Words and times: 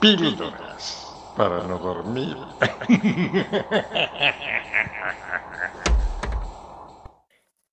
Píldoras 0.00 1.06
para 1.36 1.62
no 1.62 1.78
dormir. 1.78 2.36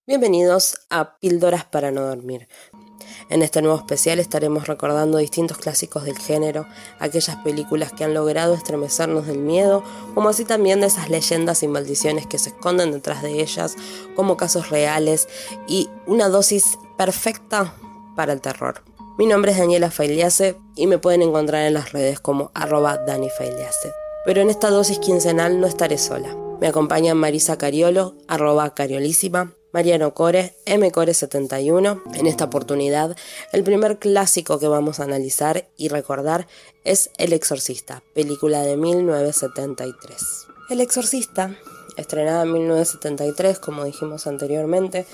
Bienvenidos 0.08 0.78
a 0.90 1.18
Píldoras 1.20 1.66
para 1.66 1.92
no 1.92 2.02
dormir. 2.02 2.48
En 3.30 3.42
este 3.42 3.62
nuevo 3.62 3.78
especial 3.78 4.20
estaremos 4.20 4.68
recordando 4.68 5.18
distintos 5.18 5.58
clásicos 5.58 6.06
del 6.06 6.18
género, 6.18 6.66
aquellas 7.00 7.36
películas 7.38 7.92
que 7.92 8.06
han 8.06 8.14
logrado 8.14 8.54
estremecernos 8.54 9.28
del 9.28 9.40
miedo, 9.40 9.84
como 10.14 10.30
así 10.30 10.46
también 10.46 10.80
de 10.80 10.88
esas 10.88 11.10
leyendas 11.10 11.62
y 11.64 11.68
maldiciones 11.68 12.26
que 12.26 12.40
se 12.40 12.50
esconden 12.50 12.92
detrás 12.92 13.22
de 13.22 13.42
ellas, 13.42 13.76
como 14.16 14.38
casos 14.38 14.70
reales 14.70 15.28
y 15.68 15.90
una 16.06 16.30
dosis 16.30 16.78
perfecta 16.98 17.74
para 18.16 18.32
el 18.34 18.40
terror. 18.42 18.93
Mi 19.16 19.28
nombre 19.28 19.52
es 19.52 19.60
Daniela 19.60 19.92
Failiase 19.92 20.58
y 20.76 20.88
me 20.88 20.98
pueden 20.98 21.22
encontrar 21.22 21.68
en 21.68 21.76
las 21.76 21.92
redes 21.92 22.20
como 22.20 22.50
arroba 22.56 22.98
Dani 22.98 23.30
Pero 24.26 24.42
en 24.42 24.50
esta 24.50 24.72
dosis 24.72 24.98
quincenal 24.98 25.60
no 25.60 25.68
estaré 25.68 26.00
sola. 26.00 26.36
Me 26.60 26.68
acompañan 26.68 27.18
Marisa 27.18 27.60
Cariolo, 27.60 28.16
arroba 28.28 28.74
Cariolísima, 28.74 29.54
Mariano 29.72 30.16
Core, 30.16 30.56
mcore71. 30.66 32.02
En 32.16 32.26
esta 32.26 32.46
oportunidad, 32.46 33.16
el 33.52 33.64
primer 33.64 34.00
clásico 34.00 34.58
que 34.58 34.68
vamos 34.68 35.00
a 35.00 35.04
analizar 35.04 35.70
y 35.78 35.90
recordar 35.90 36.48
es 36.84 37.12
El 37.20 37.34
Exorcista, 37.34 38.02
película 38.16 38.62
de 38.62 38.78
1973. 38.78 40.48
El 40.72 40.82
Exorcista, 40.82 41.56
estrenada 41.98 42.44
en 42.44 42.54
1973, 42.54 43.60
como 43.60 43.84
dijimos 43.84 44.26
anteriormente, 44.26 45.06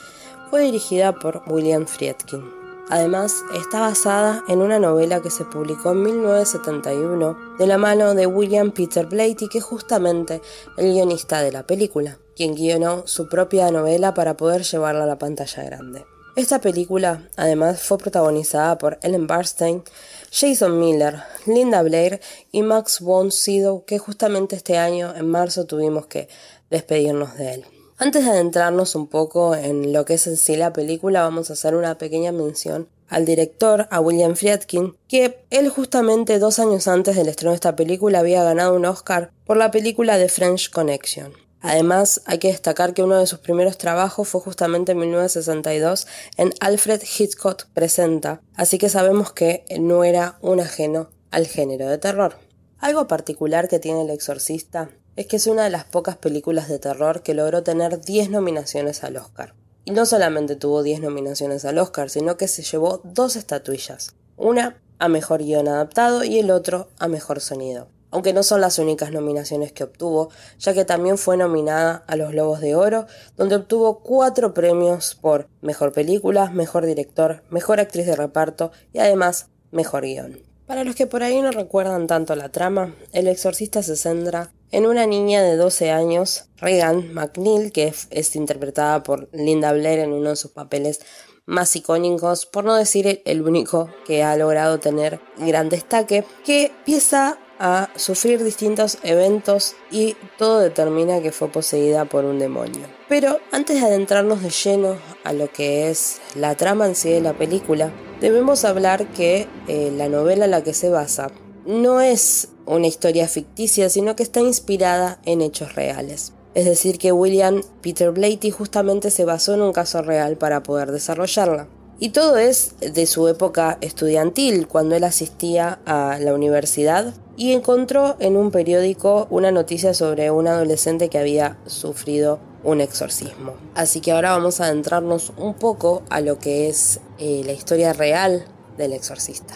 fue 0.49 0.61
dirigida 0.61 1.11
por 1.19 1.43
William 1.47 1.85
Friedkin. 1.85 2.58
Además, 2.89 3.43
está 3.53 3.81
basada 3.81 4.43
en 4.47 4.61
una 4.61 4.79
novela 4.79 5.21
que 5.21 5.29
se 5.29 5.45
publicó 5.45 5.91
en 5.91 6.01
1971 6.01 7.37
de 7.59 7.67
la 7.67 7.77
mano 7.77 8.15
de 8.15 8.25
William 8.25 8.71
Peter 8.71 9.05
Blatty, 9.05 9.47
que 9.47 9.59
es 9.59 9.63
justamente 9.63 10.41
el 10.75 10.93
guionista 10.93 11.43
de 11.43 11.51
la 11.51 11.67
película, 11.67 12.17
quien 12.35 12.55
guionó 12.55 13.05
su 13.05 13.29
propia 13.29 13.69
novela 13.69 14.15
para 14.15 14.35
poder 14.35 14.63
llevarla 14.63 15.03
a 15.03 15.07
la 15.07 15.19
pantalla 15.19 15.63
grande. 15.63 16.05
Esta 16.35 16.61
película, 16.61 17.29
además, 17.35 17.81
fue 17.81 17.99
protagonizada 17.99 18.77
por 18.79 18.97
Ellen 19.03 19.27
Barstein, 19.27 19.83
Jason 20.31 20.79
Miller, 20.79 21.21
Linda 21.45 21.83
Blair 21.83 22.21
y 22.51 22.63
Max 22.63 23.01
von 23.01 23.31
Sydow, 23.31 23.85
que 23.85 23.99
justamente 23.99 24.55
este 24.55 24.77
año, 24.77 25.13
en 25.15 25.27
marzo, 25.27 25.65
tuvimos 25.65 26.07
que 26.07 26.27
despedirnos 26.71 27.37
de 27.37 27.53
él. 27.53 27.65
Antes 28.01 28.23
de 28.23 28.31
adentrarnos 28.31 28.95
un 28.95 29.07
poco 29.07 29.55
en 29.55 29.91
lo 29.91 30.05
que 30.05 30.13
es 30.13 30.25
en 30.25 30.37
sí 30.37 30.55
la 30.55 30.71
película, 30.71 31.21
vamos 31.23 31.49
a 31.49 31.53
hacer 31.53 31.75
una 31.75 31.97
pequeña 31.97 32.31
mención 32.31 32.87
al 33.09 33.25
director, 33.25 33.89
a 33.91 33.99
William 33.99 34.37
Friedkin, 34.37 34.95
que 35.09 35.43
él 35.49 35.67
justamente 35.67 36.39
dos 36.39 36.59
años 36.59 36.87
antes 36.87 37.17
del 37.17 37.27
estreno 37.27 37.51
de 37.51 37.55
esta 37.55 37.75
película 37.75 38.19
había 38.19 38.41
ganado 38.41 38.73
un 38.73 38.85
Oscar 38.85 39.31
por 39.43 39.57
la 39.57 39.69
película 39.69 40.17
The 40.17 40.29
French 40.29 40.69
Connection. 40.69 41.33
Además, 41.59 42.21
hay 42.25 42.37
que 42.37 42.47
destacar 42.47 42.93
que 42.93 43.03
uno 43.03 43.17
de 43.17 43.27
sus 43.27 43.39
primeros 43.39 43.77
trabajos 43.77 44.29
fue 44.29 44.39
justamente 44.39 44.93
en 44.93 44.99
1962 44.99 46.07
en 46.37 46.53
Alfred 46.61 47.01
Hitchcock 47.01 47.65
Presenta, 47.73 48.41
así 48.55 48.77
que 48.77 48.87
sabemos 48.87 49.33
que 49.33 49.65
no 49.77 50.05
era 50.05 50.37
un 50.39 50.61
ajeno 50.61 51.09
al 51.31 51.47
género 51.47 51.89
de 51.89 51.97
terror. 51.97 52.37
Algo 52.77 53.09
particular 53.09 53.67
que 53.67 53.79
tiene 53.79 54.03
El 54.03 54.09
Exorcista 54.09 54.89
es 55.15 55.27
que 55.27 55.35
es 55.35 55.47
una 55.47 55.63
de 55.63 55.69
las 55.69 55.85
pocas 55.85 56.17
películas 56.17 56.69
de 56.69 56.79
terror 56.79 57.23
que 57.23 57.33
logró 57.33 57.63
tener 57.63 58.01
10 58.01 58.29
nominaciones 58.29 59.03
al 59.03 59.17
Oscar. 59.17 59.53
Y 59.85 59.91
no 59.91 60.05
solamente 60.05 60.55
tuvo 60.55 60.83
10 60.83 61.01
nominaciones 61.01 61.65
al 61.65 61.77
Oscar, 61.79 62.09
sino 62.09 62.37
que 62.37 62.47
se 62.47 62.63
llevó 62.63 63.01
dos 63.03 63.35
estatuillas. 63.35 64.15
Una 64.37 64.81
a 64.99 65.07
Mejor 65.07 65.43
Guión 65.43 65.67
Adaptado 65.67 66.23
y 66.23 66.37
el 66.39 66.51
otro 66.51 66.89
a 66.99 67.07
Mejor 67.07 67.39
Sonido. 67.39 67.87
Aunque 68.11 68.33
no 68.33 68.43
son 68.43 68.61
las 68.61 68.79
únicas 68.79 69.11
nominaciones 69.11 69.71
que 69.71 69.83
obtuvo, 69.83 70.29
ya 70.57 70.73
que 70.73 70.83
también 70.83 71.17
fue 71.17 71.37
nominada 71.37 72.03
a 72.07 72.15
los 72.15 72.31
Globos 72.31 72.59
de 72.59 72.75
Oro, 72.75 73.05
donde 73.37 73.55
obtuvo 73.55 73.99
cuatro 73.99 74.53
premios 74.53 75.15
por 75.15 75.47
Mejor 75.61 75.91
Película, 75.91 76.49
Mejor 76.49 76.85
Director, 76.85 77.43
Mejor 77.49 77.79
Actriz 77.79 78.07
de 78.07 78.15
Reparto 78.15 78.71
y 78.93 78.99
además 78.99 79.47
Mejor 79.71 80.03
Guión. 80.03 80.41
Para 80.65 80.83
los 80.83 80.95
que 80.95 81.07
por 81.07 81.23
ahí 81.23 81.41
no 81.41 81.51
recuerdan 81.51 82.07
tanto 82.07 82.35
la 82.35 82.49
trama, 82.49 82.95
El 83.11 83.27
Exorcista 83.27 83.83
se 83.83 83.95
centra 83.95 84.51
en 84.71 84.85
una 84.85 85.05
niña 85.05 85.41
de 85.41 85.55
12 85.55 85.91
años, 85.91 86.45
Regan 86.57 87.13
McNeil, 87.13 87.71
que 87.71 87.93
es, 88.09 88.35
interpretada 88.35 89.03
por 89.03 89.29
Linda 89.31 89.73
Blair 89.73 89.99
en 89.99 90.13
uno 90.13 90.29
de 90.29 90.35
sus 90.35 90.51
papeles 90.51 91.01
más 91.45 91.75
icónicos, 91.75 92.45
por 92.45 92.63
no 92.63 92.75
decir 92.75 93.21
el 93.25 93.41
único 93.41 93.89
que 94.05 94.23
ha 94.23 94.35
logrado 94.35 94.79
tener 94.79 95.19
gran 95.37 95.69
destaque, 95.69 96.23
que 96.45 96.67
empieza 96.67 97.39
a 97.59 97.89
sufrir 97.95 98.41
distintos 98.43 98.99
eventos 99.03 99.75
y 99.91 100.15
todo 100.37 100.59
determina 100.59 101.21
que 101.21 101.33
fue 101.33 101.51
poseída 101.51 102.05
por 102.05 102.23
un 102.23 102.39
demonio. 102.39 102.87
Pero 103.09 103.39
antes 103.51 103.81
de 103.81 103.87
adentrarnos 103.87 104.41
de 104.41 104.49
lleno 104.49 104.95
a 105.25 105.33
lo 105.33 105.51
que 105.51 105.89
es 105.89 106.21
la 106.35 106.55
trama 106.55 106.85
en 106.85 106.95
sí 106.95 107.09
de 107.09 107.19
la 107.19 107.33
película, 107.33 107.91
debemos 108.21 108.63
hablar 108.63 109.07
que 109.07 109.47
eh, 109.67 109.91
la 109.93 110.07
novela 110.07 110.45
en 110.45 110.51
la 110.51 110.63
que 110.63 110.73
se 110.73 110.89
basa 110.89 111.31
no 111.69 112.01
es 112.01 112.47
una 112.65 112.87
historia 112.87 113.27
ficticia, 113.27 113.89
sino 113.89 114.15
que 114.15 114.23
está 114.23 114.39
inspirada 114.39 115.19
en 115.25 115.41
hechos 115.41 115.75
reales. 115.75 116.33
Es 116.55 116.65
decir, 116.65 116.97
que 116.97 117.11
William 117.11 117.61
Peter 117.81 118.09
Blatty 118.09 118.49
justamente 118.49 119.11
se 119.11 119.23
basó 119.23 119.53
en 119.53 119.61
un 119.61 119.71
caso 119.71 120.01
real 120.01 120.35
para 120.35 120.63
poder 120.63 120.91
desarrollarla. 120.91 121.67
Y 121.99 122.09
todo 122.09 122.37
es 122.37 122.73
de 122.79 123.05
su 123.05 123.27
época 123.27 123.77
estudiantil, 123.81 124.67
cuando 124.67 124.95
él 124.95 125.03
asistía 125.03 125.79
a 125.85 126.17
la 126.19 126.33
universidad 126.33 127.13
y 127.37 127.51
encontró 127.51 128.15
en 128.19 128.35
un 128.35 128.49
periódico 128.49 129.27
una 129.29 129.51
noticia 129.51 129.93
sobre 129.93 130.31
un 130.31 130.47
adolescente 130.47 131.09
que 131.09 131.19
había 131.19 131.59
sufrido 131.67 132.39
un 132.63 132.81
exorcismo. 132.81 133.53
Así 133.75 134.01
que 134.01 134.11
ahora 134.11 134.31
vamos 134.31 134.59
a 134.59 134.65
adentrarnos 134.65 135.33
un 135.37 135.53
poco 135.53 136.01
a 136.09 136.19
lo 136.21 136.39
que 136.39 136.67
es 136.67 136.99
eh, 137.19 137.43
la 137.45 137.51
historia 137.51 137.93
real 137.93 138.45
del 138.75 138.93
exorcista. 138.93 139.53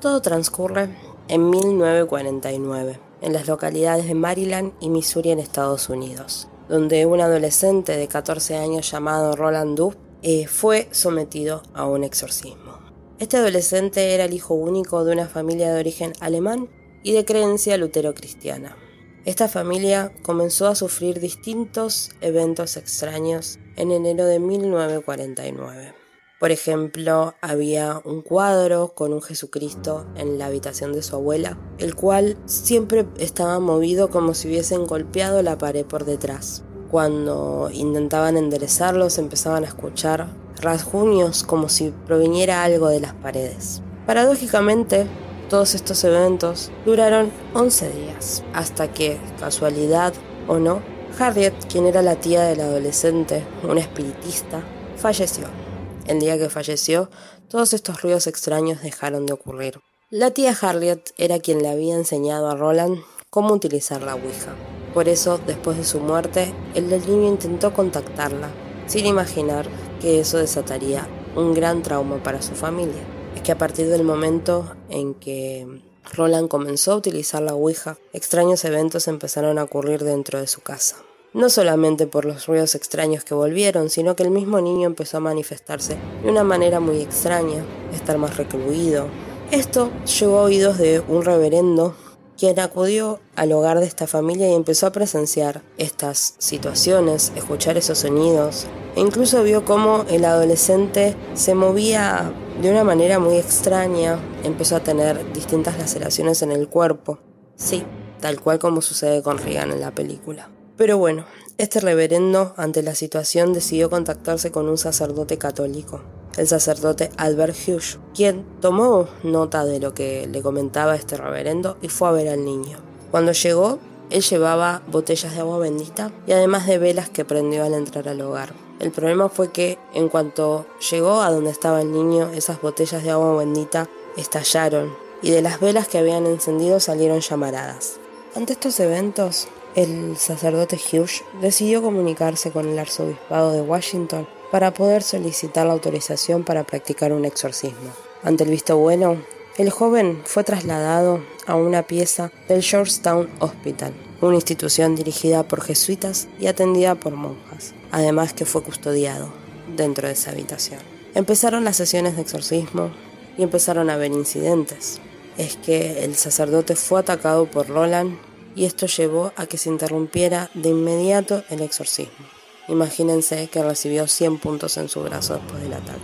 Todo 0.00 0.20
transcurre 0.20 1.13
en 1.28 1.50
1949, 1.50 2.98
en 3.22 3.32
las 3.32 3.46
localidades 3.48 4.06
de 4.06 4.14
Maryland 4.14 4.72
y 4.80 4.90
Missouri 4.90 5.30
en 5.30 5.38
Estados 5.38 5.88
Unidos, 5.88 6.48
donde 6.68 7.06
un 7.06 7.20
adolescente 7.20 7.96
de 7.96 8.08
14 8.08 8.56
años 8.56 8.90
llamado 8.90 9.36
Roland 9.36 9.76
Duff 9.76 9.96
eh, 10.22 10.46
fue 10.46 10.88
sometido 10.90 11.62
a 11.74 11.86
un 11.86 12.04
exorcismo. 12.04 12.78
Este 13.18 13.36
adolescente 13.36 14.14
era 14.14 14.24
el 14.24 14.34
hijo 14.34 14.54
único 14.54 15.04
de 15.04 15.12
una 15.12 15.28
familia 15.28 15.72
de 15.72 15.80
origen 15.80 16.12
alemán 16.20 16.68
y 17.02 17.12
de 17.12 17.24
creencia 17.24 17.76
lutero-cristiana. 17.76 18.76
Esta 19.24 19.48
familia 19.48 20.12
comenzó 20.22 20.66
a 20.66 20.74
sufrir 20.74 21.20
distintos 21.20 22.10
eventos 22.20 22.76
extraños 22.76 23.58
en 23.76 23.90
enero 23.90 24.26
de 24.26 24.38
1949. 24.38 26.03
Por 26.40 26.50
ejemplo, 26.50 27.34
había 27.40 28.02
un 28.04 28.20
cuadro 28.20 28.92
con 28.94 29.12
un 29.12 29.22
Jesucristo 29.22 30.04
en 30.16 30.36
la 30.36 30.46
habitación 30.46 30.92
de 30.92 31.02
su 31.02 31.14
abuela, 31.14 31.56
el 31.78 31.94
cual 31.94 32.36
siempre 32.44 33.06
estaba 33.18 33.60
movido 33.60 34.10
como 34.10 34.34
si 34.34 34.48
hubiesen 34.48 34.84
golpeado 34.84 35.42
la 35.42 35.58
pared 35.58 35.86
por 35.86 36.04
detrás. 36.04 36.64
Cuando 36.90 37.70
intentaban 37.72 38.36
enderezarlos 38.36 39.18
empezaban 39.18 39.64
a 39.64 39.68
escuchar 39.68 40.26
rasguños 40.60 41.44
como 41.44 41.68
si 41.68 41.92
proviniera 42.06 42.64
algo 42.64 42.88
de 42.88 43.00
las 43.00 43.14
paredes. 43.14 43.80
Paradójicamente, 44.06 45.06
todos 45.48 45.74
estos 45.74 46.02
eventos 46.02 46.72
duraron 46.84 47.30
11 47.54 47.90
días, 47.90 48.42
hasta 48.52 48.92
que, 48.92 49.18
casualidad 49.38 50.12
o 50.48 50.58
no, 50.58 50.82
Harriet, 51.18 51.54
quien 51.70 51.86
era 51.86 52.02
la 52.02 52.16
tía 52.16 52.42
del 52.42 52.60
adolescente, 52.60 53.44
una 53.62 53.80
espiritista, 53.80 54.62
falleció. 54.96 55.63
El 56.06 56.20
día 56.20 56.36
que 56.36 56.50
falleció, 56.50 57.08
todos 57.48 57.72
estos 57.72 58.02
ruidos 58.02 58.26
extraños 58.26 58.82
dejaron 58.82 59.24
de 59.24 59.32
ocurrir. 59.32 59.80
La 60.10 60.32
tía 60.32 60.56
Harriet 60.60 61.14
era 61.16 61.38
quien 61.38 61.62
le 61.62 61.70
había 61.70 61.94
enseñado 61.94 62.50
a 62.50 62.56
Roland 62.56 62.98
cómo 63.30 63.54
utilizar 63.54 64.02
la 64.02 64.14
Ouija. 64.14 64.54
Por 64.92 65.08
eso, 65.08 65.40
después 65.46 65.78
de 65.78 65.84
su 65.84 66.00
muerte, 66.00 66.52
el 66.74 66.90
del 66.90 67.08
niño 67.08 67.26
intentó 67.26 67.72
contactarla, 67.72 68.50
sin 68.86 69.06
imaginar 69.06 69.66
que 70.00 70.20
eso 70.20 70.38
desataría 70.38 71.08
un 71.34 71.54
gran 71.54 71.82
trauma 71.82 72.22
para 72.22 72.42
su 72.42 72.54
familia. 72.54 73.02
Es 73.34 73.40
que 73.40 73.52
a 73.52 73.58
partir 73.58 73.88
del 73.88 74.04
momento 74.04 74.76
en 74.90 75.14
que 75.14 75.82
Roland 76.12 76.48
comenzó 76.48 76.92
a 76.92 76.96
utilizar 76.96 77.42
la 77.42 77.54
Ouija, 77.54 77.96
extraños 78.12 78.64
eventos 78.66 79.08
empezaron 79.08 79.58
a 79.58 79.64
ocurrir 79.64 80.04
dentro 80.04 80.38
de 80.38 80.46
su 80.46 80.60
casa 80.60 80.96
no 81.34 81.50
solamente 81.50 82.06
por 82.06 82.24
los 82.24 82.46
ruidos 82.46 82.74
extraños 82.74 83.24
que 83.24 83.34
volvieron, 83.34 83.90
sino 83.90 84.16
que 84.16 84.22
el 84.22 84.30
mismo 84.30 84.60
niño 84.60 84.86
empezó 84.86 85.18
a 85.18 85.20
manifestarse 85.20 85.96
de 86.22 86.30
una 86.30 86.44
manera 86.44 86.80
muy 86.80 87.02
extraña, 87.02 87.64
estar 87.92 88.16
más 88.18 88.36
recluido. 88.36 89.08
Esto 89.50 89.90
llegó 90.18 90.38
a 90.38 90.42
oídos 90.44 90.78
de 90.78 91.00
un 91.00 91.24
reverendo 91.24 91.94
quien 92.38 92.58
acudió 92.58 93.20
al 93.36 93.52
hogar 93.52 93.78
de 93.80 93.86
esta 93.86 94.06
familia 94.06 94.48
y 94.48 94.54
empezó 94.54 94.86
a 94.86 94.92
presenciar 94.92 95.62
estas 95.78 96.34
situaciones, 96.38 97.32
escuchar 97.36 97.76
esos 97.76 97.98
sonidos, 97.98 98.66
e 98.96 99.00
incluso 99.00 99.42
vio 99.42 99.64
cómo 99.64 100.04
el 100.08 100.24
adolescente 100.24 101.16
se 101.34 101.54
movía 101.54 102.32
de 102.60 102.70
una 102.70 102.84
manera 102.84 103.18
muy 103.18 103.36
extraña, 103.36 104.18
empezó 104.42 104.76
a 104.76 104.80
tener 104.80 105.32
distintas 105.32 105.78
laceraciones 105.78 106.42
en 106.42 106.52
el 106.52 106.68
cuerpo. 106.68 107.18
Sí, 107.56 107.84
tal 108.20 108.40
cual 108.40 108.58
como 108.58 108.82
sucede 108.82 109.22
con 109.22 109.38
Regan 109.38 109.70
en 109.70 109.80
la 109.80 109.92
película. 109.92 110.53
Pero 110.76 110.98
bueno, 110.98 111.24
este 111.56 111.78
reverendo, 111.78 112.52
ante 112.56 112.82
la 112.82 112.96
situación, 112.96 113.52
decidió 113.52 113.88
contactarse 113.90 114.50
con 114.50 114.68
un 114.68 114.76
sacerdote 114.76 115.38
católico, 115.38 116.02
el 116.36 116.48
sacerdote 116.48 117.10
Albert 117.16 117.56
Hughes, 117.56 118.00
quien 118.12 118.44
tomó 118.60 119.08
nota 119.22 119.64
de 119.64 119.78
lo 119.78 119.94
que 119.94 120.26
le 120.26 120.42
comentaba 120.42 120.96
este 120.96 121.16
reverendo 121.16 121.76
y 121.80 121.88
fue 121.88 122.08
a 122.08 122.12
ver 122.12 122.28
al 122.28 122.44
niño. 122.44 122.78
Cuando 123.12 123.30
llegó, 123.30 123.78
él 124.10 124.22
llevaba 124.22 124.82
botellas 124.88 125.32
de 125.32 125.40
agua 125.40 125.58
bendita 125.58 126.10
y 126.26 126.32
además 126.32 126.66
de 126.66 126.78
velas 126.78 127.08
que 127.08 127.24
prendió 127.24 127.62
al 127.62 127.74
entrar 127.74 128.08
al 128.08 128.20
hogar. 128.20 128.52
El 128.80 128.90
problema 128.90 129.28
fue 129.28 129.52
que 129.52 129.78
en 129.94 130.08
cuanto 130.08 130.66
llegó 130.90 131.22
a 131.22 131.30
donde 131.30 131.50
estaba 131.50 131.82
el 131.82 131.92
niño, 131.92 132.30
esas 132.34 132.60
botellas 132.60 133.04
de 133.04 133.10
agua 133.10 133.36
bendita 133.36 133.88
estallaron 134.16 134.92
y 135.22 135.30
de 135.30 135.40
las 135.40 135.60
velas 135.60 135.86
que 135.86 135.98
habían 135.98 136.26
encendido 136.26 136.80
salieron 136.80 137.20
llamaradas. 137.20 138.00
Ante 138.34 138.54
estos 138.54 138.80
eventos, 138.80 139.46
el 139.74 140.16
sacerdote 140.16 140.76
Hughes 140.76 141.24
decidió 141.40 141.82
comunicarse 141.82 142.50
con 142.50 142.68
el 142.68 142.78
arzobispado 142.78 143.52
de 143.52 143.60
Washington 143.60 144.28
para 144.52 144.72
poder 144.72 145.02
solicitar 145.02 145.66
la 145.66 145.72
autorización 145.72 146.44
para 146.44 146.64
practicar 146.64 147.12
un 147.12 147.24
exorcismo. 147.24 147.90
Ante 148.22 148.44
el 148.44 148.50
visto 148.50 148.76
bueno, 148.78 149.16
el 149.58 149.70
joven 149.70 150.22
fue 150.24 150.44
trasladado 150.44 151.24
a 151.46 151.56
una 151.56 151.82
pieza 151.82 152.30
del 152.48 152.62
Georgetown 152.62 153.28
Hospital, 153.40 153.92
una 154.20 154.36
institución 154.36 154.94
dirigida 154.94 155.42
por 155.42 155.62
jesuitas 155.62 156.28
y 156.38 156.46
atendida 156.46 156.94
por 156.94 157.14
monjas, 157.14 157.74
además 157.90 158.32
que 158.32 158.44
fue 158.44 158.62
custodiado 158.62 159.32
dentro 159.76 160.06
de 160.06 160.14
esa 160.14 160.30
habitación. 160.30 160.80
Empezaron 161.14 161.64
las 161.64 161.76
sesiones 161.76 162.16
de 162.16 162.22
exorcismo 162.22 162.90
y 163.36 163.42
empezaron 163.42 163.90
a 163.90 163.94
haber 163.94 164.12
incidentes. 164.12 165.00
Es 165.36 165.56
que 165.56 166.04
el 166.04 166.14
sacerdote 166.14 166.76
fue 166.76 167.00
atacado 167.00 167.46
por 167.46 167.68
Roland 167.68 168.16
y 168.54 168.64
esto 168.64 168.86
llevó 168.86 169.32
a 169.36 169.46
que 169.46 169.58
se 169.58 169.68
interrumpiera 169.68 170.50
de 170.54 170.70
inmediato 170.70 171.42
el 171.50 171.60
exorcismo. 171.60 172.26
Imagínense 172.68 173.48
que 173.48 173.62
recibió 173.62 174.06
100 174.06 174.38
puntos 174.38 174.76
en 174.76 174.88
su 174.88 175.02
brazo 175.02 175.34
después 175.34 175.62
del 175.62 175.74
ataque. 175.74 176.00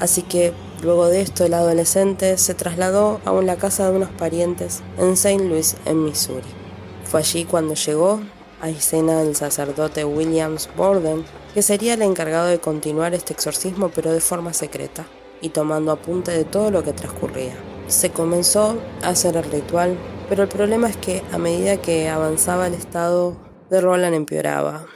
Así 0.00 0.22
que 0.22 0.52
luego 0.82 1.06
de 1.08 1.20
esto 1.20 1.44
el 1.44 1.54
adolescente 1.54 2.36
se 2.36 2.54
trasladó 2.54 3.20
a 3.24 3.32
la 3.32 3.56
casa 3.56 3.88
de 3.88 3.96
unos 3.96 4.10
parientes 4.10 4.82
en 4.98 5.12
St. 5.12 5.44
Louis, 5.44 5.76
en 5.84 6.04
Missouri. 6.04 6.48
Fue 7.04 7.20
allí 7.20 7.44
cuando 7.44 7.74
llegó 7.74 8.20
a 8.60 8.68
escena 8.68 9.22
el 9.22 9.36
sacerdote 9.36 10.04
Williams 10.04 10.68
Borden, 10.76 11.24
que 11.54 11.62
sería 11.62 11.94
el 11.94 12.02
encargado 12.02 12.46
de 12.46 12.58
continuar 12.58 13.14
este 13.14 13.32
exorcismo 13.32 13.90
pero 13.94 14.12
de 14.12 14.20
forma 14.20 14.52
secreta 14.52 15.06
y 15.40 15.50
tomando 15.50 15.92
apunte 15.92 16.30
de 16.30 16.44
todo 16.44 16.70
lo 16.70 16.82
que 16.82 16.92
transcurría. 16.92 17.54
Se 17.88 18.10
comenzó 18.10 18.78
a 19.02 19.08
hacer 19.10 19.36
el 19.36 19.44
ritual, 19.44 19.96
pero 20.28 20.42
el 20.42 20.48
problema 20.48 20.88
es 20.88 20.96
que 20.96 21.22
a 21.32 21.38
medida 21.38 21.80
que 21.80 22.08
avanzaba 22.08 22.66
el 22.66 22.74
estado 22.74 23.36
de 23.70 23.80
Roland 23.80 24.14
empeoraba. 24.14 24.86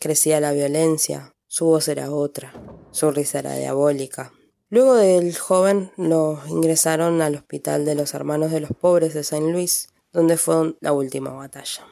Crecía 0.00 0.40
la 0.40 0.52
violencia, 0.52 1.34
su 1.46 1.66
voz 1.66 1.88
era 1.88 2.10
otra, 2.10 2.52
su 2.90 3.10
risa 3.10 3.38
era 3.38 3.54
diabólica, 3.54 4.32
Luego 4.74 4.96
del 4.96 5.36
joven 5.38 5.92
lo 5.96 6.40
ingresaron 6.48 7.22
al 7.22 7.36
Hospital 7.36 7.84
de 7.84 7.94
los 7.94 8.12
Hermanos 8.12 8.50
de 8.50 8.58
los 8.58 8.72
Pobres 8.72 9.14
de 9.14 9.22
Saint 9.22 9.52
Louis, 9.52 9.88
donde 10.12 10.36
fue 10.36 10.74
la 10.80 10.92
última 10.92 11.30
batalla. 11.30 11.86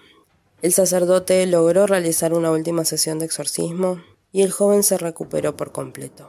El 0.63 0.73
sacerdote 0.73 1.47
logró 1.47 1.87
realizar 1.87 2.35
una 2.35 2.51
última 2.51 2.85
sesión 2.85 3.21
de 3.21 3.27
exorcismo 3.27 4.03
y 4.33 4.43
el 4.43 4.51
joven 4.51 4.83
se 4.83 4.99
recuperó 4.99 5.57
por 5.57 5.71
completo, 5.71 6.29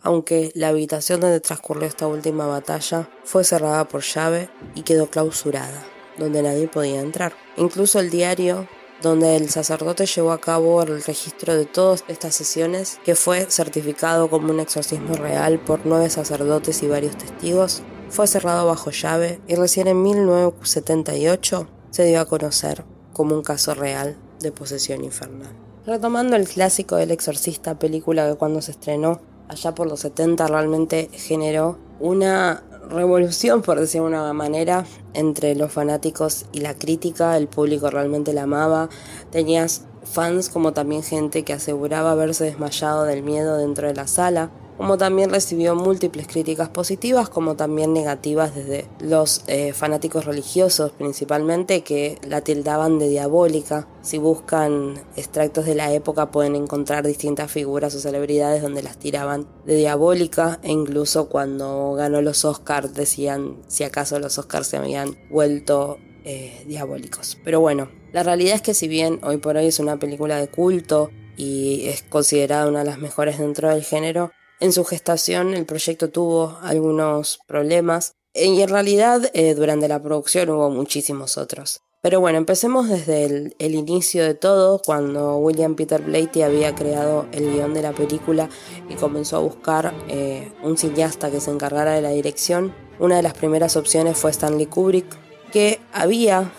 aunque 0.00 0.50
la 0.56 0.70
habitación 0.70 1.20
donde 1.20 1.38
transcurrió 1.38 1.86
esta 1.86 2.08
última 2.08 2.48
batalla 2.48 3.08
fue 3.22 3.44
cerrada 3.44 3.86
por 3.86 4.02
llave 4.02 4.50
y 4.74 4.82
quedó 4.82 5.08
clausurada, 5.08 5.84
donde 6.18 6.42
nadie 6.42 6.68
podía 6.68 7.00
entrar. 7.00 7.32
Incluso 7.56 8.00
el 8.00 8.10
diario 8.10 8.66
donde 9.02 9.36
el 9.36 9.50
sacerdote 9.50 10.06
llevó 10.06 10.32
a 10.32 10.40
cabo 10.40 10.82
el 10.82 11.02
registro 11.02 11.54
de 11.54 11.66
todas 11.66 12.04
estas 12.08 12.34
sesiones, 12.34 13.00
que 13.04 13.16
fue 13.16 13.46
certificado 13.50 14.30
como 14.30 14.52
un 14.52 14.60
exorcismo 14.60 15.14
real 15.14 15.58
por 15.58 15.80
nueve 15.84 16.08
sacerdotes 16.08 16.82
y 16.82 16.88
varios 16.88 17.18
testigos, 17.18 17.82
fue 18.08 18.26
cerrado 18.26 18.66
bajo 18.66 18.90
llave 18.90 19.40
y 19.48 19.56
recién 19.56 19.88
en 19.88 20.02
1978 20.02 21.66
se 21.90 22.04
dio 22.04 22.20
a 22.20 22.26
conocer 22.26 22.84
como 23.12 23.34
un 23.34 23.42
caso 23.42 23.74
real 23.74 24.16
de 24.40 24.52
posesión 24.52 25.04
infernal. 25.04 25.52
Retomando 25.84 26.36
el 26.36 26.48
clásico 26.48 26.96
del 26.96 27.10
exorcista, 27.10 27.78
película 27.78 28.28
que 28.28 28.36
cuando 28.36 28.62
se 28.62 28.70
estrenó 28.70 29.20
allá 29.48 29.74
por 29.74 29.88
los 29.88 30.00
70 30.00 30.46
realmente 30.46 31.10
generó 31.12 31.78
una 32.00 32.62
revolución, 32.88 33.62
por 33.62 33.80
decir 33.80 34.00
de 34.00 34.06
una 34.06 34.32
manera, 34.32 34.84
entre 35.14 35.54
los 35.54 35.72
fanáticos 35.72 36.46
y 36.52 36.60
la 36.60 36.74
crítica. 36.74 37.36
El 37.36 37.48
público 37.48 37.90
realmente 37.90 38.32
la 38.32 38.44
amaba. 38.44 38.88
Tenías 39.30 39.82
fans 40.04 40.48
como 40.48 40.72
también 40.72 41.02
gente 41.02 41.44
que 41.44 41.52
aseguraba 41.52 42.12
haberse 42.12 42.44
desmayado 42.44 43.04
del 43.04 43.22
miedo 43.22 43.56
dentro 43.56 43.86
de 43.88 43.94
la 43.94 44.06
sala 44.06 44.50
como 44.76 44.98
también 44.98 45.30
recibió 45.30 45.74
múltiples 45.74 46.26
críticas 46.26 46.68
positivas 46.68 47.28
como 47.28 47.56
también 47.56 47.92
negativas 47.92 48.54
desde 48.54 48.86
los 49.00 49.44
eh, 49.46 49.72
fanáticos 49.72 50.24
religiosos 50.24 50.92
principalmente 50.92 51.82
que 51.82 52.18
la 52.26 52.40
tildaban 52.40 52.98
de 52.98 53.08
diabólica. 53.08 53.86
Si 54.02 54.18
buscan 54.18 54.94
extractos 55.16 55.66
de 55.66 55.74
la 55.74 55.92
época 55.92 56.30
pueden 56.30 56.56
encontrar 56.56 57.06
distintas 57.06 57.50
figuras 57.50 57.94
o 57.94 58.00
celebridades 58.00 58.62
donde 58.62 58.82
las 58.82 58.96
tiraban 58.96 59.46
de 59.64 59.76
diabólica 59.76 60.58
e 60.62 60.72
incluso 60.72 61.28
cuando 61.28 61.94
ganó 61.94 62.22
los 62.22 62.44
Oscars 62.44 62.94
decían 62.94 63.58
si 63.68 63.84
acaso 63.84 64.18
los 64.18 64.38
Oscars 64.38 64.66
se 64.66 64.76
habían 64.76 65.16
vuelto 65.30 65.98
eh, 66.24 66.64
diabólicos. 66.66 67.38
Pero 67.44 67.60
bueno, 67.60 67.88
la 68.12 68.22
realidad 68.22 68.54
es 68.54 68.62
que 68.62 68.74
si 68.74 68.88
bien 68.88 69.20
hoy 69.22 69.38
por 69.38 69.56
hoy 69.56 69.66
es 69.66 69.80
una 69.80 69.98
película 69.98 70.36
de 70.36 70.48
culto 70.48 71.10
y 71.36 71.86
es 71.88 72.02
considerada 72.02 72.68
una 72.68 72.80
de 72.80 72.84
las 72.84 72.98
mejores 72.98 73.38
dentro 73.38 73.68
del 73.68 73.82
género, 73.82 74.32
en 74.62 74.72
su 74.72 74.84
gestación 74.84 75.54
el 75.54 75.66
proyecto 75.66 76.08
tuvo 76.08 76.56
algunos 76.62 77.40
problemas 77.48 78.14
y 78.32 78.60
en 78.60 78.68
realidad 78.68 79.28
eh, 79.34 79.54
durante 79.54 79.88
la 79.88 80.00
producción 80.00 80.50
hubo 80.50 80.70
muchísimos 80.70 81.36
otros. 81.36 81.80
Pero 82.00 82.20
bueno, 82.20 82.38
empecemos 82.38 82.88
desde 82.88 83.24
el, 83.58 83.74
inicio 83.74 84.24
de 84.24 84.34
todo, 84.34 84.80
cuando 84.84 85.36
William 85.36 85.74
Peter 85.74 86.02
Blatty 86.02 86.42
había 86.42 86.74
creado 86.74 87.26
el 87.32 87.52
guion 87.52 87.74
de 87.74 87.82
la 87.82 87.92
película 87.92 88.48
y 88.88 88.94
comenzó 88.94 89.36
a 89.36 89.40
buscar 89.40 89.94
eh, 90.08 90.52
un 90.62 90.76
cineasta 90.76 91.30
que 91.30 91.40
se 91.40 91.50
encargara 91.50 91.92
de 91.92 92.02
la 92.02 92.10
dirección. 92.10 92.74
Una 92.98 93.16
de 93.16 93.22
las 93.22 93.34
primeras 93.34 93.76
opciones 93.76 94.16
fue 94.16 94.30
Stanley 94.30 94.66
Kubrick, 94.66 95.06
que 95.52 95.80
había 95.92 96.52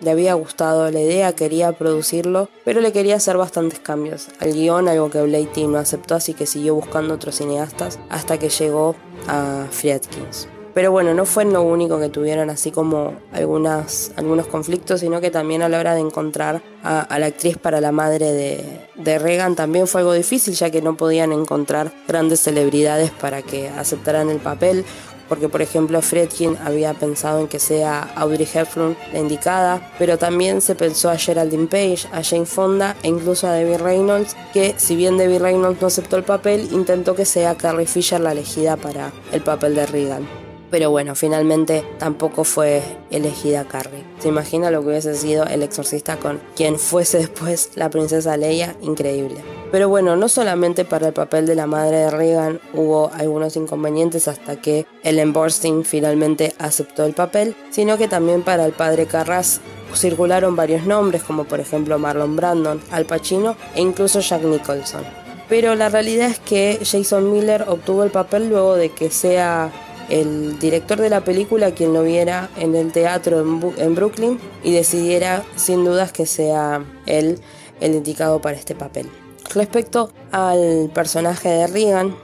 le 0.00 0.10
había 0.10 0.34
gustado 0.34 0.90
la 0.90 1.00
idea, 1.00 1.32
quería 1.32 1.72
producirlo, 1.72 2.48
pero 2.64 2.80
le 2.80 2.92
quería 2.92 3.16
hacer 3.16 3.36
bastantes 3.36 3.80
cambios 3.80 4.28
al 4.40 4.52
guion, 4.52 4.88
algo 4.88 5.10
que 5.10 5.22
Blatty 5.22 5.66
no 5.66 5.78
aceptó, 5.78 6.14
así 6.14 6.34
que 6.34 6.46
siguió 6.46 6.74
buscando 6.74 7.14
otros 7.14 7.36
cineastas 7.36 7.98
hasta 8.08 8.38
que 8.38 8.48
llegó 8.48 8.94
a 9.26 9.66
Friedkins. 9.70 10.48
Pero 10.78 10.92
bueno, 10.92 11.12
no 11.12 11.24
fue 11.26 11.44
lo 11.44 11.62
único 11.62 11.98
que 11.98 12.08
tuvieron 12.08 12.50
así 12.50 12.70
como 12.70 13.14
algunos 13.32 14.46
conflictos, 14.48 15.00
sino 15.00 15.20
que 15.20 15.32
también 15.32 15.62
a 15.62 15.68
la 15.68 15.80
hora 15.80 15.94
de 15.94 16.00
encontrar 16.00 16.62
a, 16.84 17.18
la 17.18 17.26
actriz 17.26 17.56
para 17.56 17.80
la 17.80 17.90
madre 17.90 18.30
de, 18.30 18.86
de, 18.94 19.18
Reagan 19.18 19.56
también 19.56 19.88
fue 19.88 20.02
algo 20.02 20.12
difícil, 20.12 20.54
ya 20.54 20.70
que 20.70 20.80
no 20.80 20.96
podían 20.96 21.32
encontrar 21.32 21.92
grandes 22.06 22.38
celebridades 22.38 23.10
para 23.10 23.42
que 23.42 23.68
aceptaran 23.70 24.30
el 24.30 24.38
papel, 24.38 24.84
porque 25.28 25.48
por 25.48 25.62
ejemplo 25.62 26.00
Fredkin 26.02 26.56
había 26.64 26.94
pensado 26.94 27.40
en 27.40 27.48
que 27.48 27.58
sea 27.58 28.12
Audrey 28.16 28.48
Hepburn 28.52 28.96
la 29.12 29.18
indicada, 29.18 29.92
pero 29.98 30.18
también 30.18 30.60
se 30.60 30.74
pensó 30.74 31.10
a 31.10 31.16
Geraldine 31.16 31.66
Page, 31.66 32.08
a 32.12 32.22
Jane 32.22 32.46
Fonda 32.46 32.96
e 33.02 33.08
incluso 33.08 33.46
a 33.46 33.52
Debbie 33.52 33.78
Reynolds, 33.78 34.36
que 34.52 34.74
si 34.76 34.96
bien 34.96 35.18
Debbie 35.18 35.38
Reynolds 35.38 35.80
no 35.80 35.88
aceptó 35.88 36.16
el 36.16 36.24
papel, 36.24 36.68
intentó 36.72 37.14
que 37.14 37.24
sea 37.24 37.56
Carrie 37.56 37.86
Fisher 37.86 38.20
la 38.20 38.32
elegida 38.32 38.76
para 38.76 39.12
el 39.32 39.42
papel 39.42 39.74
de 39.74 39.86
Regan. 39.86 40.28
Pero 40.70 40.90
bueno, 40.90 41.14
finalmente 41.14 41.82
tampoco 41.98 42.44
fue 42.44 42.82
elegida 43.10 43.64
Carrie. 43.64 44.04
¿Se 44.18 44.28
imagina 44.28 44.70
lo 44.70 44.82
que 44.82 44.88
hubiese 44.88 45.14
sido 45.14 45.44
el 45.44 45.62
exorcista 45.62 46.18
con 46.18 46.40
quien 46.56 46.78
fuese 46.78 47.18
después 47.18 47.70
la 47.74 47.90
princesa 47.90 48.36
Leia? 48.36 48.76
Increíble. 48.82 49.42
Pero 49.70 49.88
bueno, 49.88 50.16
no 50.16 50.28
solamente 50.28 50.84
para 50.84 51.08
el 51.08 51.12
papel 51.12 51.46
de 51.46 51.54
la 51.54 51.66
madre 51.66 51.98
de 51.98 52.10
Regan 52.10 52.60
hubo 52.72 53.10
algunos 53.12 53.54
inconvenientes 53.56 54.26
hasta 54.26 54.56
que 54.56 54.86
Ellen 55.02 55.32
Borstein 55.32 55.84
finalmente 55.84 56.54
aceptó 56.58 57.04
el 57.04 57.12
papel, 57.12 57.54
sino 57.70 57.98
que 57.98 58.08
también 58.08 58.42
para 58.42 58.64
el 58.64 58.72
padre 58.72 59.06
Carras 59.06 59.60
circularon 59.94 60.56
varios 60.56 60.86
nombres, 60.86 61.22
como 61.22 61.44
por 61.44 61.60
ejemplo 61.60 61.98
Marlon 61.98 62.36
Brandon, 62.36 62.80
Al 62.90 63.04
Pacino 63.04 63.56
e 63.74 63.82
incluso 63.82 64.20
Jack 64.20 64.42
Nicholson. 64.42 65.04
Pero 65.48 65.74
la 65.74 65.88
realidad 65.88 66.28
es 66.28 66.38
que 66.38 66.78
Jason 66.82 67.30
Miller 67.30 67.64
obtuvo 67.68 68.04
el 68.04 68.10
papel 68.10 68.48
luego 68.48 68.74
de 68.74 68.90
que 68.90 69.10
sea 69.10 69.70
el 70.08 70.58
director 70.58 70.98
de 70.98 71.10
la 71.10 71.22
película 71.22 71.72
quien 71.72 71.92
lo 71.92 72.02
viera 72.02 72.48
en 72.56 72.74
el 72.74 72.92
teatro 72.92 73.40
en, 73.40 73.94
Brooklyn 73.94 74.38
y 74.62 74.72
decidiera 74.72 75.42
sin 75.56 75.84
dudas 75.84 76.12
que 76.12 76.24
sea 76.26 76.84
él 77.06 77.38
el 77.80 77.94
indicado 77.94 78.40
para 78.40 78.56
este 78.56 78.74
papel. 78.74 79.08
Respecto 79.54 80.10
al 80.30 80.90
personaje 80.94 81.48
de 81.48 81.66
Regan, 81.66 82.14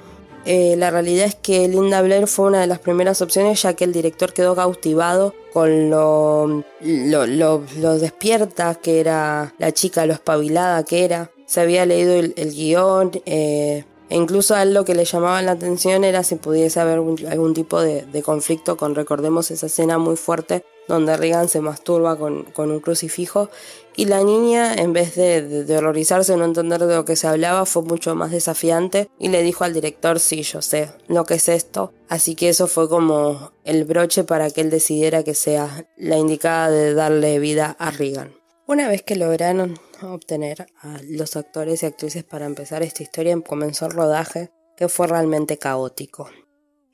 eh, 0.46 0.76
la 0.76 0.90
realidad 0.90 1.26
es 1.26 1.34
que 1.34 1.66
Linda 1.68 2.02
Blair 2.02 2.26
fue 2.26 2.48
una 2.48 2.60
de 2.60 2.66
las 2.66 2.78
primeras 2.78 3.22
opciones 3.22 3.62
ya 3.62 3.72
que 3.74 3.84
el 3.84 3.92
director 3.92 4.32
quedó 4.34 4.54
cautivado 4.54 5.34
con 5.54 5.88
lo, 5.88 6.64
despierta 7.98 8.74
que 8.74 9.00
era 9.00 9.54
la 9.58 9.72
chica, 9.72 10.04
lo 10.04 10.12
espabilada 10.12 10.84
que 10.84 11.04
era. 11.04 11.30
Se 11.46 11.60
había 11.60 11.86
leído 11.86 12.14
el, 12.14 12.34
guion, 12.52 13.12
eh, 13.24 13.84
e 14.10 14.16
incluso 14.16 14.54
a 14.54 14.62
él 14.62 14.74
lo 14.74 14.84
que 14.84 14.94
le 14.94 15.04
llamaba 15.04 15.40
la 15.42 15.52
atención 15.52 16.04
era 16.04 16.22
si 16.22 16.36
pudiese 16.36 16.80
haber 16.80 16.98
algún 16.98 17.54
tipo 17.54 17.80
de, 17.80 18.22
conflicto 18.22 18.76
con, 18.76 18.94
recordemos, 18.94 19.50
esa 19.50 19.66
escena 19.66 19.98
muy 19.98 20.16
fuerte 20.16 20.64
donde 20.88 21.16
Regan 21.16 21.48
se 21.48 21.60
masturba 21.60 22.16
con, 22.16 22.46
un 22.56 22.80
crucifijo 22.80 23.48
y 23.96 24.06
la 24.06 24.22
niña, 24.22 24.74
en 24.74 24.92
vez 24.92 25.14
de, 25.14 25.66
horrorizarse 25.76 26.32
o 26.32 26.36
no 26.36 26.44
entender 26.44 26.84
de 26.84 26.94
lo 26.94 27.04
que 27.04 27.16
se 27.16 27.26
hablaba, 27.26 27.66
fue 27.66 27.82
mucho 27.82 28.14
más 28.14 28.30
desafiante 28.30 29.08
y 29.18 29.28
le 29.28 29.42
dijo 29.42 29.64
al 29.64 29.74
director, 29.74 30.18
sí, 30.18 30.42
yo 30.42 30.62
sé 30.62 30.90
lo 31.08 31.24
que 31.24 31.34
es 31.34 31.48
esto. 31.48 31.92
Así 32.08 32.34
que 32.34 32.48
eso 32.48 32.66
fue 32.66 32.88
como 32.88 33.52
el 33.64 33.84
broche 33.84 34.24
para 34.24 34.50
que 34.50 34.62
él 34.62 34.70
decidiera 34.70 35.22
que 35.22 35.34
sea 35.34 35.86
la 35.96 36.18
indicada 36.18 36.70
de 36.70 36.94
darle 36.94 37.38
vida 37.38 37.76
a 37.78 37.90
Regan. 37.90 38.34
Una 38.66 38.88
vez 38.88 39.02
que 39.02 39.16
lograron 39.16 39.78
obtener 40.02 40.66
a 40.80 40.98
los 41.08 41.36
actores 41.36 41.82
y 41.82 41.86
actrices 41.86 42.24
para 42.24 42.46
empezar 42.46 42.82
esta 42.82 43.02
historia, 43.02 43.38
comenzó 43.40 43.86
el 43.86 43.92
rodaje, 43.92 44.50
que 44.76 44.88
fue 44.88 45.06
realmente 45.06 45.58
caótico. 45.58 46.30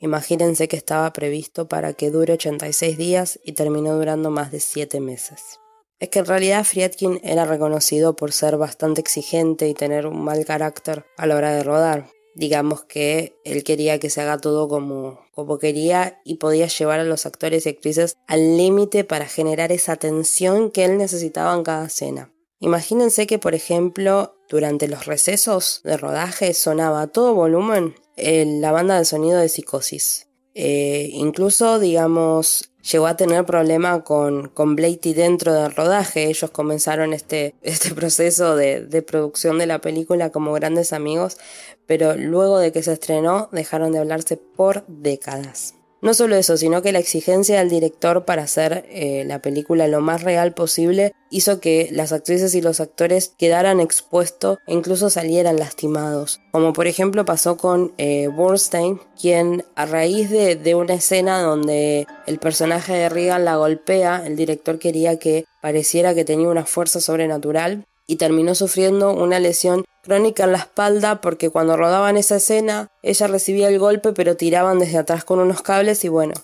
Imagínense 0.00 0.68
que 0.68 0.76
estaba 0.76 1.12
previsto 1.12 1.68
para 1.68 1.92
que 1.92 2.10
dure 2.10 2.34
86 2.34 2.96
días 2.96 3.40
y 3.44 3.52
terminó 3.52 3.94
durando 3.94 4.30
más 4.30 4.50
de 4.50 4.60
7 4.60 5.00
meses. 5.00 5.60
Es 6.00 6.08
que 6.08 6.20
en 6.20 6.26
realidad 6.26 6.64
Friedkin 6.64 7.20
era 7.22 7.44
reconocido 7.44 8.16
por 8.16 8.32
ser 8.32 8.56
bastante 8.56 9.02
exigente 9.02 9.68
y 9.68 9.74
tener 9.74 10.06
un 10.06 10.24
mal 10.24 10.44
carácter 10.46 11.04
a 11.18 11.26
la 11.26 11.36
hora 11.36 11.52
de 11.52 11.62
rodar, 11.62 12.08
digamos 12.34 12.84
que 12.84 13.36
él 13.44 13.64
quería 13.64 14.00
que 14.00 14.08
se 14.08 14.22
haga 14.22 14.38
todo 14.38 14.66
como, 14.66 15.20
como 15.32 15.58
quería 15.58 16.20
y 16.24 16.36
podía 16.36 16.68
llevar 16.68 17.00
a 17.00 17.04
los 17.04 17.26
actores 17.26 17.66
y 17.66 17.68
actrices 17.68 18.16
al 18.26 18.56
límite 18.56 19.04
para 19.04 19.26
generar 19.26 19.72
esa 19.72 19.96
tensión 19.96 20.70
que 20.70 20.86
él 20.86 20.96
necesitaba 20.96 21.54
en 21.54 21.64
cada 21.64 21.86
escena. 21.86 22.32
Imagínense 22.60 23.26
que, 23.26 23.38
por 23.38 23.54
ejemplo, 23.54 24.36
durante 24.48 24.88
los 24.88 25.04
recesos 25.04 25.82
de 25.84 25.96
rodaje 25.96 26.54
sonaba 26.54 27.02
a 27.02 27.06
todo 27.08 27.34
volumen 27.34 27.94
la 28.16 28.72
banda 28.72 28.98
de 28.98 29.04
sonido 29.04 29.38
de 29.38 29.48
Psicosis. 29.48 30.29
Eh, 30.54 31.10
incluso, 31.12 31.78
digamos, 31.78 32.70
llegó 32.82 33.06
a 33.06 33.16
tener 33.16 33.44
problema 33.44 34.02
con, 34.04 34.48
con 34.48 34.76
Blatty 34.76 35.14
dentro 35.14 35.54
del 35.54 35.74
rodaje. 35.74 36.28
Ellos 36.28 36.50
comenzaron 36.50 37.12
este, 37.12 37.54
este 37.62 37.94
proceso 37.94 38.56
de, 38.56 38.82
de, 38.82 39.02
producción 39.02 39.58
de 39.58 39.66
la 39.66 39.80
película 39.80 40.30
como 40.30 40.52
grandes 40.52 40.92
amigos, 40.92 41.38
pero 41.86 42.16
luego 42.16 42.58
de 42.58 42.72
que 42.72 42.82
se 42.82 42.92
estrenó 42.92 43.48
dejaron 43.52 43.92
de 43.92 43.98
hablarse 43.98 44.36
por 44.36 44.84
décadas. 44.86 45.74
No 46.02 46.14
solo 46.14 46.36
eso, 46.36 46.56
sino 46.56 46.80
que 46.80 46.92
la 46.92 46.98
exigencia 46.98 47.58
del 47.58 47.68
director 47.68 48.24
para 48.24 48.44
hacer 48.44 48.86
eh, 48.88 49.24
la 49.26 49.42
película 49.42 49.86
lo 49.86 50.00
más 50.00 50.22
real 50.22 50.54
posible 50.54 51.12
hizo 51.28 51.60
que 51.60 51.88
las 51.92 52.12
actrices 52.12 52.54
y 52.54 52.62
los 52.62 52.80
actores 52.80 53.34
quedaran 53.36 53.80
expuestos 53.80 54.58
e 54.66 54.72
incluso 54.72 55.10
salieran 55.10 55.58
lastimados. 55.58 56.40
Como 56.52 56.72
por 56.72 56.86
ejemplo 56.86 57.26
pasó 57.26 57.58
con 57.58 57.92
eh, 57.98 58.28
Borstein, 58.28 58.98
quien 59.20 59.64
a 59.74 59.84
raíz 59.84 60.30
de, 60.30 60.56
de 60.56 60.74
una 60.74 60.94
escena 60.94 61.42
donde 61.42 62.06
el 62.26 62.38
personaje 62.38 62.94
de 62.94 63.08
Regan 63.10 63.44
la 63.44 63.56
golpea, 63.56 64.22
el 64.26 64.36
director 64.36 64.78
quería 64.78 65.18
que 65.18 65.44
pareciera 65.60 66.14
que 66.14 66.24
tenía 66.24 66.48
una 66.48 66.64
fuerza 66.64 67.00
sobrenatural 67.00 67.84
y 68.06 68.16
terminó 68.16 68.54
sufriendo 68.54 69.12
una 69.12 69.38
lesión 69.38 69.84
crónica 70.02 70.44
en 70.44 70.52
la 70.52 70.58
espalda 70.58 71.20
porque 71.20 71.50
cuando 71.50 71.76
rodaban 71.76 72.16
esa 72.16 72.36
escena 72.36 72.88
ella 73.02 73.26
recibía 73.26 73.68
el 73.68 73.78
golpe 73.78 74.12
pero 74.12 74.36
tiraban 74.36 74.78
desde 74.78 74.98
atrás 74.98 75.24
con 75.24 75.38
unos 75.38 75.62
cables 75.62 76.04
y 76.04 76.08
bueno, 76.08 76.34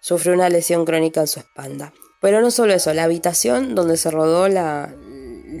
sufrió 0.00 0.34
una 0.34 0.48
lesión 0.48 0.84
crónica 0.84 1.20
en 1.20 1.26
su 1.26 1.40
espalda. 1.40 1.92
Pero 2.20 2.40
no 2.40 2.50
solo 2.50 2.74
eso, 2.74 2.92
la 2.94 3.04
habitación 3.04 3.74
donde 3.74 3.96
se 3.96 4.10
rodó 4.10 4.48
la, 4.48 4.94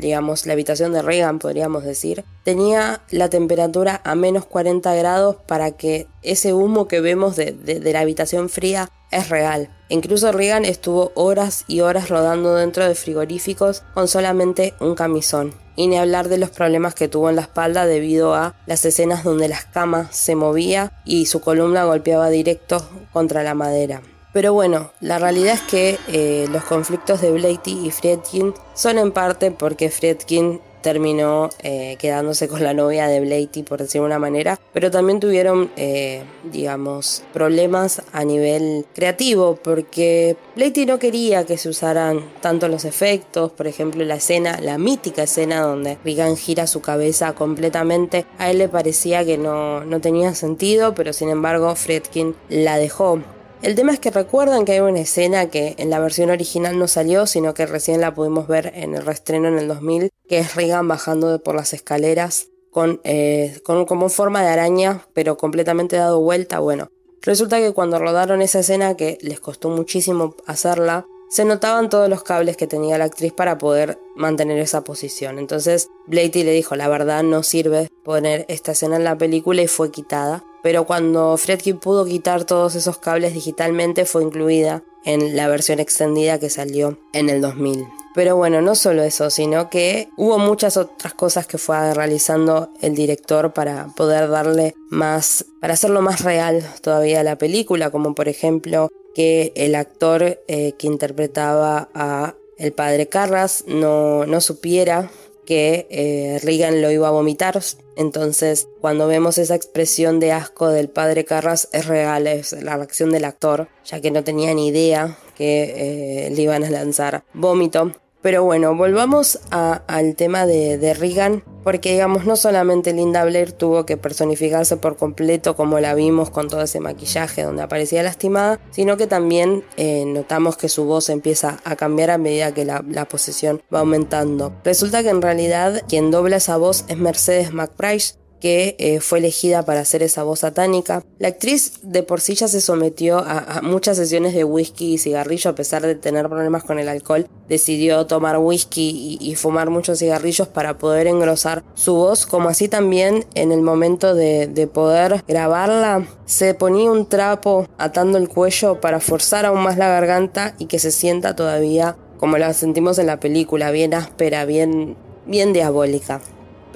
digamos, 0.00 0.46
la 0.46 0.52
habitación 0.52 0.92
de 0.92 1.02
Reagan, 1.02 1.38
podríamos 1.38 1.84
decir, 1.84 2.24
tenía 2.44 3.02
la 3.10 3.28
temperatura 3.28 4.00
a 4.04 4.14
menos 4.14 4.46
40 4.46 4.94
grados 4.94 5.36
para 5.46 5.72
que 5.72 6.06
ese 6.22 6.52
humo 6.54 6.88
que 6.88 7.00
vemos 7.00 7.36
de, 7.36 7.52
de, 7.52 7.92
la 7.92 8.00
habitación 8.00 8.48
fría 8.48 8.88
es 9.10 9.28
real. 9.28 9.70
Incluso 9.88 10.32
Reagan 10.32 10.64
estuvo 10.64 11.12
horas 11.14 11.64
y 11.68 11.80
horas 11.80 12.08
rodando 12.08 12.54
dentro 12.54 12.86
de 12.86 12.94
frigoríficos 12.94 13.82
con 13.94 14.08
solamente 14.08 14.74
un 14.80 14.94
camisón. 14.94 15.65
Y 15.76 15.88
ni 15.88 15.98
hablar 15.98 16.28
de 16.28 16.38
los 16.38 16.50
problemas 16.50 16.94
que 16.94 17.08
tuvo 17.08 17.30
en 17.30 17.36
la 17.36 17.42
espalda 17.42 17.86
debido 17.86 18.34
a 18.34 18.54
las 18.66 18.84
escenas 18.84 19.22
donde 19.24 19.48
las 19.48 19.66
camas 19.66 20.16
se 20.16 20.34
movía 20.34 20.92
y 21.04 21.26
su 21.26 21.40
columna 21.40 21.84
golpeaba 21.84 22.30
directo 22.30 22.88
contra 23.12 23.42
la 23.42 23.54
madera. 23.54 24.00
Pero 24.36 24.52
bueno, 24.52 24.90
la 25.00 25.18
realidad 25.18 25.54
es 25.54 25.62
que 25.62 25.98
eh, 26.08 26.46
los 26.50 26.62
conflictos 26.64 27.22
de 27.22 27.30
Blatty 27.30 27.86
y 27.86 27.90
Friedkin 27.90 28.52
son 28.74 28.98
en 28.98 29.10
parte 29.10 29.50
porque 29.50 29.88
Friedkin 29.88 30.60
terminó 30.86 31.50
eh, 31.64 31.96
quedándose 31.98 32.46
con 32.46 32.62
la 32.62 32.72
novia 32.72 33.08
de 33.08 33.18
Blatty, 33.18 33.64
por 33.64 33.80
decir 33.80 34.00
una 34.00 34.20
manera, 34.20 34.56
pero 34.72 34.88
también 34.88 35.18
tuvieron, 35.18 35.68
eh, 35.76 36.22
digamos, 36.52 37.24
problemas 37.32 38.02
a 38.12 38.22
nivel 38.22 38.86
creativo, 38.94 39.58
porque 39.60 40.36
Blatty 40.54 40.86
no 40.86 41.00
quería 41.00 41.44
que 41.44 41.58
se 41.58 41.70
usaran 41.70 42.20
tanto 42.40 42.68
los 42.68 42.84
efectos, 42.84 43.50
por 43.50 43.66
ejemplo, 43.66 44.04
la 44.04 44.14
escena, 44.14 44.60
la 44.60 44.78
mítica 44.78 45.24
escena 45.24 45.60
donde 45.60 45.98
Regan 46.04 46.36
gira 46.36 46.68
su 46.68 46.80
cabeza 46.82 47.32
completamente, 47.32 48.24
a 48.38 48.52
él 48.52 48.58
le 48.58 48.68
parecía 48.68 49.24
que 49.24 49.38
no, 49.38 49.82
no 49.82 50.00
tenía 50.00 50.36
sentido, 50.36 50.94
pero 50.94 51.12
sin 51.12 51.30
embargo 51.30 51.74
Friedkin 51.74 52.36
la 52.48 52.78
dejó. 52.78 53.20
El 53.66 53.74
tema 53.74 53.92
es 53.92 53.98
que 53.98 54.12
recuerdan 54.12 54.64
que 54.64 54.74
hay 54.74 54.78
una 54.78 55.00
escena 55.00 55.50
que 55.50 55.74
en 55.78 55.90
la 55.90 55.98
versión 55.98 56.30
original 56.30 56.78
no 56.78 56.86
salió, 56.86 57.26
sino 57.26 57.52
que 57.52 57.66
recién 57.66 58.00
la 58.00 58.14
pudimos 58.14 58.46
ver 58.46 58.70
en 58.76 58.94
el 58.94 59.04
reestreno 59.04 59.48
en 59.48 59.58
el 59.58 59.66
2000, 59.66 60.12
que 60.28 60.38
es 60.38 60.54
Regan 60.54 60.86
bajando 60.86 61.42
por 61.42 61.56
las 61.56 61.72
escaleras 61.72 62.46
con, 62.70 63.00
eh, 63.02 63.58
con 63.64 63.84
como 63.84 64.08
forma 64.08 64.40
de 64.42 64.50
araña, 64.50 65.08
pero 65.14 65.36
completamente 65.36 65.96
dado 65.96 66.20
vuelta. 66.20 66.60
Bueno, 66.60 66.92
resulta 67.22 67.58
que 67.58 67.72
cuando 67.72 67.98
rodaron 67.98 68.40
esa 68.40 68.60
escena, 68.60 68.96
que 68.96 69.18
les 69.20 69.40
costó 69.40 69.68
muchísimo 69.68 70.36
hacerla, 70.46 71.04
se 71.28 71.44
notaban 71.44 71.88
todos 71.88 72.08
los 72.08 72.22
cables 72.22 72.56
que 72.56 72.68
tenía 72.68 72.98
la 72.98 73.06
actriz 73.06 73.32
para 73.32 73.58
poder 73.58 73.98
mantener 74.14 74.60
esa 74.60 74.84
posición. 74.84 75.40
Entonces 75.40 75.88
Blatty 76.06 76.44
le 76.44 76.52
dijo, 76.52 76.76
la 76.76 76.86
verdad 76.86 77.24
no 77.24 77.42
sirve 77.42 77.88
poner 78.04 78.46
esta 78.48 78.72
escena 78.72 78.94
en 78.94 79.02
la 79.02 79.18
película 79.18 79.60
y 79.60 79.66
fue 79.66 79.90
quitada. 79.90 80.44
Pero 80.66 80.84
cuando 80.84 81.36
Fredkin 81.36 81.78
pudo 81.78 82.04
quitar 82.04 82.42
todos 82.42 82.74
esos 82.74 82.98
cables 82.98 83.32
digitalmente 83.32 84.04
fue 84.04 84.24
incluida 84.24 84.82
en 85.04 85.36
la 85.36 85.46
versión 85.46 85.78
extendida 85.78 86.40
que 86.40 86.50
salió 86.50 86.98
en 87.12 87.30
el 87.30 87.40
2000. 87.40 87.86
Pero 88.16 88.34
bueno, 88.34 88.60
no 88.60 88.74
solo 88.74 89.04
eso, 89.04 89.30
sino 89.30 89.70
que 89.70 90.08
hubo 90.16 90.40
muchas 90.40 90.76
otras 90.76 91.14
cosas 91.14 91.46
que 91.46 91.56
fue 91.56 91.94
realizando 91.94 92.70
el 92.80 92.96
director 92.96 93.52
para 93.52 93.94
poder 93.94 94.28
darle 94.28 94.74
más, 94.90 95.44
para 95.60 95.74
hacerlo 95.74 96.02
más 96.02 96.24
real 96.24 96.68
todavía 96.80 97.20
a 97.20 97.22
la 97.22 97.38
película, 97.38 97.90
como 97.90 98.16
por 98.16 98.26
ejemplo 98.28 98.88
que 99.14 99.52
el 99.54 99.76
actor 99.76 100.40
eh, 100.48 100.72
que 100.76 100.88
interpretaba 100.88 101.90
a 101.94 102.34
el 102.58 102.72
padre 102.72 103.06
Carras 103.06 103.62
no, 103.68 104.26
no 104.26 104.40
supiera 104.40 105.10
que 105.46 105.86
eh, 105.90 106.38
Regan 106.42 106.82
lo 106.82 106.90
iba 106.90 107.08
a 107.08 107.12
vomitar. 107.12 107.58
Entonces, 107.96 108.68
cuando 108.80 109.06
vemos 109.06 109.38
esa 109.38 109.54
expresión 109.54 110.20
de 110.20 110.32
asco 110.32 110.68
del 110.68 110.90
padre 110.90 111.24
Carras, 111.24 111.68
es 111.72 111.86
real, 111.86 112.26
es 112.26 112.52
la 112.52 112.76
reacción 112.76 113.10
del 113.10 113.24
actor, 113.24 113.68
ya 113.86 114.00
que 114.00 114.10
no 114.10 114.22
tenía 114.22 114.52
ni 114.52 114.66
idea 114.68 115.16
que 115.34 116.26
eh, 116.26 116.30
le 116.30 116.42
iban 116.42 116.64
a 116.64 116.70
lanzar 116.70 117.24
vómito. 117.32 117.92
Pero 118.26 118.42
bueno, 118.42 118.74
volvamos 118.74 119.38
al 119.52 120.16
tema 120.16 120.46
de, 120.46 120.78
de, 120.78 120.94
Regan, 120.94 121.44
porque 121.62 121.92
digamos, 121.92 122.24
no 122.24 122.34
solamente 122.34 122.92
Linda 122.92 123.24
Blair 123.24 123.52
tuvo 123.52 123.86
que 123.86 123.96
personificarse 123.96 124.76
por 124.76 124.96
completo 124.96 125.54
como 125.54 125.78
la 125.78 125.94
vimos 125.94 126.30
con 126.30 126.48
todo 126.48 126.62
ese 126.62 126.80
maquillaje 126.80 127.44
donde 127.44 127.62
aparecía 127.62 128.02
lastimada, 128.02 128.58
sino 128.72 128.96
que 128.96 129.06
también 129.06 129.62
eh, 129.76 130.02
notamos 130.08 130.56
que 130.56 130.68
su 130.68 130.86
voz 130.86 131.08
empieza 131.08 131.60
a 131.62 131.76
cambiar 131.76 132.10
a 132.10 132.18
medida 132.18 132.52
que 132.52 132.64
la, 132.64 132.84
la, 132.88 133.04
posesión 133.04 133.62
va 133.72 133.78
aumentando. 133.78 134.52
Resulta 134.64 135.04
que 135.04 135.10
en 135.10 135.22
realidad 135.22 135.84
quien 135.88 136.10
dobla 136.10 136.38
esa 136.38 136.56
voz 136.56 136.84
es 136.88 136.96
Mercedes 136.96 137.52
McBride, 137.52 138.16
que 138.46 138.76
eh, 138.78 139.00
fue 139.00 139.18
elegida 139.18 139.64
para 139.64 139.80
hacer 139.80 140.04
esa 140.04 140.22
voz 140.22 140.38
satánica. 140.38 141.02
La 141.18 141.26
actriz 141.26 141.80
de 141.82 142.04
por 142.04 142.20
sí 142.20 142.36
ya 142.36 142.46
se 142.46 142.60
sometió 142.60 143.18
a, 143.18 143.60
muchas 143.60 143.96
sesiones 143.96 144.34
de 144.34 144.44
whisky 144.44 144.94
y 144.94 144.98
cigarrillo 144.98 145.50
a 145.50 145.56
pesar 145.56 145.82
de 145.82 145.96
tener 145.96 146.28
problemas 146.28 146.62
con 146.62 146.78
el 146.78 146.88
alcohol. 146.88 147.26
Decidió 147.48 148.06
tomar 148.06 148.38
whisky 148.38 149.18
y, 149.20 149.34
fumar 149.34 149.68
muchos 149.70 149.98
cigarrillos 149.98 150.46
para 150.46 150.78
poder 150.78 151.08
engrosar 151.08 151.64
su 151.74 151.96
voz, 151.96 152.24
como 152.24 152.48
así 152.48 152.68
también 152.68 153.24
en 153.34 153.50
el 153.50 153.62
momento 153.62 154.14
de, 154.14 154.46
de 154.46 154.68
poder 154.68 155.24
grabarla 155.26 156.06
se 156.24 156.54
ponía 156.54 156.88
un 156.88 157.06
trapo 157.06 157.66
atando 157.78 158.16
el 158.16 158.28
cuello 158.28 158.80
para 158.80 159.00
forzar 159.00 159.44
aún 159.44 159.64
más 159.64 159.76
la 159.76 159.88
garganta 159.88 160.54
y 160.60 160.66
que 160.66 160.78
se 160.78 160.92
sienta 160.92 161.34
todavía 161.34 161.96
como 162.20 162.38
la 162.38 162.52
sentimos 162.52 163.00
en 163.00 163.06
la 163.06 163.18
película, 163.18 163.72
bien 163.72 163.92
áspera, 163.92 164.44
bien, 164.44 164.96
bien 165.26 165.52
diabólica. 165.52 166.20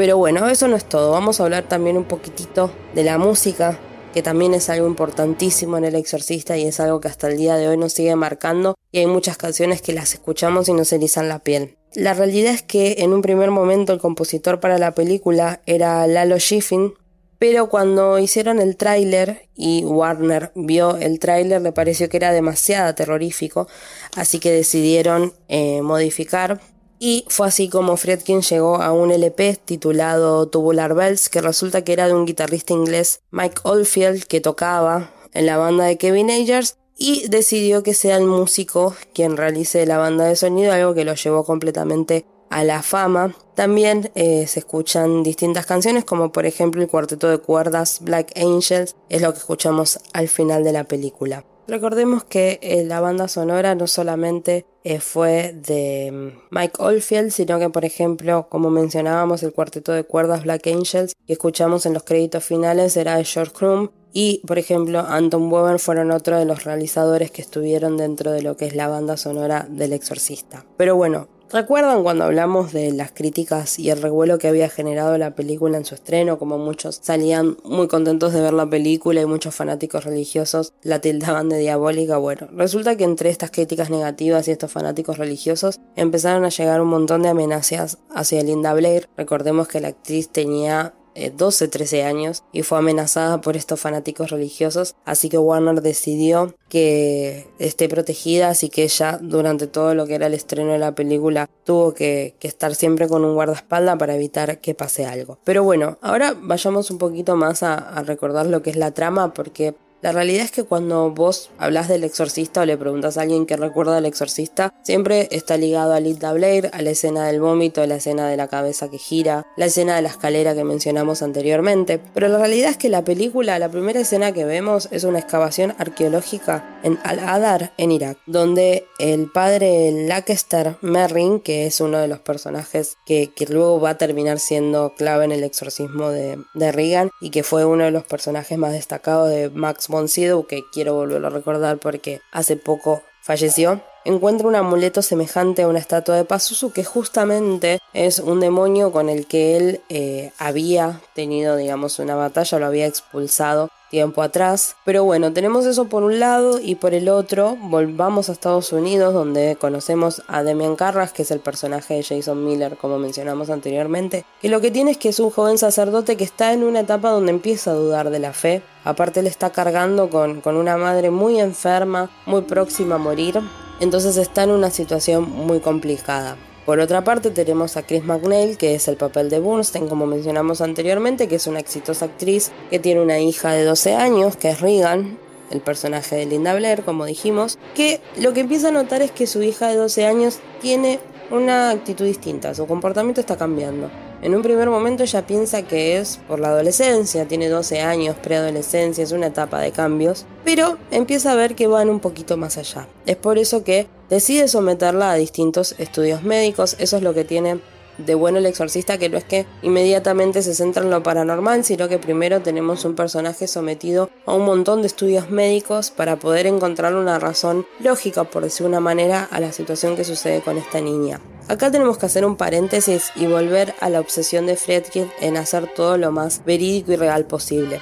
Pero 0.00 0.16
bueno, 0.16 0.48
eso 0.48 0.66
no 0.66 0.76
es 0.76 0.86
todo. 0.86 1.10
Vamos 1.10 1.40
a 1.40 1.44
hablar 1.44 1.68
también 1.68 1.98
un 1.98 2.04
poquitito 2.04 2.72
de 2.94 3.04
la 3.04 3.18
música 3.18 3.78
que 4.14 4.22
también 4.22 4.54
es 4.54 4.70
algo 4.70 4.86
importantísimo 4.86 5.76
en 5.76 5.84
El 5.84 5.94
Exorcista 5.94 6.56
y 6.56 6.64
es 6.64 6.80
algo 6.80 7.00
que 7.00 7.08
hasta 7.08 7.28
el 7.28 7.36
día 7.36 7.56
de 7.56 7.68
hoy 7.68 7.76
nos 7.76 7.92
sigue 7.92 8.16
marcando 8.16 8.76
y 8.92 9.00
hay 9.00 9.06
muchas 9.06 9.36
canciones 9.36 9.82
que 9.82 9.92
las 9.92 10.14
escuchamos 10.14 10.70
y 10.70 10.72
nos 10.72 10.90
erizan 10.94 11.28
la 11.28 11.40
piel. 11.40 11.76
La 11.92 12.14
realidad 12.14 12.54
es 12.54 12.62
que 12.62 12.94
en 13.00 13.12
un 13.12 13.20
primer 13.20 13.50
momento 13.50 13.92
el 13.92 13.98
compositor 13.98 14.58
para 14.58 14.78
la 14.78 14.94
película 14.94 15.60
era 15.66 16.06
Lalo 16.06 16.38
Schifrin, 16.38 16.94
pero 17.38 17.68
cuando 17.68 18.18
hicieron 18.18 18.58
el 18.58 18.76
tráiler 18.78 19.50
y 19.54 19.84
Warner 19.84 20.50
vio 20.54 20.96
el 20.96 21.18
tráiler 21.18 21.60
le 21.60 21.72
pareció 21.72 22.08
que 22.08 22.16
era 22.16 22.32
demasiado 22.32 22.94
terrorífico, 22.94 23.68
así 24.16 24.38
que 24.38 24.50
decidieron 24.50 25.34
eh, 25.48 25.82
modificar 25.82 26.58
y 27.02 27.24
fue 27.28 27.48
así 27.48 27.70
como 27.70 27.96
Friedkin 27.96 28.42
llegó 28.42 28.82
a 28.82 28.92
un 28.92 29.10
LP 29.10 29.58
titulado 29.64 30.46
Tubular 30.48 30.94
Bells, 30.94 31.30
que 31.30 31.40
resulta 31.40 31.82
que 31.82 31.94
era 31.94 32.06
de 32.06 32.12
un 32.12 32.26
guitarrista 32.26 32.74
inglés, 32.74 33.22
Mike 33.30 33.62
Oldfield, 33.62 34.24
que 34.24 34.42
tocaba 34.42 35.10
en 35.32 35.46
la 35.46 35.56
banda 35.56 35.84
de 35.84 35.96
Kevin 35.96 36.30
Ayers 36.30 36.76
y 36.98 37.26
decidió 37.28 37.82
que 37.82 37.94
sea 37.94 38.18
el 38.18 38.24
músico 38.24 38.94
quien 39.14 39.38
realice 39.38 39.86
la 39.86 39.96
banda 39.96 40.26
de 40.26 40.36
sonido, 40.36 40.72
algo 40.72 40.92
que 40.92 41.06
lo 41.06 41.14
llevó 41.14 41.44
completamente 41.44 42.26
a 42.50 42.64
la 42.64 42.82
fama. 42.82 43.34
También 43.54 44.10
eh, 44.14 44.46
se 44.46 44.58
escuchan 44.58 45.22
distintas 45.22 45.64
canciones, 45.64 46.04
como 46.04 46.32
por 46.32 46.44
ejemplo 46.44 46.82
el 46.82 46.88
cuarteto 46.88 47.30
de 47.30 47.38
cuerdas 47.38 48.00
Black 48.02 48.32
Angels, 48.36 48.94
es 49.08 49.22
lo 49.22 49.32
que 49.32 49.38
escuchamos 49.38 50.00
al 50.12 50.28
final 50.28 50.64
de 50.64 50.72
la 50.72 50.84
película. 50.84 51.46
Recordemos 51.70 52.24
que 52.24 52.58
eh, 52.62 52.84
la 52.84 52.98
banda 52.98 53.28
sonora 53.28 53.76
no 53.76 53.86
solamente 53.86 54.66
eh, 54.82 54.98
fue 54.98 55.52
de 55.54 56.10
mm, 56.10 56.48
Mike 56.50 56.74
Oldfield, 56.80 57.30
sino 57.30 57.60
que 57.60 57.70
por 57.70 57.84
ejemplo, 57.84 58.48
como 58.48 58.70
mencionábamos, 58.70 59.44
el 59.44 59.52
cuarteto 59.52 59.92
de 59.92 60.02
cuerdas 60.02 60.42
Black 60.42 60.66
Angels 60.66 61.14
que 61.28 61.32
escuchamos 61.32 61.86
en 61.86 61.94
los 61.94 62.02
créditos 62.02 62.42
finales 62.42 62.96
era 62.96 63.14
de 63.14 63.24
George 63.24 63.52
Crumb 63.52 63.90
y 64.12 64.42
por 64.48 64.58
ejemplo 64.58 64.98
Anton 64.98 65.52
Weber 65.52 65.78
fueron 65.78 66.10
otro 66.10 66.36
de 66.36 66.44
los 66.44 66.64
realizadores 66.64 67.30
que 67.30 67.40
estuvieron 67.40 67.96
dentro 67.96 68.32
de 68.32 68.42
lo 68.42 68.56
que 68.56 68.66
es 68.66 68.74
la 68.74 68.88
banda 68.88 69.16
sonora 69.16 69.64
del 69.70 69.92
exorcista. 69.92 70.66
Pero 70.76 70.96
bueno, 70.96 71.28
¿Recuerdan 71.52 72.04
cuando 72.04 72.22
hablamos 72.22 72.72
de 72.72 72.92
las 72.92 73.10
críticas 73.10 73.80
y 73.80 73.90
el 73.90 74.00
revuelo 74.00 74.38
que 74.38 74.46
había 74.46 74.68
generado 74.68 75.18
la 75.18 75.34
película 75.34 75.78
en 75.78 75.84
su 75.84 75.96
estreno? 75.96 76.38
Como 76.38 76.58
muchos 76.58 77.00
salían 77.02 77.56
muy 77.64 77.88
contentos 77.88 78.32
de 78.32 78.40
ver 78.40 78.52
la 78.52 78.70
película 78.70 79.20
y 79.20 79.26
muchos 79.26 79.52
fanáticos 79.52 80.04
religiosos 80.04 80.74
la 80.82 81.00
tildaban 81.00 81.48
de 81.48 81.58
diabólica. 81.58 82.18
Bueno, 82.18 82.46
resulta 82.52 82.96
que 82.96 83.02
entre 83.02 83.30
estas 83.30 83.50
críticas 83.50 83.90
negativas 83.90 84.46
y 84.46 84.52
estos 84.52 84.70
fanáticos 84.70 85.18
religiosos 85.18 85.80
empezaron 85.96 86.44
a 86.44 86.50
llegar 86.50 86.80
un 86.80 86.88
montón 86.88 87.22
de 87.22 87.30
amenazas 87.30 87.98
hacia 88.14 88.44
Linda 88.44 88.72
Blair. 88.72 89.08
Recordemos 89.16 89.66
que 89.66 89.80
la 89.80 89.88
actriz 89.88 90.28
tenía 90.28 90.94
12, 91.14 91.64
eh, 91.64 91.68
13 91.68 92.04
años 92.04 92.44
y 92.52 92.62
fue 92.62 92.78
amenazada 92.78 93.40
por 93.40 93.56
estos 93.56 93.80
fanáticos 93.80 94.30
religiosos, 94.30 94.94
así 95.04 95.28
que 95.28 95.38
Warner 95.38 95.82
decidió 95.82 96.54
que 96.68 97.48
esté 97.58 97.88
protegida, 97.88 98.48
así 98.48 98.68
que 98.68 98.84
ella 98.84 99.18
durante 99.20 99.66
todo 99.66 99.94
lo 99.94 100.06
que 100.06 100.14
era 100.14 100.26
el 100.26 100.34
estreno 100.34 100.72
de 100.72 100.78
la 100.78 100.94
película 100.94 101.48
tuvo 101.64 101.94
que, 101.94 102.34
estar 102.40 102.74
siempre 102.74 103.08
con 103.08 103.24
un 103.24 103.34
guardaespaldas 103.34 103.96
para 103.96 104.14
evitar 104.14 104.60
que 104.60 104.74
pase 104.74 105.06
algo. 105.06 105.38
Pero 105.44 105.62
bueno, 105.62 105.98
ahora 106.00 106.34
vayamos 106.36 106.90
un 106.90 106.98
poquito 106.98 107.36
más 107.36 107.62
a 107.62 108.02
recordar 108.04 108.46
lo 108.46 108.62
que 108.62 108.70
es 108.70 108.76
la 108.76 108.92
trama 108.92 109.32
porque 109.32 109.74
la 110.02 110.12
realidad 110.12 110.44
es 110.44 110.50
que 110.50 110.64
cuando 110.64 111.10
vos 111.10 111.50
hablas 111.58 111.88
del 111.88 112.04
exorcista 112.04 112.62
o 112.62 112.64
le 112.64 112.78
preguntas 112.78 113.18
a 113.18 113.22
alguien 113.22 113.44
que 113.44 113.56
recuerda 113.56 113.98
al 113.98 114.06
exorcista, 114.06 114.72
siempre 114.82 115.28
está 115.30 115.58
ligado 115.58 115.92
a 115.92 116.00
Linda 116.00 116.32
Blair, 116.32 116.70
a 116.72 116.80
la 116.80 116.90
escena 116.90 117.26
del 117.26 117.40
vómito, 117.40 117.82
a 117.82 117.86
la 117.86 117.96
escena 117.96 118.26
de 118.28 118.38
la 118.38 118.48
cabeza 118.48 118.90
que 118.90 118.96
gira, 118.96 119.46
la 119.56 119.66
escena 119.66 119.96
de 119.96 120.02
la 120.02 120.08
escalera 120.08 120.54
que 120.54 120.64
mencionamos 120.64 121.22
anteriormente. 121.22 122.00
Pero 122.14 122.28
la 122.28 122.38
realidad 122.38 122.70
es 122.70 122.76
que 122.78 122.88
la 122.88 123.04
película, 123.04 123.58
la 123.58 123.68
primera 123.68 124.00
escena 124.00 124.32
que 124.32 124.46
vemos 124.46 124.88
es 124.90 125.04
una 125.04 125.18
excavación 125.18 125.74
arqueológica 125.78 126.80
en 126.82 126.98
Al-Adar, 127.02 127.72
en 127.76 127.92
Irak, 127.92 128.18
donde 128.26 128.86
el 128.98 129.30
padre 129.30 129.92
Lancaster 130.06 130.76
Merrin, 130.80 131.40
que 131.40 131.66
es 131.66 131.78
uno 131.80 131.98
de 131.98 132.08
los 132.08 132.20
personajes 132.20 132.96
que, 133.04 133.30
luego 133.50 133.80
va 133.80 133.90
a 133.90 133.98
terminar 133.98 134.38
siendo 134.38 134.94
clave 134.94 135.24
en 135.24 135.32
el 135.32 135.44
exorcismo 135.44 136.10
de, 136.10 136.38
de 136.54 136.72
Reagan 136.72 137.10
y 137.20 137.30
que 137.30 137.42
fue 137.42 137.64
uno 137.64 137.84
de 137.84 137.90
los 137.90 138.04
personajes 138.04 138.56
más 138.56 138.72
destacados 138.72 139.28
de 139.28 139.50
Max 139.50 139.88
von 139.90 140.08
que 140.46 140.64
quiero 140.72 140.94
volverlo 140.94 141.26
a 141.26 141.30
recordar 141.30 141.78
porque 141.78 142.20
hace 142.32 142.56
poco 142.56 143.02
falleció, 143.20 143.82
encuentra 144.04 144.48
un 144.48 144.54
amuleto 144.54 145.02
semejante 145.02 145.62
a 145.62 145.68
una 145.68 145.78
estatua 145.78 146.16
de 146.16 146.24
Pazuzu 146.24 146.72
que 146.72 146.84
justamente 146.84 147.80
es 147.92 148.18
un 148.18 148.40
demonio 148.40 148.92
con 148.92 149.08
el 149.08 149.26
que 149.26 149.56
él 149.56 149.80
eh, 149.88 150.32
había 150.38 151.00
tenido, 151.14 151.56
digamos, 151.56 151.98
una 151.98 152.14
batalla, 152.14 152.58
lo 152.58 152.66
había 152.66 152.86
expulsado 152.86 153.68
tiempo 153.90 154.22
atrás. 154.22 154.76
Pero 154.84 155.04
bueno, 155.04 155.32
tenemos 155.32 155.66
eso 155.66 155.86
por 155.86 156.04
un 156.04 156.20
lado 156.20 156.60
y 156.60 156.76
por 156.76 156.94
el 156.94 157.08
otro 157.08 157.56
volvamos 157.60 158.28
a 158.28 158.32
Estados 158.32 158.72
Unidos 158.72 159.12
donde 159.12 159.56
conocemos 159.60 160.22
a 160.28 160.42
Demian 160.42 160.76
Carras, 160.76 161.12
que 161.12 161.22
es 161.22 161.30
el 161.30 161.40
personaje 161.40 161.94
de 161.94 162.04
Jason 162.04 162.44
Miller, 162.44 162.76
como 162.76 162.98
mencionamos 162.98 163.50
anteriormente, 163.50 164.24
que 164.40 164.48
lo 164.48 164.60
que 164.60 164.70
tiene 164.70 164.92
es 164.92 164.98
que 164.98 165.10
es 165.10 165.18
un 165.18 165.30
joven 165.30 165.58
sacerdote 165.58 166.16
que 166.16 166.24
está 166.24 166.52
en 166.52 166.62
una 166.62 166.80
etapa 166.80 167.10
donde 167.10 167.32
empieza 167.32 167.72
a 167.72 167.74
dudar 167.74 168.10
de 168.10 168.20
la 168.20 168.32
fe. 168.32 168.62
Aparte 168.84 169.22
le 169.22 169.28
está 169.28 169.50
cargando 169.50 170.08
con, 170.08 170.40
con 170.40 170.56
una 170.56 170.76
madre 170.76 171.10
muy 171.10 171.40
enferma, 171.40 172.08
muy 172.24 172.42
próxima 172.42 172.94
a 172.94 172.98
morir, 172.98 173.40
entonces 173.80 174.16
está 174.16 174.44
en 174.44 174.50
una 174.50 174.70
situación 174.70 175.28
muy 175.30 175.60
complicada. 175.60 176.36
Por 176.66 176.78
otra 176.78 177.02
parte 177.02 177.30
tenemos 177.30 177.76
a 177.76 177.82
Chris 177.82 178.04
McNeil, 178.04 178.56
que 178.56 178.74
es 178.74 178.86
el 178.86 178.96
papel 178.96 179.30
de 179.30 179.40
Bernstein, 179.40 179.88
como 179.88 180.06
mencionamos 180.06 180.60
anteriormente, 180.60 181.26
que 181.26 181.36
es 181.36 181.46
una 181.46 181.58
exitosa 181.58 182.04
actriz 182.04 182.52
que 182.70 182.78
tiene 182.78 183.00
una 183.00 183.18
hija 183.18 183.52
de 183.52 183.64
12 183.64 183.94
años, 183.96 184.36
que 184.36 184.50
es 184.50 184.60
Regan, 184.60 185.18
el 185.50 185.60
personaje 185.60 186.16
de 186.16 186.26
Linda 186.26 186.54
Blair, 186.54 186.84
como 186.84 187.06
dijimos, 187.06 187.58
que 187.74 188.00
lo 188.18 188.32
que 188.32 188.40
empieza 188.40 188.68
a 188.68 188.72
notar 188.72 189.02
es 189.02 189.10
que 189.10 189.26
su 189.26 189.42
hija 189.42 189.68
de 189.68 189.76
12 189.76 190.06
años 190.06 190.38
tiene 190.60 191.00
una 191.30 191.70
actitud 191.70 192.04
distinta, 192.04 192.54
su 192.54 192.66
comportamiento 192.66 193.20
está 193.20 193.36
cambiando. 193.36 193.90
En 194.22 194.34
un 194.34 194.42
primer 194.42 194.68
momento 194.68 195.02
ella 195.02 195.26
piensa 195.26 195.62
que 195.62 195.96
es 195.96 196.20
por 196.28 196.40
la 196.40 196.48
adolescencia, 196.48 197.26
tiene 197.26 197.48
12 197.48 197.80
años, 197.80 198.16
preadolescencia, 198.16 199.02
es 199.02 199.12
una 199.12 199.28
etapa 199.28 199.60
de 199.60 199.72
cambios, 199.72 200.26
pero 200.44 200.76
empieza 200.90 201.32
a 201.32 201.36
ver 201.36 201.54
que 201.54 201.66
van 201.66 201.88
un 201.88 202.00
poquito 202.00 202.36
más 202.36 202.58
allá. 202.58 202.86
Es 203.06 203.16
por 203.16 203.38
eso 203.38 203.64
que 203.64 203.86
decide 204.10 204.48
someterla 204.48 205.12
a 205.12 205.14
distintos 205.14 205.74
estudios 205.78 206.22
médicos, 206.22 206.76
eso 206.78 206.98
es 206.98 207.02
lo 207.02 207.14
que 207.14 207.24
tiene 207.24 207.60
de 208.04 208.14
bueno 208.14 208.38
el 208.38 208.46
exorcista 208.46 208.98
que 208.98 209.08
no 209.08 209.18
es 209.18 209.24
que 209.24 209.46
inmediatamente 209.62 210.42
se 210.42 210.54
centra 210.54 210.82
en 210.82 210.90
lo 210.90 211.02
paranormal, 211.02 211.64
sino 211.64 211.88
que 211.88 211.98
primero 211.98 212.40
tenemos 212.40 212.84
un 212.84 212.94
personaje 212.94 213.46
sometido 213.46 214.10
a 214.26 214.34
un 214.34 214.44
montón 214.44 214.80
de 214.82 214.86
estudios 214.86 215.30
médicos 215.30 215.90
para 215.90 216.16
poder 216.18 216.46
encontrar 216.46 216.94
una 216.94 217.18
razón 217.18 217.66
lógica, 217.78 218.24
por 218.24 218.42
decir 218.42 218.66
una 218.66 218.80
manera, 218.80 219.28
a 219.30 219.40
la 219.40 219.52
situación 219.52 219.96
que 219.96 220.04
sucede 220.04 220.40
con 220.40 220.58
esta 220.58 220.80
niña. 220.80 221.20
Acá 221.48 221.70
tenemos 221.70 221.98
que 221.98 222.06
hacer 222.06 222.24
un 222.24 222.36
paréntesis 222.36 223.10
y 223.16 223.26
volver 223.26 223.74
a 223.80 223.88
la 223.90 224.00
obsesión 224.00 224.46
de 224.46 224.56
Friedkin 224.56 225.10
en 225.20 225.36
hacer 225.36 225.66
todo 225.74 225.96
lo 225.96 226.12
más 226.12 226.44
verídico 226.44 226.92
y 226.92 226.96
real 226.96 227.24
posible. 227.26 227.80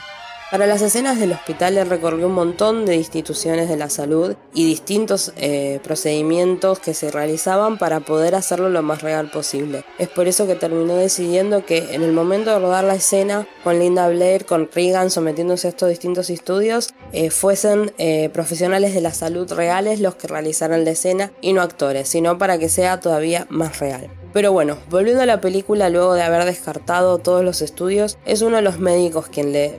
Para 0.51 0.67
las 0.67 0.81
escenas 0.81 1.21
del 1.21 1.33
hospital 1.33 1.77
él 1.77 1.91
recorrió 1.91 2.27
un 2.27 2.33
montón 2.33 2.87
de 2.87 2.97
instituciones 2.97 3.69
de 3.69 3.77
la 3.77 3.91
salud 3.91 4.35
y 4.55 4.65
distintos 4.65 5.35
eh, 5.37 5.79
procedimientos 5.85 6.79
que 6.79 6.95
se 6.95 7.11
realizaban 7.11 7.77
para 7.77 8.01
poder 8.01 8.35
hacerlo 8.35 8.71
lo 8.71 8.83
más 8.83 9.03
real 9.03 9.31
posible. 9.31 9.85
Es 9.99 10.09
por 10.09 10.27
eso 10.27 10.47
que 10.47 10.55
terminó 10.55 10.97
decidiendo 10.97 11.67
que 11.67 11.95
en 11.95 12.03
el 12.03 12.15
momento 12.15 12.51
de 12.51 12.61
rodar 12.61 12.85
la 12.85 12.95
escena 12.95 13.47
con 13.63 13.79
Linda 13.79 14.09
Blair, 14.09 14.47
con 14.47 14.71
Regan 14.75 15.11
sometiéndose 15.11 15.67
a 15.67 15.71
estos 15.71 15.91
distintos 15.91 16.31
estudios, 16.31 16.95
eh, 17.13 17.29
fuesen 17.29 17.93
eh, 17.99 18.31
profesionales 18.31 18.95
de 18.95 19.03
la 19.03 19.13
salud 19.13 19.53
reales 19.53 20.01
los 20.01 20.15
que 20.15 20.29
realizaran 20.29 20.87
la 20.87 20.93
escena 20.93 21.31
y 21.43 21.53
no 21.53 21.61
actores, 21.61 22.09
sino 22.09 22.39
para 22.39 22.57
que 22.57 22.71
sea 22.71 23.01
todavía 23.01 23.47
más 23.51 23.81
real. 23.81 24.09
Pero 24.33 24.53
bueno, 24.53 24.79
volviendo 24.89 25.23
a 25.23 25.27
la 25.27 25.41
película, 25.41 25.91
luego 25.91 26.15
de 26.15 26.23
haber 26.23 26.45
descartado 26.45 27.19
todos 27.19 27.45
los 27.45 27.61
estudios, 27.61 28.19
es 28.25 28.41
uno 28.41 28.57
de 28.57 28.63
los 28.63 28.79
médicos 28.79 29.29
quien 29.29 29.53
le 29.53 29.79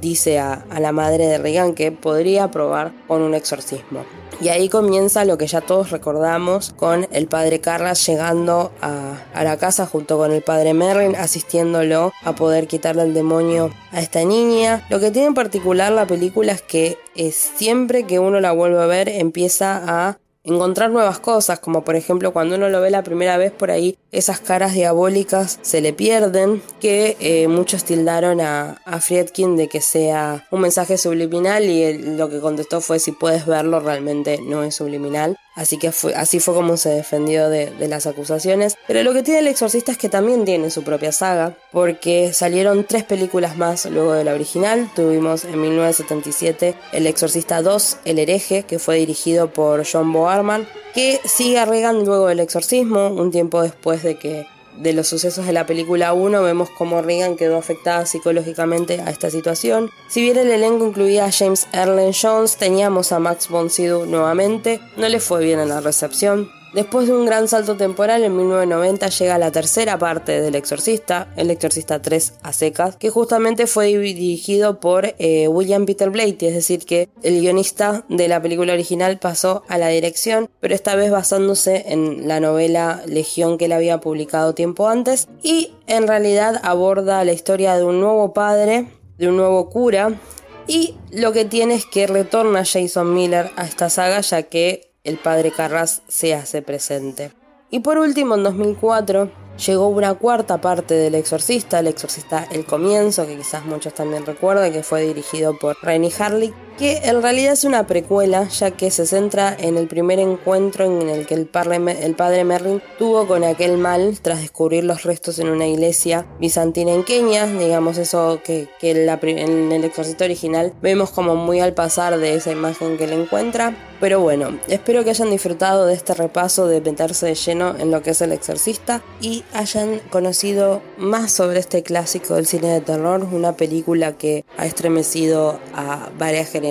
dice 0.00 0.38
a, 0.38 0.64
la 0.80 0.92
madre 0.92 1.26
de 1.26 1.38
Regan 1.38 1.74
que 1.74 1.92
podría 1.92 2.50
probar 2.50 2.92
con 3.06 3.22
un 3.22 3.34
exorcismo. 3.34 4.04
Y 4.40 4.48
ahí 4.48 4.68
comienza 4.68 5.24
lo 5.24 5.38
que 5.38 5.46
ya 5.46 5.60
todos 5.60 5.90
recordamos 5.90 6.74
con 6.76 7.06
el 7.12 7.28
padre 7.28 7.60
Carras 7.60 8.04
llegando 8.06 8.72
a, 8.80 9.14
la 9.34 9.56
casa 9.56 9.86
junto 9.86 10.18
con 10.18 10.32
el 10.32 10.42
padre 10.42 10.74
Merrin, 10.74 11.14
asistiéndolo 11.14 12.12
a 12.24 12.34
poder 12.34 12.66
quitarle 12.66 13.02
el 13.02 13.14
demonio 13.14 13.70
a 13.92 14.00
esta 14.00 14.24
niña. 14.24 14.84
Lo 14.90 14.98
que 14.98 15.10
tiene 15.10 15.28
en 15.28 15.34
particular 15.34 15.92
la 15.92 16.06
película 16.06 16.52
es 16.52 16.62
que 16.62 16.98
es 17.14 17.34
siempre 17.34 18.04
que 18.04 18.18
uno 18.18 18.40
la 18.40 18.52
vuelve 18.52 18.82
a 18.82 18.86
ver 18.86 19.08
empieza 19.08 19.82
a 19.86 20.18
encontrar 20.44 20.90
nuevas 20.90 21.18
cosas, 21.18 21.60
como 21.60 21.84
por 21.84 21.96
ejemplo 21.96 22.32
cuando 22.32 22.56
uno 22.56 22.68
lo 22.68 22.80
ve 22.80 22.90
la 22.90 23.02
primera 23.02 23.36
vez 23.36 23.52
por 23.52 23.70
ahí, 23.70 23.96
esas 24.10 24.40
caras 24.40 24.74
diabólicas 24.74 25.58
se 25.62 25.80
le 25.80 25.92
pierden, 25.92 26.62
que 26.80 27.16
eh, 27.20 27.48
muchos 27.48 27.84
tildaron 27.84 28.40
a, 28.40 28.80
a, 28.84 29.00
Friedkin 29.00 29.56
de 29.56 29.68
que 29.68 29.80
sea 29.80 30.46
un 30.50 30.60
mensaje 30.60 30.98
subliminal 30.98 31.64
y 31.64 31.98
lo 32.16 32.28
que 32.28 32.40
contestó 32.40 32.80
fue 32.80 32.98
si 32.98 33.12
puedes 33.12 33.46
verlo 33.46 33.80
realmente 33.80 34.40
no 34.42 34.62
es 34.62 34.74
subliminal. 34.74 35.36
Así 35.54 35.76
que 35.76 35.92
fue, 35.92 36.14
así 36.14 36.40
fue 36.40 36.54
como 36.54 36.76
se 36.76 36.88
defendió 36.88 37.48
de, 37.48 37.72
las 37.88 38.06
acusaciones. 38.06 38.76
Pero 38.86 39.02
lo 39.02 39.12
que 39.12 39.22
tiene 39.22 39.40
El 39.40 39.48
Exorcista 39.48 39.92
es 39.92 39.98
que 39.98 40.08
también 40.08 40.44
tiene 40.44 40.70
su 40.70 40.82
propia 40.82 41.12
saga, 41.12 41.56
porque 41.70 42.32
salieron 42.32 42.84
tres 42.84 43.04
películas 43.04 43.56
más 43.56 43.84
luego 43.86 44.12
de 44.14 44.24
la 44.24 44.32
original. 44.32 44.90
Tuvimos 44.94 45.44
en 45.44 45.60
1977 45.60 46.74
El 46.92 47.06
Exorcista 47.06 47.60
2, 47.60 47.98
El 48.04 48.18
hereje, 48.18 48.62
que 48.62 48.78
fue 48.78 48.96
dirigido 48.96 49.52
por 49.52 49.84
John 49.90 50.12
Boarman, 50.12 50.66
que 50.94 51.20
sigue 51.24 51.58
a 51.58 51.66
luego 51.66 52.28
del 52.28 52.40
exorcismo, 52.40 53.08
un 53.08 53.30
tiempo 53.30 53.62
después 53.62 54.02
de 54.02 54.18
que 54.18 54.46
de 54.76 54.92
los 54.92 55.08
sucesos 55.08 55.46
de 55.46 55.52
la 55.52 55.66
película 55.66 56.12
1 56.12 56.42
vemos 56.42 56.70
cómo 56.70 57.02
Regan 57.02 57.36
quedó 57.36 57.56
afectada 57.56 58.06
psicológicamente 58.06 59.00
a 59.00 59.10
esta 59.10 59.30
situación. 59.30 59.90
Si 60.08 60.22
bien 60.22 60.38
el 60.38 60.50
elenco 60.50 60.86
incluía 60.86 61.26
a 61.26 61.32
James 61.32 61.68
Erlen 61.72 62.12
Jones, 62.12 62.56
teníamos 62.56 63.12
a 63.12 63.18
Max 63.18 63.48
von 63.48 63.70
Sydow 63.70 64.06
nuevamente, 64.06 64.80
no 64.96 65.08
le 65.08 65.20
fue 65.20 65.44
bien 65.44 65.60
en 65.60 65.68
la 65.68 65.80
recepción. 65.80 66.50
Después 66.72 67.06
de 67.06 67.12
un 67.12 67.26
gran 67.26 67.48
salto 67.48 67.76
temporal, 67.76 68.24
en 68.24 68.34
1990 68.34 69.08
llega 69.08 69.36
la 69.36 69.52
tercera 69.52 69.98
parte 69.98 70.40
del 70.40 70.54
Exorcista, 70.54 71.28
El 71.36 71.50
Exorcista 71.50 72.00
3 72.00 72.34
a 72.42 72.54
secas, 72.54 72.96
que 72.96 73.10
justamente 73.10 73.66
fue 73.66 73.88
dirigido 73.98 74.80
por 74.80 75.14
eh, 75.18 75.48
William 75.48 75.84
Peter 75.84 76.08
Blatty, 76.08 76.46
es 76.46 76.54
decir, 76.54 76.86
que 76.86 77.10
el 77.22 77.40
guionista 77.40 78.06
de 78.08 78.26
la 78.26 78.40
película 78.40 78.72
original 78.72 79.18
pasó 79.18 79.64
a 79.68 79.76
la 79.76 79.88
dirección, 79.88 80.48
pero 80.60 80.74
esta 80.74 80.94
vez 80.94 81.10
basándose 81.10 81.84
en 81.88 82.26
la 82.26 82.40
novela 82.40 83.02
Legión 83.06 83.58
que 83.58 83.66
él 83.66 83.72
había 83.72 84.00
publicado 84.00 84.54
tiempo 84.54 84.88
antes, 84.88 85.28
y 85.42 85.74
en 85.86 86.08
realidad 86.08 86.58
aborda 86.64 87.22
la 87.24 87.32
historia 87.32 87.76
de 87.76 87.84
un 87.84 88.00
nuevo 88.00 88.32
padre, 88.32 88.86
de 89.18 89.28
un 89.28 89.36
nuevo 89.36 89.68
cura, 89.68 90.18
y 90.66 90.94
lo 91.10 91.32
que 91.32 91.44
tiene 91.44 91.74
es 91.74 91.84
que 91.84 92.06
retorna 92.06 92.64
Jason 92.64 93.12
Miller 93.12 93.50
a 93.56 93.66
esta 93.66 93.90
saga 93.90 94.20
ya 94.22 94.44
que 94.44 94.91
el 95.04 95.18
padre 95.18 95.50
Carras 95.50 96.02
se 96.08 96.34
hace 96.34 96.62
presente. 96.62 97.32
Y 97.70 97.80
por 97.80 97.98
último, 97.98 98.34
en 98.34 98.44
2004, 98.44 99.30
llegó 99.66 99.88
una 99.88 100.14
cuarta 100.14 100.60
parte 100.60 100.94
del 100.94 101.14
Exorcista, 101.14 101.80
El 101.80 101.86
Exorcista 101.88 102.46
El 102.50 102.64
Comienzo, 102.64 103.26
que 103.26 103.36
quizás 103.36 103.64
muchos 103.64 103.94
también 103.94 104.26
recuerdan, 104.26 104.72
que 104.72 104.82
fue 104.82 105.02
dirigido 105.02 105.58
por 105.58 105.76
Rainy 105.82 106.10
Harley, 106.18 106.52
que 106.78 106.98
en 107.04 107.22
realidad 107.22 107.52
es 107.52 107.64
una 107.64 107.86
precuela, 107.86 108.48
ya 108.48 108.70
que 108.70 108.90
se 108.90 109.06
centra 109.06 109.54
en 109.58 109.76
el 109.76 109.86
primer 109.86 110.18
encuentro 110.18 110.84
en 110.84 111.08
el 111.08 111.26
que 111.26 111.34
el 111.34 111.48
el 111.52 112.14
padre 112.14 112.44
Merlin 112.44 112.82
tuvo 112.98 113.26
con 113.26 113.44
aquel 113.44 113.76
mal 113.78 114.18
tras 114.20 114.40
descubrir 114.40 114.84
los 114.84 115.02
restos 115.02 115.38
en 115.38 115.48
una 115.48 115.66
iglesia 115.66 116.26
bizantina 116.40 116.92
en 116.92 117.04
Kenia, 117.04 117.46
digamos 117.46 117.98
eso 117.98 118.40
que, 118.44 118.68
que 118.80 118.90
en 118.90 119.72
el 119.72 119.84
exorcista 119.84 120.24
original 120.24 120.72
vemos 120.80 121.10
como 121.10 121.36
muy 121.36 121.60
al 121.60 121.74
pasar 121.74 122.18
de 122.18 122.34
esa 122.34 122.52
imagen 122.52 122.96
que 122.96 123.06
le 123.06 123.20
encuentra. 123.20 123.76
Pero 124.00 124.18
bueno, 124.18 124.58
espero 124.66 125.04
que 125.04 125.10
hayan 125.10 125.30
disfrutado 125.30 125.86
de 125.86 125.94
este 125.94 126.14
repaso 126.14 126.66
de 126.66 126.80
meterse 126.80 127.26
de 127.26 127.34
lleno 127.36 127.76
en 127.78 127.92
lo 127.92 128.02
que 128.02 128.10
es 128.10 128.20
el 128.20 128.32
exorcista 128.32 129.00
y 129.20 129.44
hayan 129.52 130.00
conocido 130.10 130.82
más 130.98 131.30
sobre 131.30 131.60
este 131.60 131.84
clásico 131.84 132.34
del 132.34 132.46
cine 132.46 132.68
de 132.68 132.80
terror, 132.80 133.24
una 133.30 133.56
película 133.56 134.18
que 134.18 134.44
ha 134.56 134.66
estremecido 134.66 135.60
a 135.72 136.10
varias 136.18 136.48
generaciones 136.48 136.61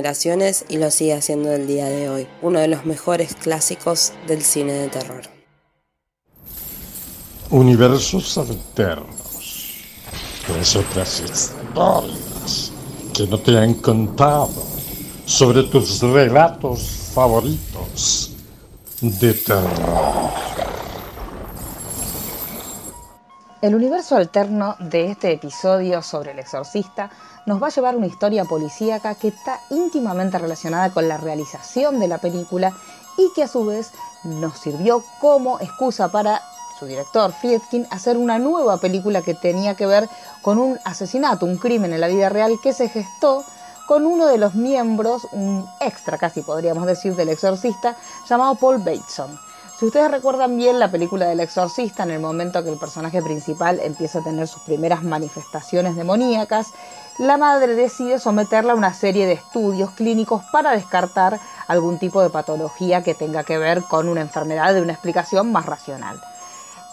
y 0.69 0.77
lo 0.77 0.89
sigue 0.89 1.13
haciendo 1.13 1.51
el 1.51 1.67
día 1.67 1.85
de 1.85 2.09
hoy, 2.09 2.27
uno 2.41 2.59
de 2.59 2.69
los 2.69 2.85
mejores 2.85 3.35
clásicos 3.35 4.13
del 4.25 4.41
cine 4.41 4.71
de 4.73 4.87
terror. 4.87 5.21
Universos 7.49 8.37
alternos, 8.37 9.83
tres 10.47 10.75
otras 10.77 11.19
historias 11.19 12.71
que 13.13 13.27
no 13.27 13.37
te 13.37 13.57
han 13.57 13.73
contado 13.75 14.49
sobre 15.25 15.63
tus 15.63 16.01
relatos 16.01 17.11
favoritos 17.13 18.31
de 19.01 19.33
terror. 19.33 20.31
El 23.61 23.75
universo 23.75 24.15
alterno 24.15 24.75
de 24.79 25.11
este 25.11 25.33
episodio 25.33 26.01
sobre 26.01 26.31
el 26.31 26.39
exorcista 26.39 27.11
nos 27.45 27.61
va 27.61 27.67
a 27.67 27.71
llevar 27.71 27.95
una 27.95 28.07
historia 28.07 28.45
policíaca 28.45 29.15
que 29.15 29.29
está 29.29 29.59
íntimamente 29.69 30.37
relacionada 30.37 30.89
con 30.91 31.07
la 31.07 31.17
realización 31.17 31.99
de 31.99 32.07
la 32.07 32.17
película 32.17 32.73
y 33.17 33.31
que 33.33 33.43
a 33.43 33.47
su 33.47 33.65
vez 33.65 33.91
nos 34.23 34.57
sirvió 34.57 35.03
como 35.19 35.59
excusa 35.59 36.09
para 36.09 36.41
su 36.79 36.85
director 36.85 37.31
Friedkin 37.31 37.87
hacer 37.91 38.17
una 38.17 38.39
nueva 38.39 38.77
película 38.77 39.21
que 39.21 39.33
tenía 39.33 39.75
que 39.75 39.85
ver 39.85 40.09
con 40.41 40.57
un 40.57 40.79
asesinato, 40.83 41.45
un 41.45 41.57
crimen 41.57 41.93
en 41.93 42.01
la 42.01 42.07
vida 42.07 42.29
real 42.29 42.59
que 42.61 42.73
se 42.73 42.89
gestó 42.89 43.43
con 43.87 44.05
uno 44.05 44.27
de 44.27 44.37
los 44.37 44.55
miembros, 44.55 45.27
un 45.31 45.67
extra 45.79 46.17
casi 46.17 46.41
podríamos 46.41 46.85
decir, 46.85 47.15
del 47.15 47.29
exorcista, 47.29 47.95
llamado 48.27 48.55
Paul 48.55 48.77
Bateson. 48.79 49.37
Si 49.81 49.87
ustedes 49.87 50.11
recuerdan 50.11 50.57
bien 50.57 50.77
la 50.77 50.91
película 50.91 51.25
del 51.25 51.39
exorcista, 51.39 52.03
en 52.03 52.11
el 52.11 52.19
momento 52.19 52.63
que 52.63 52.69
el 52.69 52.77
personaje 52.77 53.19
principal 53.21 53.79
empieza 53.83 54.19
a 54.19 54.23
tener 54.23 54.47
sus 54.47 54.61
primeras 54.61 55.03
manifestaciones 55.03 55.95
demoníacas, 55.95 56.67
la 57.21 57.37
madre 57.37 57.75
decide 57.75 58.17
someterla 58.17 58.73
a 58.73 58.75
una 58.75 58.95
serie 58.95 59.27
de 59.27 59.33
estudios 59.33 59.91
clínicos 59.91 60.41
para 60.51 60.71
descartar 60.71 61.39
algún 61.67 61.99
tipo 61.99 62.19
de 62.23 62.31
patología 62.31 63.03
que 63.03 63.13
tenga 63.13 63.43
que 63.43 63.59
ver 63.59 63.83
con 63.83 64.09
una 64.09 64.21
enfermedad 64.21 64.73
de 64.73 64.81
una 64.81 64.93
explicación 64.93 65.51
más 65.51 65.67
racional. 65.67 66.19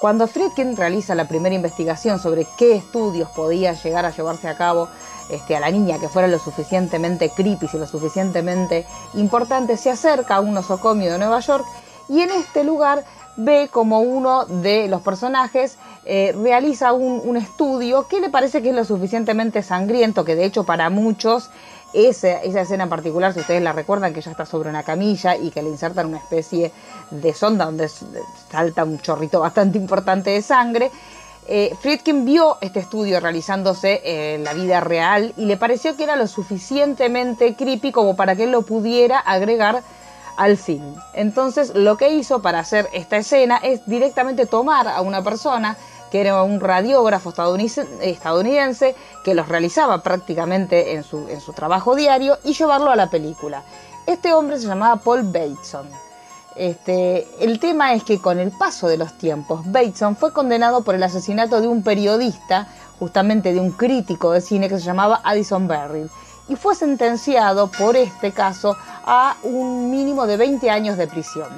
Cuando 0.01 0.27
Friedkin 0.27 0.77
realiza 0.77 1.15
la 1.15 1.29
primera 1.29 1.55
investigación 1.55 2.19
sobre 2.19 2.47
qué 2.59 2.77
estudios 2.77 3.31
podía 3.31 3.73
llegar 3.73 4.05
a 4.05 4.11
llevarse 4.11 4.49
a 4.49 4.57
cabo 4.59 4.91
este, 5.31 5.57
a 5.57 5.61
la 5.61 5.71
niña 5.71 5.99
que 5.99 6.11
fuera 6.11 6.29
lo 6.29 6.39
suficientemente 6.39 7.31
creepy 7.31 7.67
y 7.73 7.79
lo 7.79 7.87
suficientemente 7.87 8.87
importante, 9.15 9.79
se 9.79 9.91
acerca 9.91 10.37
a 10.37 10.41
un 10.41 10.53
nosocomio 10.53 11.11
de 11.11 11.19
Nueva 11.19 11.41
York 11.41 11.65
y 12.11 12.21
en 12.21 12.33
este 12.33 12.65
lugar 12.65 13.03
ve 13.37 13.71
como 13.73 14.01
uno 14.01 14.45
de 14.45 14.89
los 14.89 15.01
personajes 15.01 15.79
eh, 16.11 16.33
realiza 16.33 16.95
un, 16.95 17.37
estudio 17.37 18.09
que 18.09 18.19
le 18.19 18.31
parece 18.31 18.63
que 18.63 18.71
es 18.71 18.75
lo 18.75 18.87
suficientemente 18.87 19.63
sangriento, 19.63 20.25
que 20.25 20.37
de 20.37 20.47
hecho 20.47 20.65
para 20.65 20.89
muchos 20.89 21.51
esa, 21.93 22.41
esa 22.41 22.63
escena 22.63 22.85
en 22.85 22.89
particular, 22.89 23.35
si 23.35 23.41
ustedes 23.41 23.61
la 23.61 23.75
recuerdan, 23.75 24.15
que 24.15 24.23
ya 24.23 24.31
está 24.31 24.47
sobre 24.47 24.71
una 24.71 24.83
camilla 24.85 25.37
y 25.37 25.51
que 25.51 25.63
le 25.63 25.69
insertan 25.69 26.07
una 26.07 26.17
especie 26.17 26.73
de 27.11 27.35
sonda 27.35 27.67
donde 27.67 27.91
salta 28.51 28.85
un 28.85 28.99
chorrito 29.01 29.41
bastante 29.41 29.77
importante 29.77 30.31
de 30.31 30.41
sangre, 30.41 30.91
eh, 31.47 31.77
Friedkin 31.79 32.25
vio 32.25 32.57
este 32.63 32.81
estudio 32.81 33.21
realizándose 33.21 34.01
en 34.35 34.45
la 34.45 34.55
vida 34.55 34.81
real 34.81 35.35
y 35.37 35.45
le 35.45 35.59
pareció 35.59 35.95
que 35.95 36.05
era 36.05 36.17
lo 36.17 36.27
suficientemente 36.27 37.55
creepy 37.55 37.93
como 37.93 38.17
para 38.17 38.35
que 38.35 38.45
él 38.45 38.53
lo 38.53 38.63
pudiera 38.63 39.19
agregar 39.19 39.83
al 40.39 40.57
film. 40.57 40.95
Entonces 41.13 41.75
lo 41.75 41.99
que 41.99 42.11
hizo 42.11 42.41
para 42.41 42.61
hacer 42.61 42.89
esta 42.95 43.19
escena 43.19 43.59
es 43.59 43.85
directamente 43.87 44.47
tomar 44.47 44.89
a 44.89 45.03
una 45.03 45.23
persona 45.23 45.77
que 46.11 46.21
era 46.21 46.43
un 46.43 46.61
radiógrafo 46.61 47.33
estadounidense 48.01 48.95
que 49.25 49.35
los 49.35 49.49
realizaba 49.49 50.03
prácticamente 50.03 50.95
en 50.95 51.05
su, 51.05 51.29
en 51.29 51.41
su 51.41 51.53
trabajo 51.53 51.95
diario 51.95 52.39
y 52.45 52.55
llevarlo 52.55 52.91
a 52.91 52.97
la 52.97 53.11
película. 53.11 53.63
Este 54.07 54.33
hombre 54.33 54.59
se 54.59 54.67
llamaba 54.67 54.97
Paul 54.97 55.25
Bateson. 55.25 55.87
Este, 56.57 57.27
el 57.39 57.61
tema 57.61 57.93
es 57.95 58.03
que 58.03 58.21
con 58.21 58.39
el 58.39 58.51
paso 58.51 58.89
de 58.89 58.97
los 58.97 59.17
tiempos, 59.17 59.61
Bateson 59.67 60.17
fue 60.17 60.33
condenado 60.33 60.83
por 60.83 60.97
el 60.97 61.03
asesinato 61.03 61.61
de 61.61 61.69
un 61.69 61.85
periodista, 61.85 62.67
justamente 62.99 63.53
de 63.53 63.61
un 63.61 63.71
crítico 63.71 64.33
de 64.33 64.41
cine 64.41 64.69
que 64.69 64.79
se 64.79 64.85
llamaba 64.85 65.21
Addison 65.23 65.69
Berry, 65.69 66.11
y 66.49 66.57
fue 66.57 66.75
sentenciado 66.75 67.69
por 67.69 67.97
este 67.97 68.33
caso 68.33 68.77
a 69.05 69.37
un 69.45 69.91
mínimo 69.91 70.27
de 70.27 70.37
20 70.37 70.69
años 70.69 70.97
de 70.97 71.07
prisión. 71.07 71.49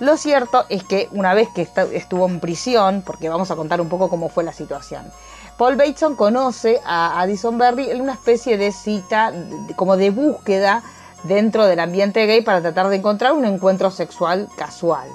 Lo 0.00 0.16
cierto 0.16 0.64
es 0.68 0.82
que 0.82 1.08
una 1.12 1.34
vez 1.34 1.48
que 1.54 1.68
estuvo 1.92 2.26
en 2.26 2.40
prisión, 2.40 3.02
porque 3.06 3.28
vamos 3.28 3.50
a 3.50 3.56
contar 3.56 3.80
un 3.80 3.88
poco 3.88 4.08
cómo 4.08 4.28
fue 4.28 4.42
la 4.44 4.52
situación, 4.52 5.10
Paul 5.56 5.76
Bateson 5.76 6.16
conoce 6.16 6.80
a 6.84 7.20
Addison 7.20 7.58
Berry 7.58 7.90
en 7.90 8.00
una 8.00 8.14
especie 8.14 8.58
de 8.58 8.72
cita, 8.72 9.32
como 9.76 9.96
de 9.96 10.10
búsqueda 10.10 10.82
dentro 11.22 11.66
del 11.66 11.78
ambiente 11.78 12.26
gay 12.26 12.42
para 12.42 12.60
tratar 12.60 12.88
de 12.88 12.96
encontrar 12.96 13.32
un 13.32 13.44
encuentro 13.44 13.90
sexual 13.90 14.48
casual. 14.56 15.08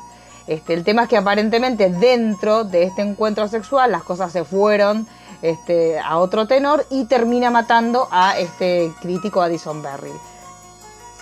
Este, 0.47 0.73
el 0.73 0.83
tema 0.83 1.03
es 1.03 1.09
que 1.09 1.17
aparentemente 1.17 1.89
dentro 1.89 2.63
de 2.63 2.83
este 2.83 3.01
encuentro 3.01 3.47
sexual 3.47 3.91
las 3.91 4.03
cosas 4.03 4.31
se 4.31 4.43
fueron 4.45 5.07
este, 5.41 5.99
a 5.99 6.17
otro 6.17 6.47
tenor 6.47 6.85
y 6.89 7.05
termina 7.05 7.51
matando 7.51 8.07
a 8.09 8.39
este 8.39 8.91
crítico 9.01 9.41
Addison 9.41 9.83
Berry. 9.83 10.13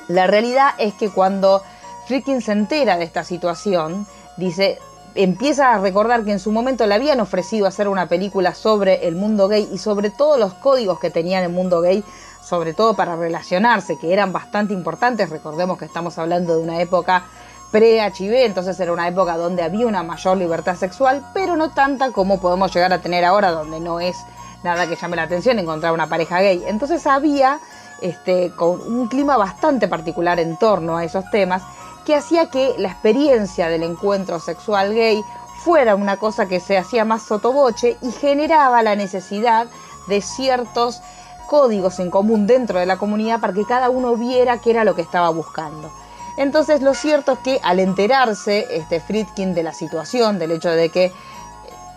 La 0.07 0.27
realidad 0.27 0.69
es 0.77 0.93
que 0.93 1.09
cuando 1.09 1.61
Friedkin 2.07 2.41
se 2.41 2.53
entera 2.53 2.97
de 2.97 3.03
esta 3.03 3.25
situación, 3.25 4.07
dice, 4.37 4.79
empieza 5.13 5.73
a 5.73 5.79
recordar 5.79 6.23
que 6.23 6.31
en 6.31 6.39
su 6.39 6.53
momento 6.53 6.85
le 6.85 6.95
habían 6.95 7.19
ofrecido 7.19 7.67
hacer 7.67 7.89
una 7.89 8.07
película 8.07 8.55
sobre 8.55 9.07
el 9.07 9.15
mundo 9.15 9.49
gay 9.49 9.67
y 9.73 9.77
sobre 9.77 10.09
todos 10.09 10.39
los 10.39 10.53
códigos 10.53 10.99
que 10.99 11.09
tenía 11.09 11.43
el 11.43 11.51
mundo 11.51 11.81
gay 11.81 12.03
sobre 12.47 12.73
todo 12.73 12.95
para 12.95 13.17
relacionarse, 13.17 13.97
que 13.97 14.13
eran 14.13 14.31
bastante 14.31 14.73
importantes. 14.73 15.29
Recordemos 15.29 15.77
que 15.77 15.83
estamos 15.83 16.17
hablando 16.17 16.55
de 16.55 16.63
una 16.63 16.79
época 16.79 17.25
pre-HIV, 17.71 18.45
entonces 18.45 18.79
era 18.79 18.93
una 18.93 19.09
época 19.09 19.35
donde 19.35 19.63
había 19.63 19.85
una 19.85 20.01
mayor 20.01 20.37
libertad 20.37 20.77
sexual, 20.77 21.25
pero 21.33 21.57
no 21.57 21.71
tanta 21.71 22.11
como 22.11 22.39
podemos 22.39 22.73
llegar 22.73 22.93
a 22.93 23.01
tener 23.01 23.25
ahora, 23.25 23.51
donde 23.51 23.81
no 23.81 23.99
es 23.99 24.15
nada 24.63 24.87
que 24.87 24.95
llame 24.95 25.17
la 25.17 25.23
atención 25.23 25.59
encontrar 25.59 25.91
una 25.91 26.07
pareja 26.07 26.39
gay. 26.39 26.63
Entonces 26.67 27.05
había 27.05 27.59
este, 28.01 28.53
con 28.55 28.79
un 28.81 29.09
clima 29.09 29.35
bastante 29.35 29.89
particular 29.89 30.39
en 30.39 30.55
torno 30.55 30.95
a 30.95 31.03
esos 31.03 31.29
temas 31.31 31.63
que 32.07 32.15
hacía 32.15 32.49
que 32.49 32.73
la 32.77 32.87
experiencia 32.87 33.67
del 33.67 33.83
encuentro 33.83 34.39
sexual 34.39 34.95
gay 34.95 35.21
fuera 35.57 35.93
una 35.93 36.15
cosa 36.15 36.47
que 36.47 36.61
se 36.61 36.77
hacía 36.77 37.03
más 37.03 37.23
sotoboche 37.23 37.97
y 38.01 38.11
generaba 38.13 38.81
la 38.81 38.95
necesidad 38.95 39.67
de 40.07 40.21
ciertos 40.21 41.01
códigos 41.47 41.99
en 41.99 42.09
común 42.09 42.47
dentro 42.47 42.79
de 42.79 42.85
la 42.85 42.95
comunidad 42.95 43.41
para 43.41 43.51
que 43.51 43.65
cada 43.65 43.89
uno 43.89 44.15
viera 44.15 44.59
qué 44.59 44.71
era 44.71 44.85
lo 44.85 44.95
que 44.95 45.01
estaba 45.01 45.29
buscando. 45.31 45.91
Entonces 46.37 46.81
lo 46.81 46.93
cierto 46.93 47.33
es 47.33 47.39
que 47.39 47.59
al 47.61 47.81
enterarse 47.81 48.65
este 48.71 49.01
Friedkin 49.01 49.53
de 49.53 49.63
la 49.63 49.73
situación, 49.73 50.39
del 50.39 50.51
hecho 50.51 50.69
de 50.69 50.87
que 50.87 51.11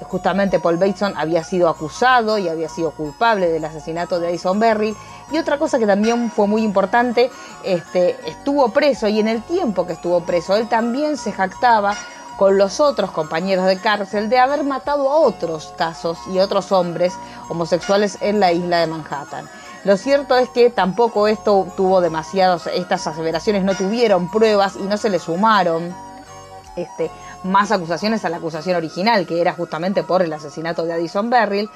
justamente 0.04 0.60
Paul 0.60 0.76
Bateson 0.76 1.14
había 1.16 1.44
sido 1.44 1.68
acusado 1.68 2.38
y 2.38 2.48
había 2.48 2.68
sido 2.68 2.90
culpable 2.90 3.48
del 3.48 3.64
asesinato 3.64 4.18
de 4.18 4.28
Addison 4.28 4.58
Berry, 4.58 4.96
y 5.30 5.38
otra 5.38 5.58
cosa 5.58 5.78
que 5.78 5.86
también 5.86 6.30
fue 6.30 6.46
muy 6.46 6.62
importante, 6.62 7.30
este, 7.62 8.16
estuvo 8.28 8.70
preso 8.70 9.08
y 9.08 9.20
en 9.20 9.28
el 9.28 9.42
tiempo 9.42 9.86
que 9.86 9.92
estuvo 9.92 10.20
preso 10.20 10.56
él 10.56 10.68
también 10.68 11.16
se 11.16 11.32
jactaba 11.32 11.94
con 12.36 12.56
los 12.56 12.80
otros 12.80 13.10
compañeros 13.10 13.66
de 13.66 13.76
cárcel 13.78 14.30
de 14.30 14.38
haber 14.38 14.64
matado 14.64 15.10
a 15.10 15.18
otros 15.18 15.74
casos 15.76 16.18
y 16.32 16.38
otros 16.38 16.72
hombres 16.72 17.12
homosexuales 17.48 18.16
en 18.22 18.40
la 18.40 18.50
isla 18.50 18.80
de 18.80 18.86
Manhattan. 18.86 19.46
Lo 19.84 19.96
cierto 19.96 20.36
es 20.36 20.48
que 20.48 20.70
tampoco 20.70 21.28
esto 21.28 21.66
tuvo 21.76 22.00
demasiados, 22.00 22.66
estas 22.66 23.06
aseveraciones 23.06 23.62
no 23.62 23.74
tuvieron 23.74 24.30
pruebas 24.30 24.76
y 24.76 24.84
no 24.84 24.96
se 24.96 25.10
le 25.10 25.18
sumaron 25.18 25.94
este, 26.76 27.10
más 27.42 27.72
acusaciones 27.72 28.24
a 28.24 28.28
la 28.28 28.38
acusación 28.38 28.76
original, 28.76 29.26
que 29.26 29.40
era 29.40 29.52
justamente 29.52 30.02
por 30.02 30.22
el 30.22 30.32
asesinato 30.32 30.84
de 30.84 30.92
Addison 30.92 31.30
Berryl. 31.30 31.70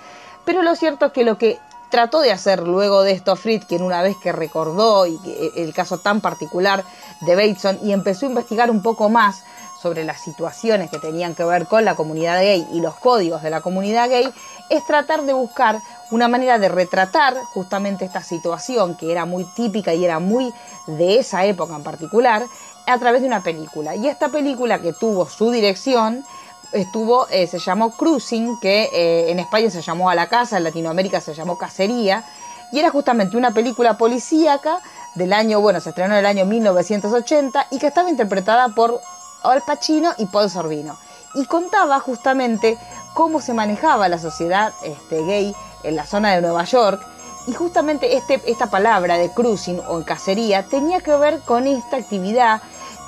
Pero 0.45 0.63
lo 0.63 0.77
cierto 0.77 1.07
es 1.07 1.13
que 1.13 1.25
lo 1.25 1.39
que 1.39 1.59
trató 1.91 2.21
de 2.21 2.33
hacer 2.33 2.63
luego 2.63 3.03
de 3.03 3.13
esto 3.13 3.37
Friedkin, 3.37 3.83
una 3.83 4.03
vez 4.03 4.17
que 4.23 4.33
recordó 4.33 5.07
y 5.07 5.19
el 5.57 5.73
caso 5.73 5.99
tan 5.99 6.21
particular 6.21 6.85
de 7.21 7.37
Bateson 7.37 7.79
y 7.83 7.93
empezó 7.93 8.27
a 8.27 8.31
investigar 8.31 8.71
un 8.71 8.83
poco 8.83 9.09
más 9.09 9.45
sobre 9.85 10.03
las 10.03 10.23
situaciones 10.23 10.91
que 10.91 10.99
tenían 10.99 11.35
que 11.35 11.45
ver 11.45 11.67
con 11.67 11.85
la 11.85 11.95
comunidad 11.95 12.41
gay 12.41 12.67
y 12.73 12.81
los 12.81 12.95
códigos 12.95 13.43
de 13.43 13.51
la 13.51 13.61
comunidad 13.61 14.09
gay, 14.09 14.33
es 14.71 14.85
tratar 14.87 15.25
de 15.25 15.35
buscar 15.35 15.79
una 16.11 16.27
manera 16.27 16.59
de 16.59 16.71
retratar 16.71 17.37
justamente 17.53 18.07
esta 18.07 18.23
situación 18.23 18.97
que 18.97 19.13
era 19.13 19.27
muy 19.27 19.45
típica 19.55 19.93
y 19.93 20.03
era 20.03 20.21
muy 20.21 20.51
de 20.87 21.19
esa 21.19 21.45
época 21.45 21.77
en 21.77 21.83
particular 21.83 22.43
a 22.87 22.99
través 22.99 23.23
de 23.23 23.27
una 23.27 23.43
película. 23.43 23.95
Y 23.95 24.09
esta 24.09 24.29
película 24.29 24.81
que 24.81 24.93
tuvo 24.93 25.29
su 25.29 25.51
dirección 25.51 26.25
estuvo, 26.73 27.29
eh, 27.29 27.47
se 27.47 27.59
llamó 27.59 27.93
Cruising, 27.93 28.59
que 28.61 28.91
eh, 28.93 29.31
en 29.31 29.39
España 29.39 29.71
se 29.71 29.81
llamó 29.81 30.11
A 30.11 30.15
la 30.15 30.29
Casa, 30.29 30.59
en 30.59 30.65
Latinoamérica 30.65 31.21
se 31.21 31.35
llamó 31.35 31.57
Cacería, 31.57 32.25
y 32.73 32.81
era 32.81 32.91
justamente 32.91 33.37
una 33.37 33.53
película 33.53 33.97
policíaca 33.97 34.81
del 35.15 35.33
año, 35.33 35.61
bueno, 35.61 35.81
se 35.81 35.91
estrenó 35.91 36.15
en 36.15 36.21
el 36.21 36.27
año 36.27 36.45
1980 36.45 37.69
y 37.71 37.79
que 37.79 37.87
estaba 37.87 38.11
interpretada 38.11 38.69
por 38.71 39.01
Al 39.45 39.63
Pacino 39.63 40.13
y 40.19 40.27
Paul 40.27 40.51
Sorbino. 40.51 40.99
Y 41.35 41.47
contaba 41.47 42.01
justamente 42.01 42.77
cómo 43.15 43.41
se 43.41 43.55
manejaba 43.55 44.09
la 44.09 44.19
sociedad 44.19 44.73
este, 44.83 45.23
gay 45.23 45.55
en 45.85 45.97
la 45.97 46.05
zona 46.05 46.35
de 46.35 46.41
Nueva 46.41 46.65
York. 46.65 47.01
Y 47.47 47.53
justamente 47.53 48.17
este, 48.17 48.41
esta 48.47 48.67
palabra 48.67 49.19
de 49.19 49.31
cruising 49.31 49.81
o 49.87 50.03
cacería 50.03 50.65
tenía 50.65 51.01
que 51.01 51.15
ver 51.17 51.41
con 51.41 51.67
esta 51.67 51.97
actividad 51.97 52.63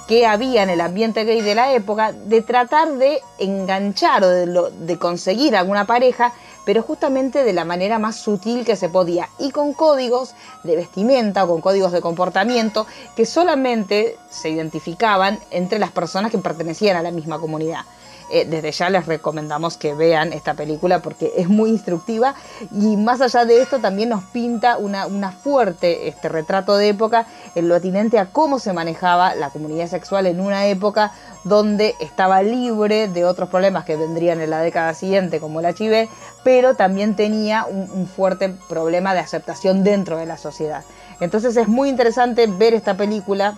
que 0.06 0.26
había 0.26 0.62
en 0.62 0.70
el 0.70 0.80
ambiente 0.80 1.24
gay 1.24 1.40
de 1.40 1.54
la 1.54 1.72
época 1.72 2.12
de 2.12 2.42
tratar 2.42 2.92
de 2.94 3.20
enganchar 3.38 4.22
o 4.24 4.28
de, 4.28 4.46
de, 4.78 4.98
conseguir 4.98 5.56
alguna 5.56 5.84
pareja, 5.84 6.32
pero 6.64 6.82
justamente 6.82 7.42
de 7.42 7.52
la 7.52 7.64
manera 7.64 7.98
más 7.98 8.16
sutil 8.16 8.64
que 8.64 8.76
se 8.76 8.88
podía 8.88 9.28
y 9.38 9.50
con 9.50 9.72
códigos 9.72 10.34
de 10.62 10.76
vestimenta 10.76 11.44
o 11.44 11.48
con 11.48 11.60
códigos 11.60 11.92
de 11.92 12.00
comportamiento 12.00 12.86
que 13.16 13.26
solamente 13.26 14.16
se 14.30 14.50
identificaban 14.50 15.38
entre 15.50 15.78
las 15.78 15.90
personas 15.90 16.30
que 16.30 16.38
pertenecían 16.38 16.96
a 16.96 17.02
la 17.02 17.10
misma 17.10 17.38
comunidad. 17.38 17.84
Eh, 18.28 18.44
desde 18.44 18.72
ya 18.72 18.90
les 18.90 19.06
recomendamos 19.06 19.76
que 19.76 19.94
vean 19.94 20.32
esta 20.32 20.54
película 20.54 21.00
porque 21.00 21.32
es 21.36 21.48
muy 21.48 21.70
instructiva 21.70 22.34
y 22.72 22.96
más 22.96 23.20
allá 23.20 23.44
de 23.44 23.62
esto 23.62 23.78
también 23.78 24.08
nos 24.08 24.24
pinta 24.24 24.78
una, 24.78 25.30
fuerte 25.30 26.08
este 26.08 26.28
retrato 26.28 26.76
de 26.76 26.88
época 26.88 27.26
en 27.54 27.68
lo 27.68 27.76
atinente 27.76 28.18
a 28.18 28.26
cómo 28.26 28.58
se 28.58 28.72
manejaba 28.72 29.36
la 29.36 29.50
comunidad 29.50 29.86
sexual 29.86 30.26
en 30.26 30.40
una 30.40 30.66
época 30.66 31.12
donde 31.44 31.94
estaba 32.00 32.42
libre 32.42 33.06
de 33.06 33.24
otros 33.24 33.48
problemas 33.48 33.84
que 33.84 33.94
vendrían 33.94 34.40
en 34.40 34.50
la 34.50 34.60
década 34.60 34.92
siguiente 34.94 35.38
como 35.38 35.60
el 35.60 35.66
HIV, 35.66 36.08
pero 36.42 36.74
también 36.74 37.14
tenía 37.14 37.64
un 37.64 38.08
fuerte 38.08 38.48
problema 38.68 39.14
de 39.14 39.20
aceptación 39.20 39.84
dentro 39.84 40.18
de 40.18 40.26
la 40.26 40.36
sociedad. 40.36 40.82
Entonces 41.20 41.56
es 41.56 41.68
muy 41.68 41.88
interesante 41.88 42.48
ver 42.48 42.74
esta 42.74 42.96
película 42.96 43.56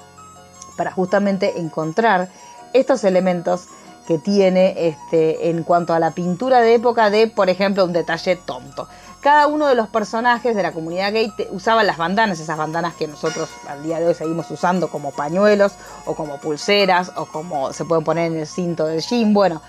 para 0.77 0.93
justamente 0.93 1.59
encontrar 1.59 2.29
estos 2.73 3.05
elementos 3.05 3.69
que 4.09 4.17
tiene 4.17 4.89
este, 4.89 5.51
en 5.51 5.63
cuanto 5.65 5.93
a 5.93 5.99
la 5.99 6.13
pintura 6.13 6.63
de 6.63 6.73
época 6.73 7.11
de, 7.11 7.27
por 7.27 7.51
ejemplo, 7.51 7.85
un 7.85 7.93
detalle 7.93 8.37
tonto. 8.37 8.89
Cada 9.21 9.47
uno 9.47 9.67
de 9.67 9.75
los 9.75 9.89
personajes 9.89 10.57
de 10.57 10.63
la 10.63 10.73
comunidad 10.73 11.13
gay 11.13 11.31
usaban 11.51 11.87
las 11.87 11.99
bandanas, 11.99 12.41
esas 12.41 12.57
bandanas 12.57 12.95
que 12.95 13.07
nosotros 13.07 13.51
al 13.69 13.83
día 13.83 14.01
de 14.01 14.07
hoy 14.07 14.15
seguimos 14.15 14.51
usando 14.51 14.89
como 14.89 15.11
pañuelos 15.11 15.73
o 16.07 16.15
como 16.15 16.39
pulseras 16.39 17.13
o 17.17 17.27
como 17.27 17.75
se 17.75 17.85
pueden 17.85 18.03
poner 18.03 18.33
en 18.33 18.39
el 18.39 18.47
cinto 18.47 18.87
del 18.87 19.03
jean. 19.03 19.35
Bueno, 19.35 19.61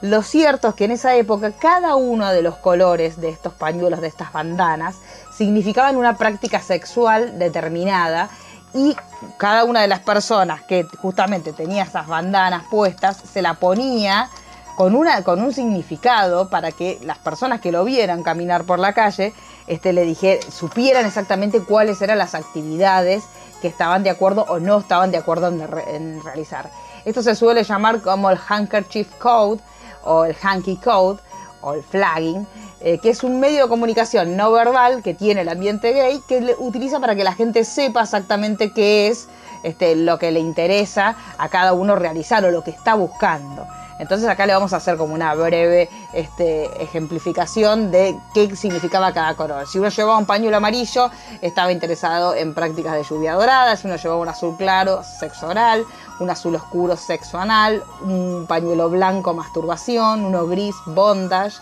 lo 0.00 0.22
cierto 0.22 0.68
es 0.68 0.74
que 0.76 0.84
en 0.84 0.92
esa 0.92 1.16
época 1.16 1.50
cada 1.50 1.96
uno 1.96 2.30
de 2.30 2.42
los 2.42 2.54
colores 2.54 3.20
de 3.20 3.30
estos 3.30 3.52
pañuelos, 3.52 4.00
de 4.00 4.06
estas 4.06 4.32
bandanas, 4.32 4.94
significaban 5.36 5.96
una 5.96 6.16
práctica 6.16 6.60
sexual 6.60 7.36
determinada 7.40 8.30
y 8.74 8.96
cada 9.36 9.64
una 9.64 9.80
de 9.80 9.88
las 9.88 10.00
personas 10.00 10.62
que 10.62 10.84
justamente 11.00 11.52
tenía 11.52 11.84
esas 11.84 12.06
bandanas 12.06 12.64
puestas 12.70 13.16
se 13.16 13.42
la 13.42 13.54
ponía 13.54 14.28
con, 14.76 14.94
una, 14.94 15.22
con 15.24 15.42
un 15.42 15.52
significado 15.52 16.48
para 16.50 16.70
que 16.70 17.00
las 17.02 17.18
personas 17.18 17.60
que 17.60 17.72
lo 17.72 17.84
vieran 17.84 18.22
caminar 18.22 18.64
por 18.64 18.78
la 18.78 18.92
calle 18.92 19.34
este, 19.66 19.92
le 19.92 20.02
dije, 20.02 20.40
supieran 20.50 21.04
exactamente 21.04 21.62
cuáles 21.62 22.00
eran 22.00 22.18
las 22.18 22.34
actividades 22.34 23.24
que 23.60 23.68
estaban 23.68 24.04
de 24.04 24.10
acuerdo 24.10 24.44
o 24.48 24.60
no 24.60 24.78
estaban 24.78 25.10
de 25.10 25.18
acuerdo 25.18 25.48
en, 25.48 25.60
en 25.88 26.22
realizar. 26.22 26.70
Esto 27.04 27.22
se 27.22 27.34
suele 27.34 27.64
llamar 27.64 28.02
como 28.02 28.30
el 28.30 28.38
handkerchief 28.48 29.12
code 29.18 29.60
o 30.04 30.24
el 30.24 30.36
hanky 30.40 30.76
code 30.76 31.20
o 31.60 31.74
el 31.74 31.82
flagging 31.82 32.46
eh, 32.80 32.98
que 32.98 33.10
es 33.10 33.24
un 33.24 33.40
medio 33.40 33.64
de 33.64 33.68
comunicación 33.68 34.36
no 34.36 34.52
verbal 34.52 35.02
que 35.02 35.12
tiene 35.12 35.40
el 35.40 35.48
ambiente 35.48 35.92
gay, 35.92 36.22
que 36.28 36.40
le 36.40 36.54
utiliza 36.58 37.00
para 37.00 37.16
que 37.16 37.24
la 37.24 37.32
gente 37.32 37.64
sepa 37.64 38.02
exactamente 38.02 38.72
qué 38.72 39.08
es 39.08 39.28
este, 39.64 39.96
lo 39.96 40.18
que 40.18 40.30
le 40.30 40.38
interesa 40.38 41.16
a 41.38 41.48
cada 41.48 41.72
uno 41.72 41.96
realizar 41.96 42.44
o 42.44 42.50
lo 42.50 42.62
que 42.62 42.70
está 42.70 42.94
buscando. 42.94 43.66
Entonces 43.98 44.28
acá 44.28 44.46
le 44.46 44.52
vamos 44.52 44.72
a 44.72 44.76
hacer 44.76 44.96
como 44.96 45.12
una 45.12 45.34
breve 45.34 45.88
este, 46.12 46.66
ejemplificación 46.80 47.90
de 47.90 48.16
qué 48.32 48.54
significaba 48.54 49.12
cada 49.12 49.34
color. 49.34 49.66
Si 49.66 49.80
uno 49.80 49.88
llevaba 49.88 50.18
un 50.18 50.26
pañuelo 50.26 50.56
amarillo, 50.56 51.10
estaba 51.42 51.72
interesado 51.72 52.34
en 52.34 52.54
prácticas 52.54 52.94
de 52.94 53.02
lluvia 53.02 53.34
dorada. 53.34 53.76
Si 53.76 53.88
uno 53.88 53.96
llevaba 53.96 54.20
un 54.20 54.28
azul 54.28 54.56
claro, 54.56 55.02
sexo 55.02 55.48
oral. 55.48 55.84
Un 56.20 56.30
azul 56.30 56.54
oscuro, 56.54 56.96
sexo 56.96 57.38
anal. 57.38 57.82
Un 58.02 58.46
pañuelo 58.46 58.88
blanco, 58.88 59.34
masturbación. 59.34 60.24
Uno 60.24 60.46
gris, 60.46 60.76
bondage 60.86 61.56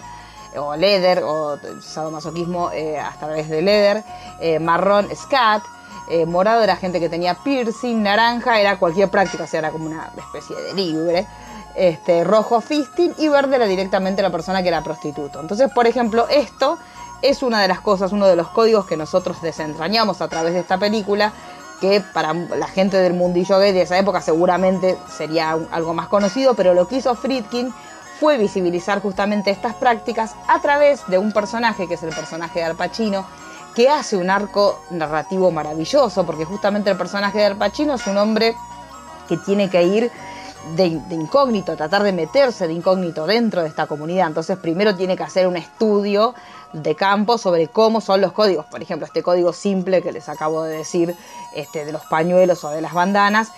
o 0.59 0.77
leather, 0.77 1.23
o 1.25 1.59
sadomasoquismo 1.81 2.71
eh, 2.73 2.99
a 2.99 3.13
través 3.19 3.49
de 3.49 3.63
leather, 3.63 4.05
eh, 4.41 4.59
marrón, 4.59 5.09
scat, 5.15 5.63
eh, 6.09 6.25
morado 6.25 6.63
era 6.63 6.77
gente 6.77 7.01
que 7.01 7.09
tenía 7.09 7.35
piercing, 7.35 8.03
naranja 8.03 8.61
era 8.61 8.79
cualquier 8.79 9.09
práctica, 9.09 9.45
o 9.45 9.47
sea, 9.47 9.59
era 9.59 9.71
como 9.71 9.87
una 9.87 10.11
especie 10.17 10.57
de 10.57 10.75
libre. 10.75 11.27
Este, 11.75 12.25
rojo 12.25 12.63
fisting 12.63 13.13
y 13.19 13.29
verde 13.29 13.57
era 13.57 13.67
directamente 13.67 14.23
la 14.23 14.31
persona 14.31 14.63
que 14.63 14.69
era 14.69 14.83
prostituto. 14.83 15.41
Entonces, 15.41 15.71
por 15.75 15.87
ejemplo, 15.87 16.27
esto 16.31 16.79
es 17.21 17.43
una 17.43 17.61
de 17.61 17.69
las 17.69 17.81
cosas, 17.81 18.13
uno 18.13 18.27
de 18.27 18.37
los 18.37 18.49
códigos 18.49 18.87
que 18.87 18.97
nosotros 18.97 19.43
desentrañamos 19.43 20.23
a 20.23 20.29
través 20.29 20.55
de 20.55 20.61
esta 20.61 20.79
película, 20.79 21.33
que 21.81 22.01
para 22.01 22.33
la 22.33 22.69
gente 22.69 22.97
del 22.97 23.13
mundillo 23.13 23.59
gay 23.59 23.73
de 23.73 23.83
esa 23.83 23.99
época 23.99 24.23
seguramente 24.23 24.97
sería 25.15 25.59
algo 25.71 25.93
más 25.93 26.09
conocido, 26.09 26.55
pero 26.55 26.73
lo 26.73 26.89
que 26.89 26.97
hizo 26.97 27.15
Friedkin 27.15 27.75
fue 28.21 28.39
visibilizar 28.39 29.01
justamente 29.01 29.51
estas 29.51 29.75
prácticas 29.75 30.35
a 30.49 30.61
través 30.61 31.07
de 31.09 31.19
un 31.19 31.33
personaje, 31.33 31.87
que 31.87 31.95
es 31.95 32.03
el 32.03 32.15
personaje 32.15 32.61
de 32.61 32.65
Al 32.65 32.77
Pacino, 32.77 33.27
que 33.75 33.91
hace 33.91 34.17
un 34.17 34.31
arco 34.31 34.81
narrativo 34.91 35.51
maravilloso, 35.51 36.25
porque 36.25 36.45
justamente 36.45 36.91
el 36.91 36.97
personaje 36.97 37.39
de 37.39 37.47
Al 37.47 37.57
Pacino 37.57 37.95
es 37.95 38.07
un 38.07 38.17
hombre 38.17 38.55
que 39.29 39.37
tiene 39.37 39.69
que 39.69 39.83
ir 39.83 40.11
de, 40.75 40.87
incógnito, 40.87 41.77
tratar 41.77 42.03
de 42.03 42.13
meterse 42.13 42.67
de 42.67 42.73
incógnito 42.73 43.27
dentro 43.27 43.63
de 43.63 43.69
esta 43.69 43.87
comunidad. 43.87 44.27
Entonces 44.29 44.57
primero 44.59 44.97
tiene 44.97 45.17
que 45.17 45.23
hacer 45.23 45.47
un 45.47 45.57
estudio 45.57 46.35
de 46.73 46.95
campo 46.95 47.39
sobre 47.39 47.69
cómo 47.69 48.01
son 48.01 48.21
los 48.21 48.33
códigos. 48.33 48.67
Por 48.67 48.83
ejemplo, 48.83 49.07
este 49.07 49.23
código 49.23 49.53
simple 49.53 50.03
que 50.03 50.13
les 50.13 50.29
acabo 50.29 50.63
de 50.63 50.79
decir, 50.79 51.15
este, 51.55 51.85
de 51.85 51.93
los 51.93 52.05
pañuelos 52.07 52.65
o 52.65 52.71
de 52.71 52.81
las 52.81 52.95
bandanas, 52.95 53.53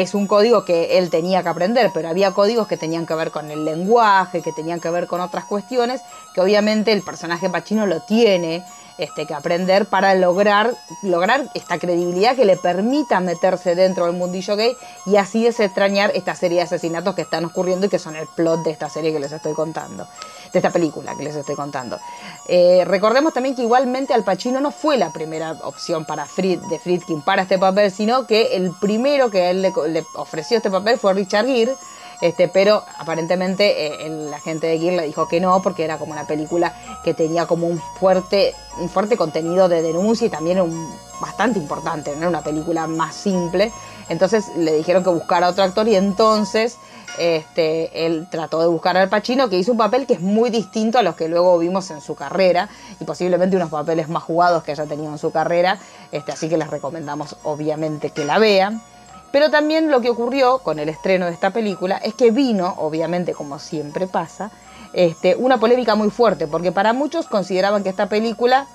es 0.00 0.14
un 0.14 0.26
código 0.26 0.64
que 0.64 0.96
él 0.96 1.10
tenía 1.10 1.42
que 1.42 1.50
aprender, 1.50 1.90
pero 1.92 2.08
había 2.08 2.32
códigos 2.32 2.66
que 2.66 2.78
tenían 2.78 3.04
que 3.04 3.14
ver 3.14 3.30
con 3.30 3.50
el 3.50 3.64
lenguaje, 3.64 4.40
que 4.40 4.52
tenían 4.52 4.80
que 4.80 4.88
ver 4.88 5.06
con 5.06 5.20
otras 5.20 5.44
cuestiones, 5.44 6.00
que 6.34 6.40
obviamente 6.40 6.92
el 6.92 7.02
personaje 7.02 7.50
Pachino 7.50 7.86
lo 7.86 8.00
tiene 8.00 8.64
este, 8.98 9.26
que 9.26 9.34
aprender 9.34 9.86
para 9.86 10.14
lograr, 10.14 10.74
lograr 11.02 11.50
esta 11.54 11.78
credibilidad 11.78 12.36
que 12.36 12.44
le 12.44 12.56
permita 12.56 13.20
meterse 13.20 13.74
dentro 13.74 14.06
del 14.06 14.16
mundillo 14.16 14.56
gay 14.56 14.76
y 15.06 15.16
así 15.16 15.44
desentrañar 15.44 16.12
esta 16.14 16.34
serie 16.34 16.58
de 16.58 16.64
asesinatos 16.64 17.14
que 17.14 17.22
están 17.22 17.44
ocurriendo 17.44 17.86
y 17.86 17.88
que 17.88 17.98
son 17.98 18.16
el 18.16 18.26
plot 18.34 18.62
de 18.62 18.70
esta 18.70 18.88
serie 18.88 19.12
que 19.12 19.20
les 19.20 19.32
estoy 19.32 19.52
contando, 19.54 20.06
de 20.52 20.58
esta 20.58 20.70
película 20.70 21.14
que 21.16 21.24
les 21.24 21.36
estoy 21.36 21.54
contando. 21.54 21.98
Eh, 22.46 22.84
recordemos 22.86 23.32
también 23.32 23.54
que 23.54 23.62
igualmente 23.62 24.14
Al 24.14 24.24
Pacino 24.24 24.60
no 24.60 24.70
fue 24.70 24.96
la 24.96 25.12
primera 25.12 25.52
opción 25.62 26.04
para 26.04 26.26
Fried, 26.26 26.60
de 26.70 26.78
Friedkin 26.78 27.22
para 27.22 27.42
este 27.42 27.58
papel, 27.58 27.90
sino 27.90 28.26
que 28.26 28.56
el 28.56 28.72
primero 28.80 29.30
que 29.30 29.50
él 29.50 29.62
le, 29.62 29.72
le 29.88 30.04
ofreció 30.14 30.58
este 30.58 30.70
papel 30.70 30.98
fue 30.98 31.14
Richard 31.14 31.46
Gere 31.46 31.74
este, 32.22 32.46
pero 32.46 32.84
aparentemente 32.98 34.06
eh, 34.06 34.08
la 34.08 34.38
gente 34.38 34.68
de 34.68 34.78
Gear 34.78 34.94
le 34.94 35.06
dijo 35.06 35.26
que 35.26 35.40
no, 35.40 35.60
porque 35.60 35.82
era 35.82 35.98
como 35.98 36.12
una 36.12 36.24
película 36.24 36.72
que 37.02 37.14
tenía 37.14 37.46
como 37.46 37.66
un 37.66 37.82
fuerte, 37.98 38.54
un 38.78 38.88
fuerte 38.88 39.16
contenido 39.16 39.68
de 39.68 39.82
denuncia 39.82 40.28
y 40.28 40.30
también 40.30 40.60
un, 40.60 40.88
bastante 41.20 41.58
importante, 41.58 42.14
no 42.14 42.28
una 42.28 42.44
película 42.44 42.86
más 42.86 43.16
simple. 43.16 43.72
Entonces 44.08 44.46
le 44.56 44.72
dijeron 44.72 45.02
que 45.02 45.10
buscara 45.10 45.48
otro 45.48 45.64
actor 45.64 45.88
y 45.88 45.96
entonces 45.96 46.78
este, 47.18 48.06
él 48.06 48.26
trató 48.30 48.60
de 48.60 48.66
buscar 48.66 48.96
al 48.96 49.08
Pacino, 49.08 49.48
que 49.48 49.58
hizo 49.58 49.72
un 49.72 49.78
papel 49.78 50.06
que 50.06 50.14
es 50.14 50.20
muy 50.20 50.50
distinto 50.50 50.98
a 50.98 51.02
los 51.02 51.16
que 51.16 51.28
luego 51.28 51.58
vimos 51.58 51.90
en 51.90 52.00
su 52.00 52.14
carrera 52.14 52.68
y 53.00 53.04
posiblemente 53.04 53.56
unos 53.56 53.70
papeles 53.70 54.08
más 54.08 54.22
jugados 54.22 54.62
que 54.62 54.72
haya 54.72 54.86
tenido 54.86 55.10
en 55.12 55.18
su 55.18 55.30
carrera. 55.30 55.78
Este, 56.10 56.32
así 56.32 56.48
que 56.48 56.56
les 56.56 56.70
recomendamos 56.70 57.36
obviamente 57.42 58.10
que 58.10 58.24
la 58.24 58.38
vean. 58.38 58.82
Pero 59.30 59.50
también 59.50 59.90
lo 59.90 60.00
que 60.00 60.10
ocurrió 60.10 60.58
con 60.58 60.78
el 60.78 60.88
estreno 60.88 61.26
de 61.26 61.32
esta 61.32 61.50
película 61.50 61.96
es 61.96 62.14
que 62.14 62.30
vino, 62.30 62.74
obviamente 62.76 63.32
como 63.32 63.58
siempre 63.58 64.06
pasa, 64.06 64.50
este, 64.92 65.36
una 65.36 65.58
polémica 65.58 65.94
muy 65.94 66.10
fuerte, 66.10 66.46
porque 66.46 66.70
para 66.70 66.92
muchos 66.92 67.26
consideraban 67.26 67.82
que 67.82 67.88
esta 67.88 68.10
película 68.10 68.66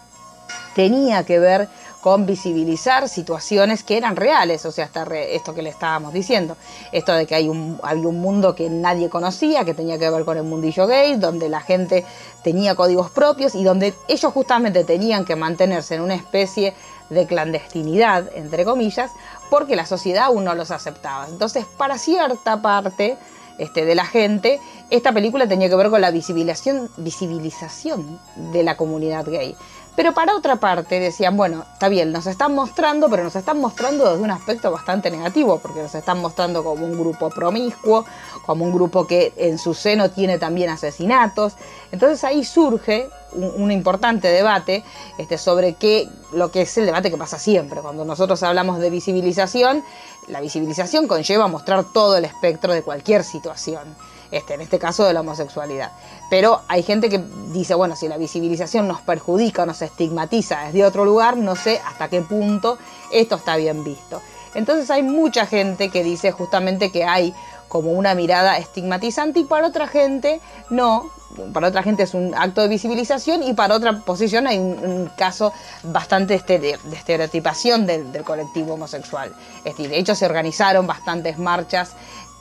tenía 0.75 1.23
que 1.23 1.39
ver 1.39 1.69
con 2.07 2.25
visibilizar 2.25 3.09
situaciones 3.09 3.83
que 3.83 3.97
eran 3.97 4.15
reales, 4.15 4.65
o 4.65 4.71
sea, 4.71 4.89
esto 5.29 5.53
que 5.53 5.61
le 5.61 5.69
estábamos 5.69 6.13
diciendo, 6.13 6.55
esto 6.93 7.11
de 7.11 7.25
que 7.25 7.35
hay 7.35 7.49
un, 7.49 7.81
había 7.83 8.07
un 8.07 8.21
mundo 8.21 8.55
que 8.55 8.69
nadie 8.69 9.09
conocía, 9.09 9.65
que 9.65 9.73
tenía 9.73 9.99
que 9.99 10.09
ver 10.09 10.23
con 10.23 10.37
el 10.37 10.43
mundillo 10.43 10.87
gay, 10.87 11.17
donde 11.17 11.49
la 11.49 11.59
gente 11.59 12.05
tenía 12.45 12.75
códigos 12.75 13.11
propios 13.11 13.55
y 13.55 13.65
donde 13.65 13.93
ellos 14.07 14.31
justamente 14.31 14.85
tenían 14.85 15.25
que 15.25 15.35
mantenerse 15.35 15.95
en 15.95 16.01
una 16.01 16.15
especie 16.15 16.73
de 17.09 17.27
clandestinidad, 17.27 18.29
entre 18.35 18.63
comillas, 18.63 19.11
porque 19.49 19.75
la 19.75 19.85
sociedad 19.85 20.27
aún 20.27 20.45
no 20.45 20.55
los 20.55 20.71
aceptaba. 20.71 21.27
Entonces, 21.27 21.65
para 21.77 21.97
cierta 21.97 22.61
parte 22.61 23.17
este, 23.57 23.83
de 23.83 23.95
la 23.95 24.05
gente, 24.05 24.61
esta 24.89 25.11
película 25.11 25.45
tenía 25.45 25.67
que 25.67 25.75
ver 25.75 25.89
con 25.89 25.99
la 25.99 26.11
visibilización, 26.11 26.89
visibilización 26.95 28.17
de 28.53 28.63
la 28.63 28.77
comunidad 28.77 29.25
gay. 29.25 29.57
Pero 29.97 30.13
para 30.13 30.35
otra 30.35 30.57
parte 30.57 30.99
decían, 30.99 31.35
bueno, 31.35 31.65
está 31.73 31.89
bien, 31.89 32.11
nos 32.11 32.27
están 32.27 32.53
mostrando, 32.53 33.09
pero 33.09 33.23
nos 33.23 33.35
están 33.35 33.59
mostrando 33.59 34.11
desde 34.11 34.23
un 34.23 34.29
aspecto 34.29 34.69
bastante 34.69 35.09
negativo, 35.09 35.57
porque 35.57 35.81
nos 35.81 35.95
están 35.95 36.21
mostrando 36.21 36.63
como 36.63 36.85
un 36.85 36.99
grupo 36.99 37.31
promiscuo, 37.31 38.05
como 38.45 38.63
un 38.63 38.75
grupo 38.75 39.07
que 39.07 39.33
en 39.37 39.57
su 39.57 39.73
seno 39.73 40.11
tiene 40.11 40.37
también 40.37 40.69
asesinatos. 40.69 41.53
Entonces 41.91 42.23
ahí 42.23 42.45
surge 42.45 43.09
un, 43.31 43.71
importante 43.71 44.27
debate 44.27 44.83
este, 45.17 45.39
sobre 45.39 45.73
qué, 45.73 46.07
lo 46.31 46.51
que 46.51 46.61
es 46.61 46.77
el 46.77 46.85
debate 46.85 47.09
que 47.09 47.17
pasa 47.17 47.39
siempre. 47.39 47.81
Cuando 47.81 48.05
nosotros 48.05 48.43
hablamos 48.43 48.77
de 48.77 48.91
visibilización, 48.91 49.83
la 50.27 50.41
visibilización 50.41 51.07
conlleva 51.07 51.47
mostrar 51.47 51.83
todo 51.91 52.17
el 52.17 52.25
espectro 52.25 52.71
de 52.71 52.83
cualquier 52.83 53.23
situación. 53.23 53.95
Este, 54.29 54.55
en 54.55 54.61
este 54.61 54.77
caso 54.77 55.05
de 55.05 55.13
la 55.13 55.21
homosexualidad. 55.21 55.91
Pero 56.29 56.61
hay 56.67 56.83
gente 56.83 57.09
que 57.09 57.23
dice, 57.53 57.75
bueno, 57.75 57.95
si 57.95 58.09
la 58.09 58.17
visibilización 58.17 58.87
nos 58.87 58.99
perjudica 59.01 59.63
o 59.63 59.65
nos 59.65 59.81
estigmatiza 59.81 60.65
desde 60.65 60.83
otro 60.83 61.05
lugar, 61.05 61.37
no 61.37 61.55
sé 61.55 61.79
hasta 61.85 62.09
qué 62.09 62.21
punto 62.21 62.77
esto 63.13 63.35
está 63.35 63.55
bien 63.55 63.85
visto. 63.85 64.21
Entonces 64.53 64.89
hay 64.91 65.03
mucha 65.03 65.45
gente 65.45 65.89
que 65.89 66.03
dice 66.03 66.31
justamente 66.31 66.91
que 66.91 67.05
hay 67.05 67.33
como 67.67 67.91
una 67.91 68.15
mirada 68.15 68.57
estigmatizante 68.57 69.41
y 69.41 69.43
para 69.43 69.67
otra 69.67 69.87
gente 69.87 70.39
no, 70.69 71.11
para 71.53 71.67
otra 71.67 71.83
gente 71.83 72.03
es 72.03 72.13
un 72.13 72.33
acto 72.35 72.61
de 72.61 72.67
visibilización 72.67 73.43
y 73.43 73.53
para 73.53 73.75
otra 73.75 73.99
posición 73.99 74.47
hay 74.47 74.57
un, 74.57 75.11
caso 75.17 75.53
bastante 75.83 76.35
este, 76.35 76.59
de, 76.59 76.77
estereotipación 76.91 77.85
del, 77.85 78.23
colectivo 78.23 78.73
homosexual. 78.73 79.33
De 79.63 79.97
hecho 79.97 80.15
se 80.15 80.25
organizaron 80.25 80.87
bastantes 80.87 81.37
marchas 81.37 81.93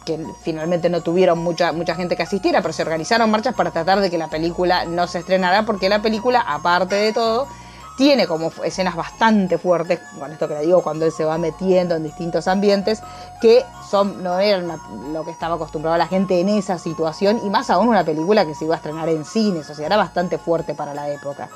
que 0.07 0.25
finalmente 0.41 0.89
no 0.89 1.03
tuvieron 1.03 1.39
mucha, 1.41 1.73
mucha 1.73 1.95
gente 1.95 2.17
que 2.17 2.23
asistiera, 2.23 2.63
pero 2.63 2.73
se 2.73 2.83
organizaron 2.83 3.31
marchas 3.31 3.55
para 3.55 3.73
tratar 3.73 4.01
de 4.01 4.09
que 4.09 4.17
la 4.17 4.29
película 4.29 4.87
no 4.87 5.07
se 5.07 5.19
estrenara, 5.19 5.67
porque 5.67 5.91
la 5.91 6.01
película, 6.01 6.41
aparte 6.41 6.95
de 6.95 7.13
todo, 7.13 7.49
tiene 7.97 8.27
como 8.27 8.53
escenas 8.65 8.95
bastante 8.95 9.59
fuertes, 9.59 10.01
con 10.19 10.31
esto 10.31 10.49
que 10.49 10.55
le 10.55 10.61
digo, 10.61 10.83
cuando 10.83 11.07
él 11.07 11.13
se 11.13 11.25
va 11.25 11.39
metiendo 11.39 11.97
en 11.97 12.05
distintos 12.05 12.47
ambientes, 12.47 13.03
que 13.41 13.65
son, 13.91 14.23
no 14.23 14.39
eran 14.39 14.71
lo 15.13 15.25
que 15.25 15.31
estaba 15.31 15.57
acostumbrado 15.57 15.97
la 15.97 16.07
gente 16.07 16.41
en 16.41 16.51
esa 16.51 16.79
situación, 16.79 17.41
y 17.45 17.51
más 17.51 17.69
aún 17.69 17.89
una 17.89 18.05
película 18.05 18.47
que 18.47 18.55
se 18.55 18.65
iba 18.65 18.75
a 18.75 18.79
estrenar 18.79 19.09
en 19.09 19.25
cines, 19.25 19.69
o 19.69 19.75
sea, 19.75 19.87
era 19.87 19.97
bastante 19.97 20.39
fuerte 20.39 20.75
para 20.75 20.95
la 20.95 21.11
época. 21.11 21.49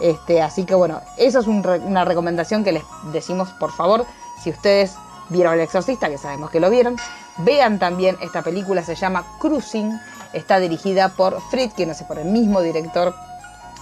Este, 0.00 0.42
así 0.42 0.64
que 0.64 0.74
bueno, 0.74 1.00
eso 1.16 1.38
es 1.38 1.46
una 1.46 2.04
recomendación 2.04 2.62
que 2.62 2.72
les 2.72 2.84
decimos, 3.12 3.48
por 3.58 3.72
favor, 3.72 4.04
si 4.42 4.50
ustedes 4.50 4.96
vieron 5.28 5.54
El 5.54 5.60
Exorcista, 5.60 6.08
que 6.08 6.18
sabemos 6.18 6.50
que 6.50 6.60
lo 6.60 6.70
vieron, 6.70 6.96
vean 7.38 7.78
también 7.78 8.16
esta 8.20 8.42
película, 8.42 8.82
se 8.82 8.94
llama 8.94 9.24
Cruising, 9.38 9.98
está 10.32 10.58
dirigida 10.58 11.08
por 11.10 11.40
Friedkin, 11.50 11.90
es 11.90 12.02
por 12.02 12.18
el 12.18 12.26
mismo 12.26 12.60
director 12.60 13.14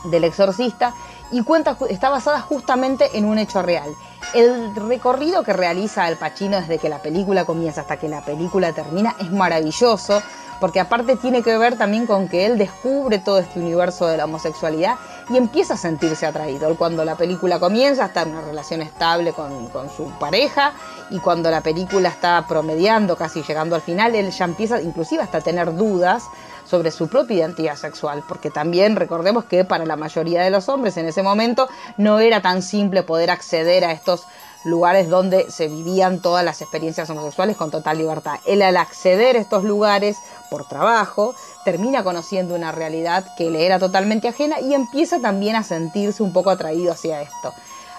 del 0.04 0.24
Exorcista, 0.24 0.92
y 1.30 1.42
cuenta, 1.42 1.76
está 1.88 2.10
basada 2.10 2.40
justamente 2.40 3.16
en 3.16 3.24
un 3.24 3.38
hecho 3.38 3.62
real. 3.62 3.90
El 4.34 4.74
recorrido 4.76 5.42
que 5.42 5.52
realiza 5.52 6.04
Al 6.04 6.16
Pacino 6.16 6.60
desde 6.60 6.78
que 6.78 6.88
la 6.88 7.00
película 7.00 7.44
comienza 7.44 7.82
hasta 7.82 7.96
que 7.96 8.08
la 8.08 8.20
película 8.20 8.72
termina 8.72 9.16
es 9.18 9.30
maravilloso 9.30 10.22
porque 10.60 10.80
aparte 10.80 11.16
tiene 11.16 11.42
que 11.42 11.56
ver 11.58 11.76
también 11.76 12.06
con 12.06 12.28
que 12.28 12.46
él 12.46 12.58
descubre 12.58 13.18
todo 13.18 13.38
este 13.38 13.60
universo 13.60 14.06
de 14.06 14.16
la 14.16 14.24
homosexualidad 14.24 14.96
y 15.30 15.36
empieza 15.36 15.74
a 15.74 15.76
sentirse 15.76 16.26
atraído. 16.26 16.74
Cuando 16.76 17.04
la 17.04 17.16
película 17.16 17.58
comienza 17.58 18.06
está 18.06 18.22
en 18.22 18.30
una 18.30 18.42
relación 18.42 18.82
estable 18.82 19.32
con, 19.32 19.68
con, 19.68 19.90
su 19.90 20.04
pareja 20.18 20.72
y 21.10 21.18
cuando 21.18 21.50
la 21.50 21.60
película 21.60 22.08
está 22.08 22.44
promediando, 22.46 23.16
casi 23.16 23.42
llegando 23.42 23.74
al 23.74 23.82
final, 23.82 24.14
él 24.14 24.30
ya 24.30 24.44
empieza 24.44 24.80
inclusive 24.80 25.22
hasta 25.22 25.38
a 25.38 25.40
tener 25.40 25.74
dudas 25.74 26.24
sobre 26.64 26.90
su 26.90 27.08
propia 27.08 27.38
identidad 27.38 27.76
sexual, 27.76 28.22
porque 28.26 28.50
también 28.50 28.96
recordemos 28.96 29.44
que 29.44 29.64
para 29.64 29.84
la 29.84 29.96
mayoría 29.96 30.42
de 30.42 30.50
los 30.50 30.68
hombres 30.68 30.96
en 30.96 31.06
ese 31.06 31.22
momento 31.22 31.68
no 31.98 32.20
era 32.20 32.40
tan 32.40 32.62
simple 32.62 33.02
poder 33.02 33.30
acceder 33.30 33.84
a 33.84 33.92
estos 33.92 34.26
lugares 34.64 35.08
donde 35.08 35.50
se 35.50 35.68
vivían 35.68 36.20
todas 36.20 36.44
las 36.44 36.60
experiencias 36.62 37.08
homosexuales 37.10 37.56
con 37.56 37.70
total 37.70 37.98
libertad. 37.98 38.40
Él 38.46 38.62
al 38.62 38.76
acceder 38.76 39.36
a 39.36 39.40
estos 39.40 39.64
lugares 39.64 40.16
por 40.50 40.66
trabajo, 40.66 41.34
termina 41.64 42.02
conociendo 42.02 42.54
una 42.54 42.72
realidad 42.72 43.24
que 43.36 43.50
le 43.50 43.66
era 43.66 43.78
totalmente 43.78 44.28
ajena 44.28 44.60
y 44.60 44.74
empieza 44.74 45.20
también 45.20 45.56
a 45.56 45.62
sentirse 45.62 46.22
un 46.22 46.32
poco 46.32 46.50
atraído 46.50 46.92
hacia 46.92 47.22
esto. 47.22 47.52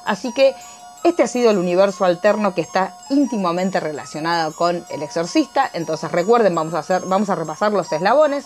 Así 0.06 0.34
que 0.34 0.56
este 1.04 1.22
ha 1.22 1.28
sido 1.28 1.52
el 1.52 1.60
universo 1.60 2.04
alterno 2.04 2.56
que 2.56 2.62
está 2.62 2.98
íntimamente 3.12 3.80
relacionado 3.80 4.54
con 4.54 4.84
el 4.90 5.04
exorcista. 5.04 5.70
Entonces 5.74 6.12
recuerden, 6.12 6.56
vamos 6.56 6.74
a, 6.74 6.80
hacer, 6.80 7.04
vamos 7.06 7.30
a 7.30 7.36
repasar 7.36 7.72
los 7.72 7.92
eslabones. 7.92 8.46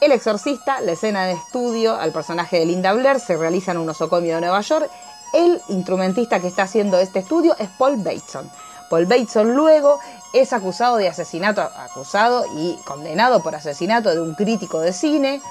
El 0.00 0.10
exorcista, 0.10 0.80
la 0.80 0.92
escena 0.92 1.26
de 1.26 1.34
estudio 1.34 1.94
al 1.94 2.10
personaje 2.10 2.58
de 2.58 2.66
Linda 2.66 2.92
Blair 2.92 3.20
se 3.20 3.36
realiza 3.36 3.70
en 3.70 3.78
un 3.78 3.88
osocomio 3.88 4.34
de 4.34 4.40
Nueva 4.40 4.60
York 4.60 4.90
el 5.34 5.60
instrumentista 5.68 6.40
que 6.40 6.46
está 6.46 6.62
haciendo 6.62 6.98
este 6.98 7.18
estudio 7.18 7.56
es 7.58 7.68
Paul 7.76 7.96
Bateson. 7.96 8.48
Paul 8.88 9.06
Bateson 9.06 9.54
luego 9.54 9.98
es 10.32 10.52
acusado 10.52 10.96
de 10.96 11.08
asesinato, 11.08 11.60
acusado 11.60 12.44
y 12.56 12.76
condenado 12.84 13.42
por 13.42 13.54
asesinato 13.54 14.10
de 14.10 14.20
un 14.20 14.34
crítico 14.34 14.80
de 14.80 14.92
cine. 14.92 15.42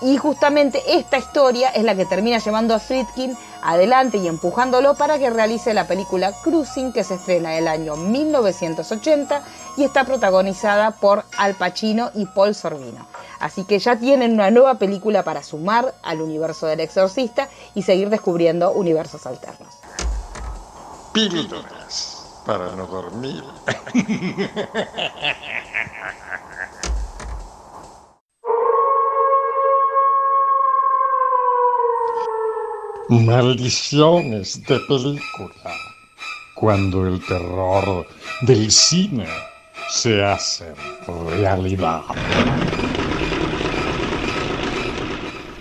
Y 0.00 0.16
justamente 0.16 0.82
esta 0.86 1.18
historia 1.18 1.70
es 1.70 1.84
la 1.84 1.94
que 1.94 2.04
termina 2.04 2.38
llevando 2.38 2.74
a 2.74 2.78
Friedkin 2.78 3.36
adelante 3.62 4.18
y 4.18 4.28
empujándolo 4.28 4.94
para 4.94 5.18
que 5.18 5.30
realice 5.30 5.72
la 5.72 5.86
película 5.86 6.32
Cruising 6.42 6.92
que 6.92 7.04
se 7.04 7.14
estrena 7.14 7.52
en 7.52 7.62
el 7.62 7.68
año 7.68 7.96
1980 7.96 9.42
y 9.76 9.84
está 9.84 10.04
protagonizada 10.04 10.92
por 10.92 11.24
Al 11.38 11.54
Pacino 11.54 12.10
y 12.14 12.26
Paul 12.26 12.54
Sorvino. 12.54 13.06
Así 13.40 13.64
que 13.64 13.78
ya 13.78 13.96
tienen 13.96 14.34
una 14.34 14.50
nueva 14.50 14.74
película 14.74 15.22
para 15.22 15.42
sumar 15.42 15.94
al 16.02 16.20
universo 16.20 16.66
del 16.66 16.80
exorcista 16.80 17.48
y 17.74 17.82
seguir 17.82 18.10
descubriendo 18.10 18.72
universos 18.72 19.26
alternos. 19.26 19.78
Píldoras 21.12 22.40
para 22.44 22.74
no 22.76 22.86
dormir. 22.86 23.42
Maldiciones 33.08 34.62
de 34.64 34.80
película. 34.88 35.72
Cuando 36.54 37.06
el 37.06 37.20
terror 37.26 38.06
del 38.42 38.70
cine 38.70 39.26
se 39.90 40.24
hace 40.24 40.72
realidad. 41.38 42.02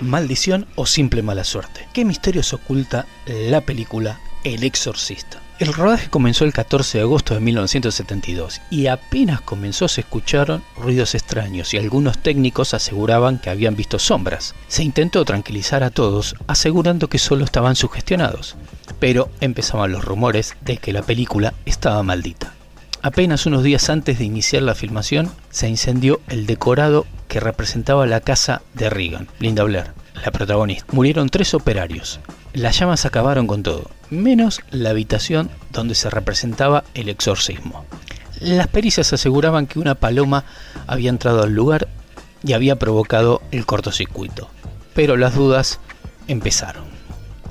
maldición 0.03 0.67
o 0.75 0.85
simple 0.85 1.21
mala 1.21 1.43
suerte. 1.43 1.87
¿Qué 1.93 2.05
misterios 2.05 2.53
oculta 2.53 3.05
la 3.25 3.61
película 3.61 4.19
El 4.43 4.63
Exorcista? 4.63 5.42
El 5.59 5.71
rodaje 5.71 6.09
comenzó 6.09 6.45
el 6.45 6.53
14 6.53 6.97
de 6.97 7.03
agosto 7.03 7.35
de 7.35 7.39
1972 7.39 8.59
y 8.71 8.87
apenas 8.87 9.39
comenzó 9.39 9.87
se 9.87 10.01
escucharon 10.01 10.63
ruidos 10.75 11.13
extraños 11.13 11.73
y 11.73 11.77
algunos 11.77 12.17
técnicos 12.17 12.73
aseguraban 12.73 13.37
que 13.37 13.51
habían 13.51 13.75
visto 13.75 13.99
sombras. 13.99 14.55
Se 14.67 14.83
intentó 14.83 15.23
tranquilizar 15.25 15.83
a 15.83 15.91
todos 15.91 16.35
asegurando 16.47 17.07
que 17.07 17.19
solo 17.19 17.45
estaban 17.45 17.75
sugestionados, 17.75 18.55
pero 18.99 19.29
empezaban 19.41 19.91
los 19.91 20.03
rumores 20.03 20.55
de 20.61 20.77
que 20.77 20.91
la 20.91 21.03
película 21.03 21.53
estaba 21.65 22.01
maldita. 22.01 22.53
Apenas 23.03 23.45
unos 23.45 23.61
días 23.61 23.89
antes 23.91 24.17
de 24.17 24.25
iniciar 24.25 24.63
la 24.63 24.75
filmación 24.75 25.29
se 25.51 25.69
incendió 25.69 26.19
el 26.29 26.47
decorado 26.47 27.05
que 27.27 27.39
representaba 27.39 28.07
la 28.07 28.21
casa 28.21 28.63
de 28.73 28.89
Regan, 28.89 29.27
Linda 29.39 29.63
Blair, 29.63 29.91
la 30.25 30.31
protagonista. 30.31 30.85
Murieron 30.91 31.29
tres 31.29 31.53
operarios. 31.53 32.19
Las 32.53 32.77
llamas 32.77 33.05
acabaron 33.05 33.47
con 33.47 33.63
todo, 33.63 33.89
menos 34.11 34.61
la 34.69 34.91
habitación 34.91 35.49
donde 35.71 35.95
se 35.95 36.11
representaba 36.11 36.83
el 36.93 37.09
exorcismo. 37.09 37.83
Las 38.39 38.67
pericias 38.67 39.11
aseguraban 39.11 39.65
que 39.65 39.79
una 39.79 39.95
paloma 39.95 40.45
había 40.85 41.09
entrado 41.09 41.41
al 41.41 41.53
lugar 41.53 41.87
y 42.43 42.53
había 42.53 42.77
provocado 42.77 43.41
el 43.51 43.65
cortocircuito, 43.65 44.49
pero 44.93 45.17
las 45.17 45.33
dudas 45.33 45.79
empezaron. 46.27 46.83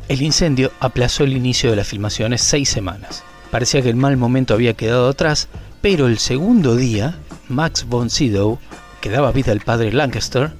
El 0.08 0.22
incendio 0.22 0.70
aplazó 0.78 1.24
el 1.24 1.36
inicio 1.36 1.70
de 1.70 1.76
las 1.76 1.88
filmaciones 1.88 2.40
seis 2.40 2.68
semanas. 2.68 3.24
Parecía 3.50 3.82
que 3.82 3.90
el 3.90 3.96
mal 3.96 4.16
momento 4.16 4.54
había 4.54 4.74
quedado 4.74 5.08
atrás, 5.08 5.48
pero 5.80 6.06
el 6.06 6.18
segundo 6.18 6.76
día, 6.76 7.18
Max 7.48 7.86
von 7.88 8.08
Sydow, 8.08 8.60
que 9.00 9.10
daba 9.10 9.32
vida 9.32 9.50
al 9.50 9.62
padre 9.62 9.92
Lancaster, 9.92 10.52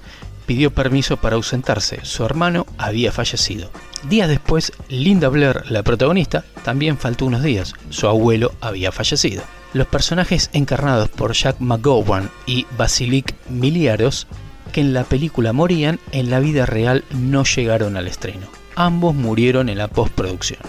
pidió 0.46 0.72
permiso 0.72 1.16
para 1.16 1.36
ausentarse. 1.36 2.00
Su 2.02 2.24
hermano 2.24 2.66
había 2.76 3.12
fallecido. 3.12 3.70
Días 4.08 4.28
después, 4.28 4.72
Linda 4.88 5.28
Blair, 5.28 5.62
la 5.70 5.84
protagonista, 5.84 6.44
también 6.64 6.98
faltó 6.98 7.24
unos 7.24 7.42
días. 7.42 7.74
Su 7.90 8.08
abuelo 8.08 8.52
había 8.60 8.90
fallecido. 8.90 9.42
Los 9.74 9.86
personajes 9.86 10.50
encarnados 10.52 11.08
por 11.08 11.32
Jack 11.32 11.60
McGowan 11.60 12.28
y 12.44 12.66
Basilik 12.76 13.34
Miliaros, 13.48 14.26
que 14.72 14.80
en 14.80 14.92
la 14.92 15.04
película 15.04 15.52
morían, 15.52 16.00
en 16.10 16.30
la 16.30 16.40
vida 16.40 16.66
real 16.66 17.04
no 17.10 17.44
llegaron 17.44 17.96
al 17.96 18.08
estreno. 18.08 18.48
Ambos 18.74 19.14
murieron 19.14 19.68
en 19.68 19.78
la 19.78 19.88
postproducción. 19.88 20.60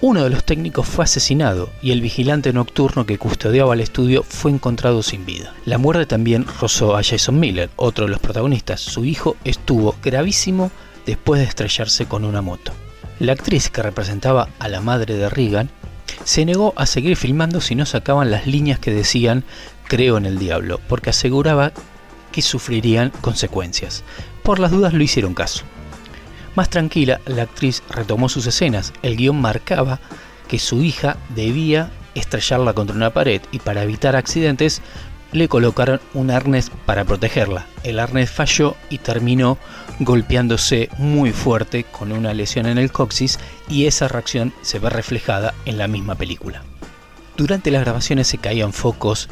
Uno 0.00 0.22
de 0.22 0.30
los 0.30 0.44
técnicos 0.44 0.86
fue 0.86 1.04
asesinado 1.04 1.70
y 1.82 1.90
el 1.90 2.02
vigilante 2.02 2.52
nocturno 2.52 3.06
que 3.06 3.18
custodiaba 3.18 3.74
el 3.74 3.80
estudio 3.80 4.22
fue 4.22 4.50
encontrado 4.50 5.02
sin 5.02 5.24
vida. 5.24 5.54
La 5.64 5.78
muerte 5.78 6.04
también 6.06 6.44
rozó 6.60 6.96
a 6.96 7.02
Jason 7.02 7.40
Miller, 7.40 7.70
otro 7.76 8.04
de 8.04 8.10
los 8.10 8.20
protagonistas. 8.20 8.80
Su 8.80 9.06
hijo 9.06 9.36
estuvo 9.44 9.96
gravísimo 10.02 10.70
después 11.06 11.40
de 11.40 11.46
estrellarse 11.46 12.06
con 12.06 12.24
una 12.24 12.42
moto. 12.42 12.72
La 13.18 13.32
actriz 13.32 13.70
que 13.70 13.82
representaba 13.82 14.48
a 14.58 14.68
la 14.68 14.80
madre 14.80 15.14
de 15.16 15.30
Regan 15.30 15.70
se 16.24 16.44
negó 16.44 16.74
a 16.76 16.86
seguir 16.86 17.16
filmando 17.16 17.60
si 17.60 17.74
no 17.74 17.86
sacaban 17.86 18.30
las 18.30 18.46
líneas 18.46 18.78
que 18.78 18.90
decían 18.90 19.44
creo 19.88 20.18
en 20.18 20.26
el 20.26 20.38
diablo, 20.38 20.80
porque 20.88 21.10
aseguraba 21.10 21.72
que 22.32 22.42
sufrirían 22.42 23.10
consecuencias. 23.20 24.04
Por 24.42 24.58
las 24.58 24.70
dudas 24.70 24.92
lo 24.92 25.02
hicieron 25.02 25.32
caso. 25.32 25.64
Más 26.54 26.70
tranquila, 26.70 27.20
la 27.26 27.42
actriz 27.42 27.82
retomó 27.88 28.28
sus 28.28 28.46
escenas. 28.46 28.92
El 29.02 29.16
guion 29.16 29.40
marcaba 29.40 30.00
que 30.48 30.58
su 30.58 30.82
hija 30.82 31.16
debía 31.34 31.90
estrellarla 32.14 32.72
contra 32.72 32.96
una 32.96 33.12
pared 33.12 33.42
y 33.52 33.58
para 33.58 33.82
evitar 33.82 34.16
accidentes 34.16 34.80
le 35.36 35.48
colocaron 35.48 36.00
un 36.14 36.30
arnés 36.30 36.70
para 36.86 37.04
protegerla. 37.04 37.66
El 37.84 37.98
arnés 37.98 38.30
falló 38.30 38.74
y 38.88 38.98
terminó 38.98 39.58
golpeándose 40.00 40.88
muy 40.96 41.30
fuerte 41.32 41.84
con 41.84 42.10
una 42.12 42.32
lesión 42.32 42.64
en 42.64 42.78
el 42.78 42.90
coxis 42.90 43.38
y 43.68 43.84
esa 43.84 44.08
reacción 44.08 44.54
se 44.62 44.78
ve 44.78 44.88
reflejada 44.88 45.52
en 45.66 45.76
la 45.76 45.88
misma 45.88 46.14
película. 46.14 46.62
Durante 47.36 47.70
las 47.70 47.82
grabaciones 47.82 48.28
se 48.28 48.38
caían 48.38 48.72
focos, 48.72 49.28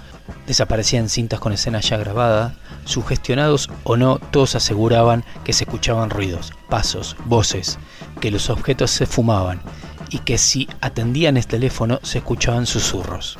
desaparecían 0.47 1.09
cintas 1.09 1.41
con 1.41 1.55
escenas 1.55 1.89
ya 1.89 1.97
grabadas, 1.97 2.53
sugestionados 2.85 3.71
o 3.85 3.97
no, 3.97 4.19
todos 4.31 4.57
aseguraban 4.57 5.25
que 5.43 5.55
se 5.55 5.65
escuchaban 5.65 6.11
ruidos, 6.11 6.53
pasos, 6.69 7.17
voces, 7.25 7.79
que 8.21 8.31
los 8.31 8.51
objetos 8.51 8.91
se 8.91 9.07
fumaban 9.07 9.63
y 10.11 10.19
que 10.19 10.37
si 10.37 10.69
atendían 10.83 11.39
el 11.39 11.47
teléfono 11.47 11.99
se 12.03 12.19
escuchaban 12.19 12.67
susurros. 12.67 13.39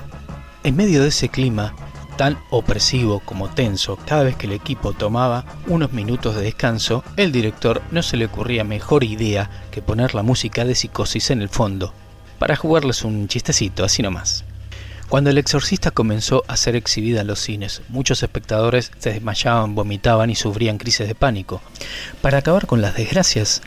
En 0.63 0.77
medio 0.77 1.03
de 1.03 1.09
ese 1.09 1.29
clima, 1.29 1.75
tan 2.17 2.39
opresivo 2.51 3.21
como 3.21 3.49
tenso, 3.49 3.99
cada 4.07 4.25
vez 4.25 4.37
que 4.37 4.47
el 4.47 4.53
equipo 4.53 4.93
tomaba 4.93 5.45
unos 5.67 5.93
minutos 5.93 6.35
de 6.35 6.43
descanso, 6.43 7.05
el 7.17 7.33
director 7.33 7.83
no 7.91 8.03
se 8.03 8.17
le 8.17 8.27
ocurría 8.27 8.65
mejor 8.65 9.05
idea 9.05 9.51
que 9.71 9.83
poner 9.83 10.15
la 10.15 10.23
música 10.23 10.65
de 10.65 10.75
psicosis 10.75 11.31
en 11.31 11.43
el 11.43 11.49
fondo, 11.49 11.93
para 12.39 12.57
jugarles 12.57 13.05
un 13.05 13.29
chistecito, 13.29 13.85
así 13.85 14.03
nomás. 14.03 14.45
Cuando 15.09 15.31
El 15.31 15.39
Exorcista 15.39 15.91
comenzó 15.91 16.45
a 16.49 16.57
ser 16.57 16.77
exhibida 16.77 17.21
en 17.21 17.27
los 17.27 17.39
cines, 17.39 17.83
muchos 17.89 18.23
espectadores 18.23 18.91
se 18.99 19.13
desmayaban, 19.13 19.75
vomitaban 19.75 20.31
y 20.31 20.35
sufrían 20.35 20.79
crisis 20.79 21.07
de 21.07 21.15
pánico. 21.15 21.61
Para 22.23 22.39
acabar 22.39 22.67
con 22.67 22.81
las 22.81 22.97
desgracias 22.97 23.63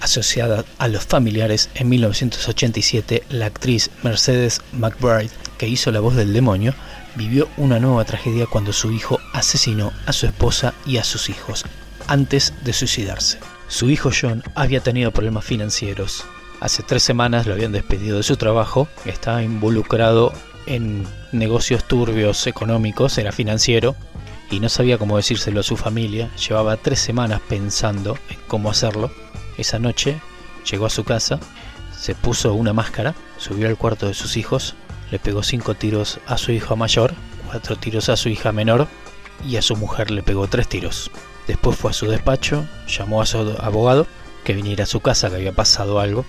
asociadas 0.00 0.64
a 0.78 0.88
los 0.88 1.04
familiares, 1.04 1.70
en 1.74 1.88
1987 1.88 3.22
la 3.30 3.46
actriz 3.46 3.90
Mercedes 4.02 4.62
McBride, 4.72 5.30
que 5.58 5.68
hizo 5.68 5.92
la 5.92 6.00
voz 6.00 6.16
del 6.16 6.32
demonio, 6.32 6.74
vivió 7.20 7.50
una 7.58 7.78
nueva 7.78 8.06
tragedia 8.06 8.46
cuando 8.46 8.72
su 8.72 8.90
hijo 8.92 9.20
asesinó 9.34 9.92
a 10.06 10.12
su 10.14 10.24
esposa 10.24 10.72
y 10.86 10.96
a 10.96 11.04
sus 11.04 11.28
hijos 11.28 11.66
antes 12.06 12.54
de 12.64 12.72
suicidarse. 12.72 13.38
Su 13.68 13.90
hijo 13.90 14.10
John 14.18 14.42
había 14.54 14.80
tenido 14.80 15.10
problemas 15.10 15.44
financieros. 15.44 16.24
Hace 16.60 16.82
tres 16.82 17.02
semanas 17.02 17.46
lo 17.46 17.52
habían 17.52 17.72
despedido 17.72 18.16
de 18.16 18.22
su 18.22 18.38
trabajo, 18.38 18.88
estaba 19.04 19.42
involucrado 19.42 20.32
en 20.64 21.06
negocios 21.30 21.84
turbios 21.84 22.46
económicos, 22.46 23.18
era 23.18 23.32
financiero 23.32 23.94
y 24.50 24.60
no 24.60 24.70
sabía 24.70 24.96
cómo 24.96 25.18
decírselo 25.18 25.60
a 25.60 25.62
su 25.62 25.76
familia. 25.76 26.30
Llevaba 26.36 26.78
tres 26.78 27.00
semanas 27.00 27.42
pensando 27.46 28.18
en 28.30 28.38
cómo 28.48 28.70
hacerlo. 28.70 29.12
Esa 29.58 29.78
noche 29.78 30.18
llegó 30.70 30.86
a 30.86 30.90
su 30.90 31.04
casa, 31.04 31.38
se 31.94 32.14
puso 32.14 32.54
una 32.54 32.72
máscara, 32.72 33.14
subió 33.36 33.68
al 33.68 33.76
cuarto 33.76 34.06
de 34.06 34.14
sus 34.14 34.38
hijos, 34.38 34.74
le 35.10 35.18
pegó 35.18 35.42
cinco 35.42 35.74
tiros 35.74 36.20
a 36.26 36.38
su 36.38 36.52
hija 36.52 36.76
mayor, 36.76 37.14
cuatro 37.46 37.76
tiros 37.76 38.08
a 38.08 38.16
su 38.16 38.28
hija 38.28 38.52
menor 38.52 38.88
y 39.46 39.56
a 39.56 39.62
su 39.62 39.76
mujer 39.76 40.10
le 40.10 40.22
pegó 40.22 40.48
tres 40.48 40.68
tiros. 40.68 41.10
Después 41.46 41.76
fue 41.76 41.90
a 41.90 41.94
su 41.94 42.06
despacho, 42.06 42.66
llamó 42.86 43.22
a 43.22 43.26
su 43.26 43.38
abogado 43.60 44.06
que 44.44 44.54
viniera 44.54 44.84
a 44.84 44.86
su 44.86 45.00
casa, 45.00 45.28
que 45.28 45.36
había 45.36 45.52
pasado 45.52 46.00
algo. 46.00 46.24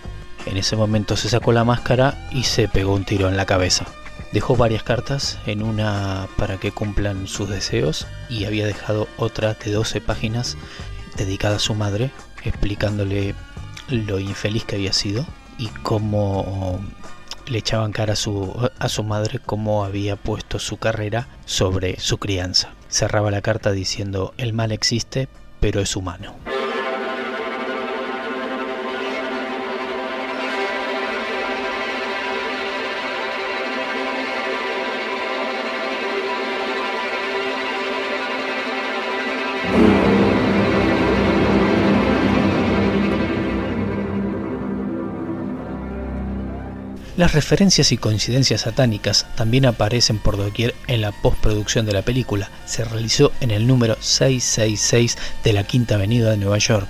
En 0.45 0.57
ese 0.57 0.75
momento 0.75 1.15
se 1.15 1.29
sacó 1.29 1.51
la 1.51 1.63
máscara 1.63 2.27
y 2.31 2.43
se 2.43 2.67
pegó 2.67 2.93
un 2.93 3.05
tiro 3.05 3.29
en 3.29 3.37
la 3.37 3.45
cabeza. 3.45 3.85
Dejó 4.31 4.55
varias 4.55 4.83
cartas, 4.83 5.37
en 5.45 5.61
una 5.61 6.27
para 6.37 6.57
que 6.57 6.71
cumplan 6.71 7.27
sus 7.27 7.49
deseos 7.49 8.07
y 8.29 8.45
había 8.45 8.65
dejado 8.65 9.07
otra 9.17 9.53
de 9.53 9.71
12 9.71 10.01
páginas 10.01 10.57
dedicada 11.17 11.57
a 11.57 11.59
su 11.59 11.75
madre, 11.75 12.11
explicándole 12.43 13.35
lo 13.89 14.19
infeliz 14.19 14.63
que 14.63 14.75
había 14.75 14.93
sido 14.93 15.25
y 15.57 15.67
cómo 15.67 16.79
le 17.51 17.59
echaban 17.59 17.91
cara 17.91 18.13
a 18.13 18.15
su, 18.15 18.69
a 18.79 18.89
su 18.89 19.03
madre, 19.03 19.39
cómo 19.45 19.83
había 19.83 20.15
puesto 20.15 20.57
su 20.57 20.77
carrera 20.77 21.27
sobre 21.45 21.99
su 21.99 22.17
crianza. 22.17 22.73
Cerraba 22.89 23.29
la 23.29 23.41
carta 23.41 23.71
diciendo, 23.71 24.33
el 24.37 24.53
mal 24.53 24.71
existe, 24.71 25.27
pero 25.59 25.81
es 25.81 25.95
humano. 25.97 26.50
Las 47.21 47.33
referencias 47.33 47.91
y 47.91 47.97
coincidencias 47.97 48.61
satánicas 48.61 49.27
también 49.35 49.67
aparecen 49.67 50.17
por 50.17 50.37
doquier 50.37 50.73
en 50.87 51.01
la 51.01 51.11
postproducción 51.11 51.85
de 51.85 51.93
la 51.93 52.01
película. 52.01 52.49
Se 52.65 52.83
realizó 52.83 53.31
en 53.41 53.51
el 53.51 53.67
número 53.67 53.95
666 53.99 55.19
de 55.43 55.53
la 55.53 55.63
Quinta 55.63 55.93
Avenida 55.93 56.31
de 56.31 56.37
Nueva 56.37 56.57
York. 56.57 56.89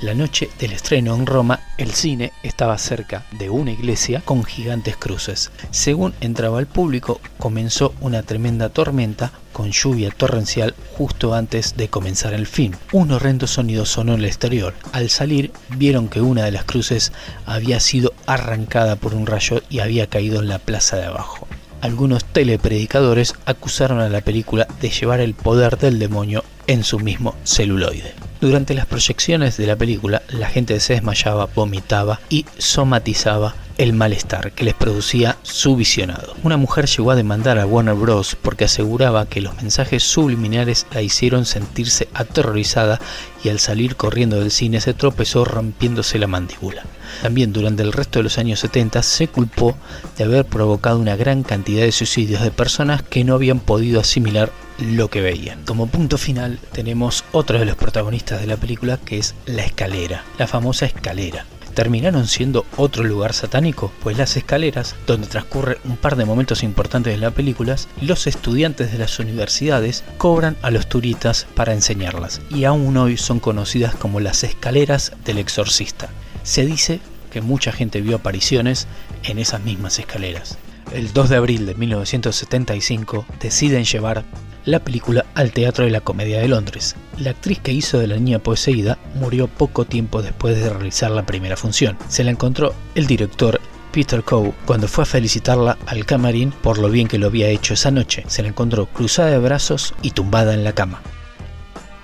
La 0.00 0.14
noche 0.14 0.50
del 0.58 0.72
estreno 0.72 1.14
en 1.14 1.26
Roma, 1.26 1.60
el 1.78 1.92
cine 1.92 2.32
estaba 2.42 2.76
cerca 2.78 3.24
de 3.38 3.48
una 3.48 3.72
iglesia 3.72 4.20
con 4.24 4.44
gigantes 4.44 4.96
cruces. 4.96 5.50
Según 5.70 6.14
entraba 6.20 6.60
el 6.60 6.66
público, 6.66 7.20
comenzó 7.38 7.94
una 8.00 8.22
tremenda 8.22 8.68
tormenta 8.68 9.32
con 9.52 9.70
lluvia 9.70 10.10
torrencial 10.10 10.74
justo 10.96 11.34
antes 11.34 11.76
de 11.76 11.88
comenzar 11.88 12.34
el 12.34 12.46
film. 12.46 12.74
Un 12.92 13.12
horrendo 13.12 13.46
sonido 13.46 13.86
sonó 13.86 14.14
en 14.14 14.20
el 14.20 14.26
exterior. 14.26 14.74
Al 14.92 15.08
salir, 15.10 15.52
vieron 15.70 16.08
que 16.08 16.20
una 16.20 16.44
de 16.44 16.52
las 16.52 16.64
cruces 16.64 17.12
había 17.46 17.80
sido 17.80 18.12
arrancada 18.26 18.96
por 18.96 19.14
un 19.14 19.26
rayo 19.26 19.62
y 19.70 19.78
había 19.78 20.08
caído 20.08 20.40
en 20.40 20.48
la 20.48 20.58
plaza 20.58 20.96
de 20.96 21.06
abajo. 21.06 21.46
Algunos 21.80 22.24
telepredicadores 22.24 23.34
acusaron 23.44 24.00
a 24.00 24.08
la 24.08 24.22
película 24.22 24.66
de 24.80 24.88
llevar 24.90 25.20
el 25.20 25.34
poder 25.34 25.78
del 25.78 25.98
demonio 25.98 26.42
en 26.66 26.82
su 26.82 26.98
mismo 26.98 27.34
celuloide. 27.44 28.14
Durante 28.44 28.74
las 28.74 28.84
proyecciones 28.84 29.56
de 29.56 29.66
la 29.66 29.74
película, 29.74 30.20
la 30.28 30.50
gente 30.50 30.78
se 30.78 30.92
desmayaba, 30.92 31.46
vomitaba 31.54 32.20
y 32.28 32.44
somatizaba 32.58 33.54
el 33.78 33.94
malestar 33.94 34.52
que 34.52 34.64
les 34.64 34.74
producía 34.74 35.38
su 35.40 35.76
visionado. 35.76 36.34
Una 36.42 36.58
mujer 36.58 36.84
llegó 36.84 37.10
a 37.10 37.16
demandar 37.16 37.58
a 37.58 37.64
Warner 37.64 37.94
Bros. 37.94 38.36
porque 38.42 38.66
aseguraba 38.66 39.24
que 39.24 39.40
los 39.40 39.56
mensajes 39.56 40.02
subliminares 40.02 40.86
la 40.92 41.00
hicieron 41.00 41.46
sentirse 41.46 42.06
aterrorizada 42.12 43.00
y 43.42 43.48
al 43.48 43.60
salir 43.60 43.96
corriendo 43.96 44.38
del 44.38 44.50
cine 44.50 44.82
se 44.82 44.92
tropezó 44.92 45.46
rompiéndose 45.46 46.18
la 46.18 46.26
mandíbula. 46.26 46.82
También 47.22 47.50
durante 47.54 47.82
el 47.82 47.94
resto 47.94 48.18
de 48.18 48.24
los 48.24 48.36
años 48.36 48.60
70 48.60 49.02
se 49.02 49.26
culpó 49.26 49.74
de 50.18 50.24
haber 50.24 50.44
provocado 50.44 50.98
una 50.98 51.16
gran 51.16 51.44
cantidad 51.44 51.82
de 51.82 51.92
suicidios 51.92 52.42
de 52.42 52.50
personas 52.50 53.02
que 53.02 53.24
no 53.24 53.32
habían 53.36 53.60
podido 53.60 54.00
asimilar 54.00 54.52
lo 54.78 55.08
que 55.08 55.20
veían. 55.20 55.64
Como 55.64 55.86
punto 55.86 56.18
final 56.18 56.58
tenemos 56.72 57.24
otro 57.32 57.58
de 57.58 57.64
los 57.64 57.76
protagonistas 57.76 58.40
de 58.40 58.46
la 58.46 58.56
película 58.56 58.98
que 58.98 59.18
es 59.18 59.34
la 59.46 59.64
escalera, 59.64 60.24
la 60.38 60.46
famosa 60.46 60.86
escalera 60.86 61.46
terminaron 61.74 62.26
siendo 62.26 62.64
otro 62.76 63.04
lugar 63.04 63.34
satánico, 63.34 63.92
pues 64.02 64.16
las 64.16 64.36
escaleras, 64.36 64.94
donde 65.06 65.26
transcurre 65.26 65.78
un 65.84 65.96
par 65.96 66.16
de 66.16 66.24
momentos 66.24 66.62
importantes 66.62 67.12
de 67.12 67.18
la 67.18 67.32
película, 67.32 67.76
los 68.00 68.26
estudiantes 68.26 68.92
de 68.92 68.98
las 68.98 69.18
universidades 69.18 70.04
cobran 70.16 70.56
a 70.62 70.70
los 70.70 70.88
turistas 70.88 71.46
para 71.54 71.74
enseñarlas, 71.74 72.40
y 72.48 72.64
aún 72.64 72.96
hoy 72.96 73.16
son 73.16 73.40
conocidas 73.40 73.94
como 73.94 74.20
las 74.20 74.44
escaleras 74.44 75.12
del 75.24 75.38
exorcista. 75.38 76.08
Se 76.44 76.64
dice 76.64 77.00
que 77.30 77.40
mucha 77.40 77.72
gente 77.72 78.00
vio 78.00 78.16
apariciones 78.16 78.86
en 79.24 79.38
esas 79.38 79.62
mismas 79.62 79.98
escaleras. 79.98 80.56
El 80.94 81.12
2 81.12 81.28
de 81.28 81.36
abril 81.36 81.66
de 81.66 81.74
1975 81.74 83.26
deciden 83.40 83.84
llevar 83.84 84.22
la 84.64 84.78
película 84.78 85.26
al 85.34 85.50
Teatro 85.50 85.84
de 85.84 85.90
la 85.90 86.00
Comedia 86.00 86.38
de 86.38 86.46
Londres. 86.46 86.94
La 87.18 87.30
actriz 87.30 87.58
que 87.58 87.72
hizo 87.72 87.98
de 87.98 88.06
la 88.06 88.14
niña 88.14 88.38
poseída 88.38 88.96
murió 89.16 89.48
poco 89.48 89.86
tiempo 89.86 90.22
después 90.22 90.56
de 90.56 90.70
realizar 90.70 91.10
la 91.10 91.26
primera 91.26 91.56
función. 91.56 91.98
Se 92.06 92.22
la 92.22 92.30
encontró 92.30 92.76
el 92.94 93.08
director 93.08 93.60
Peter 93.90 94.22
Coe 94.22 94.52
cuando 94.66 94.86
fue 94.86 95.02
a 95.02 95.06
felicitarla 95.06 95.78
al 95.86 96.06
camarín 96.06 96.52
por 96.52 96.78
lo 96.78 96.88
bien 96.88 97.08
que 97.08 97.18
lo 97.18 97.26
había 97.26 97.48
hecho 97.48 97.74
esa 97.74 97.90
noche. 97.90 98.22
Se 98.28 98.42
la 98.42 98.48
encontró 98.50 98.86
cruzada 98.86 99.30
de 99.30 99.38
brazos 99.38 99.94
y 100.00 100.12
tumbada 100.12 100.54
en 100.54 100.62
la 100.62 100.74
cama. 100.74 101.02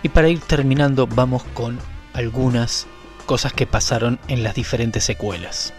Y 0.02 0.08
para 0.08 0.28
ir 0.30 0.40
terminando 0.40 1.06
vamos 1.06 1.44
con 1.54 1.78
algunas 2.12 2.88
cosas 3.24 3.52
que 3.52 3.68
pasaron 3.68 4.18
en 4.26 4.42
las 4.42 4.56
diferentes 4.56 5.04
secuelas. 5.04 5.74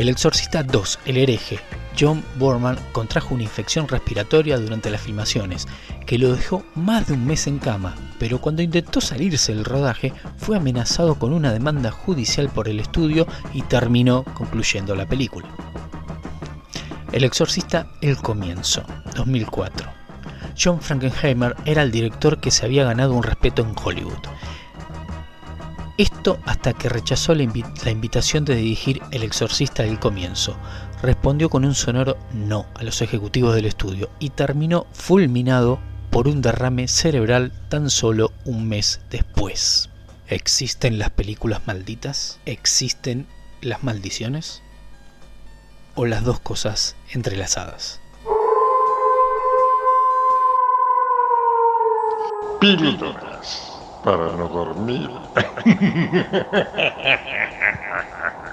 El 0.00 0.08
Exorcista 0.08 0.62
2, 0.62 1.00
El 1.04 1.18
hereje, 1.18 1.60
John 1.98 2.24
Borman 2.36 2.78
contrajo 2.92 3.34
una 3.34 3.42
infección 3.42 3.86
respiratoria 3.86 4.56
durante 4.56 4.88
las 4.88 5.02
filmaciones, 5.02 5.68
que 6.06 6.16
lo 6.16 6.34
dejó 6.34 6.64
más 6.74 7.06
de 7.06 7.12
un 7.12 7.26
mes 7.26 7.46
en 7.46 7.58
cama, 7.58 7.94
pero 8.18 8.40
cuando 8.40 8.62
intentó 8.62 9.02
salirse 9.02 9.54
del 9.54 9.66
rodaje 9.66 10.14
fue 10.38 10.56
amenazado 10.56 11.16
con 11.16 11.34
una 11.34 11.52
demanda 11.52 11.90
judicial 11.90 12.48
por 12.48 12.70
el 12.70 12.80
estudio 12.80 13.26
y 13.52 13.60
terminó 13.60 14.24
concluyendo 14.24 14.94
la 14.94 15.04
película. 15.04 15.50
El 17.12 17.22
exorcista 17.22 17.86
El 18.00 18.16
Comienzo, 18.16 18.82
2004. 19.16 19.86
John 20.58 20.80
Frankenheimer 20.80 21.56
era 21.66 21.82
el 21.82 21.90
director 21.90 22.40
que 22.40 22.50
se 22.50 22.64
había 22.64 22.84
ganado 22.84 23.12
un 23.12 23.22
respeto 23.22 23.60
en 23.60 23.74
Hollywood. 23.76 24.30
Esto 26.00 26.40
hasta 26.46 26.72
que 26.72 26.88
rechazó 26.88 27.34
la, 27.34 27.42
invitación 27.42 28.46
de 28.46 28.56
dirigir 28.56 29.02
El 29.10 29.22
Exorcista 29.22 29.82
del 29.82 29.98
Comienzo, 29.98 30.56
respondió 31.02 31.50
con 31.50 31.66
un 31.66 31.74
sonoro 31.74 32.16
no 32.32 32.64
a 32.74 32.84
los 32.84 33.02
ejecutivos 33.02 33.54
del 33.54 33.66
estudio 33.66 34.08
y 34.18 34.30
terminó 34.30 34.86
fulminado 34.94 35.78
por 36.08 36.26
un 36.26 36.40
derrame 36.40 36.88
cerebral 36.88 37.52
tan 37.68 37.90
solo 37.90 38.32
un 38.46 38.66
mes 38.66 39.02
después. 39.10 39.90
¿Existen 40.26 40.98
las 40.98 41.10
películas 41.10 41.66
malditas? 41.66 42.38
¿Existen 42.46 43.26
las 43.60 43.84
maldiciones? 43.84 44.62
¿O 45.96 46.06
las 46.06 46.24
dos 46.24 46.40
cosas 46.40 46.96
entrelazadas? 47.12 48.00
Píldoras 52.58 53.69
para 54.02 54.36
no 54.36 54.48
dormir. 54.48 55.10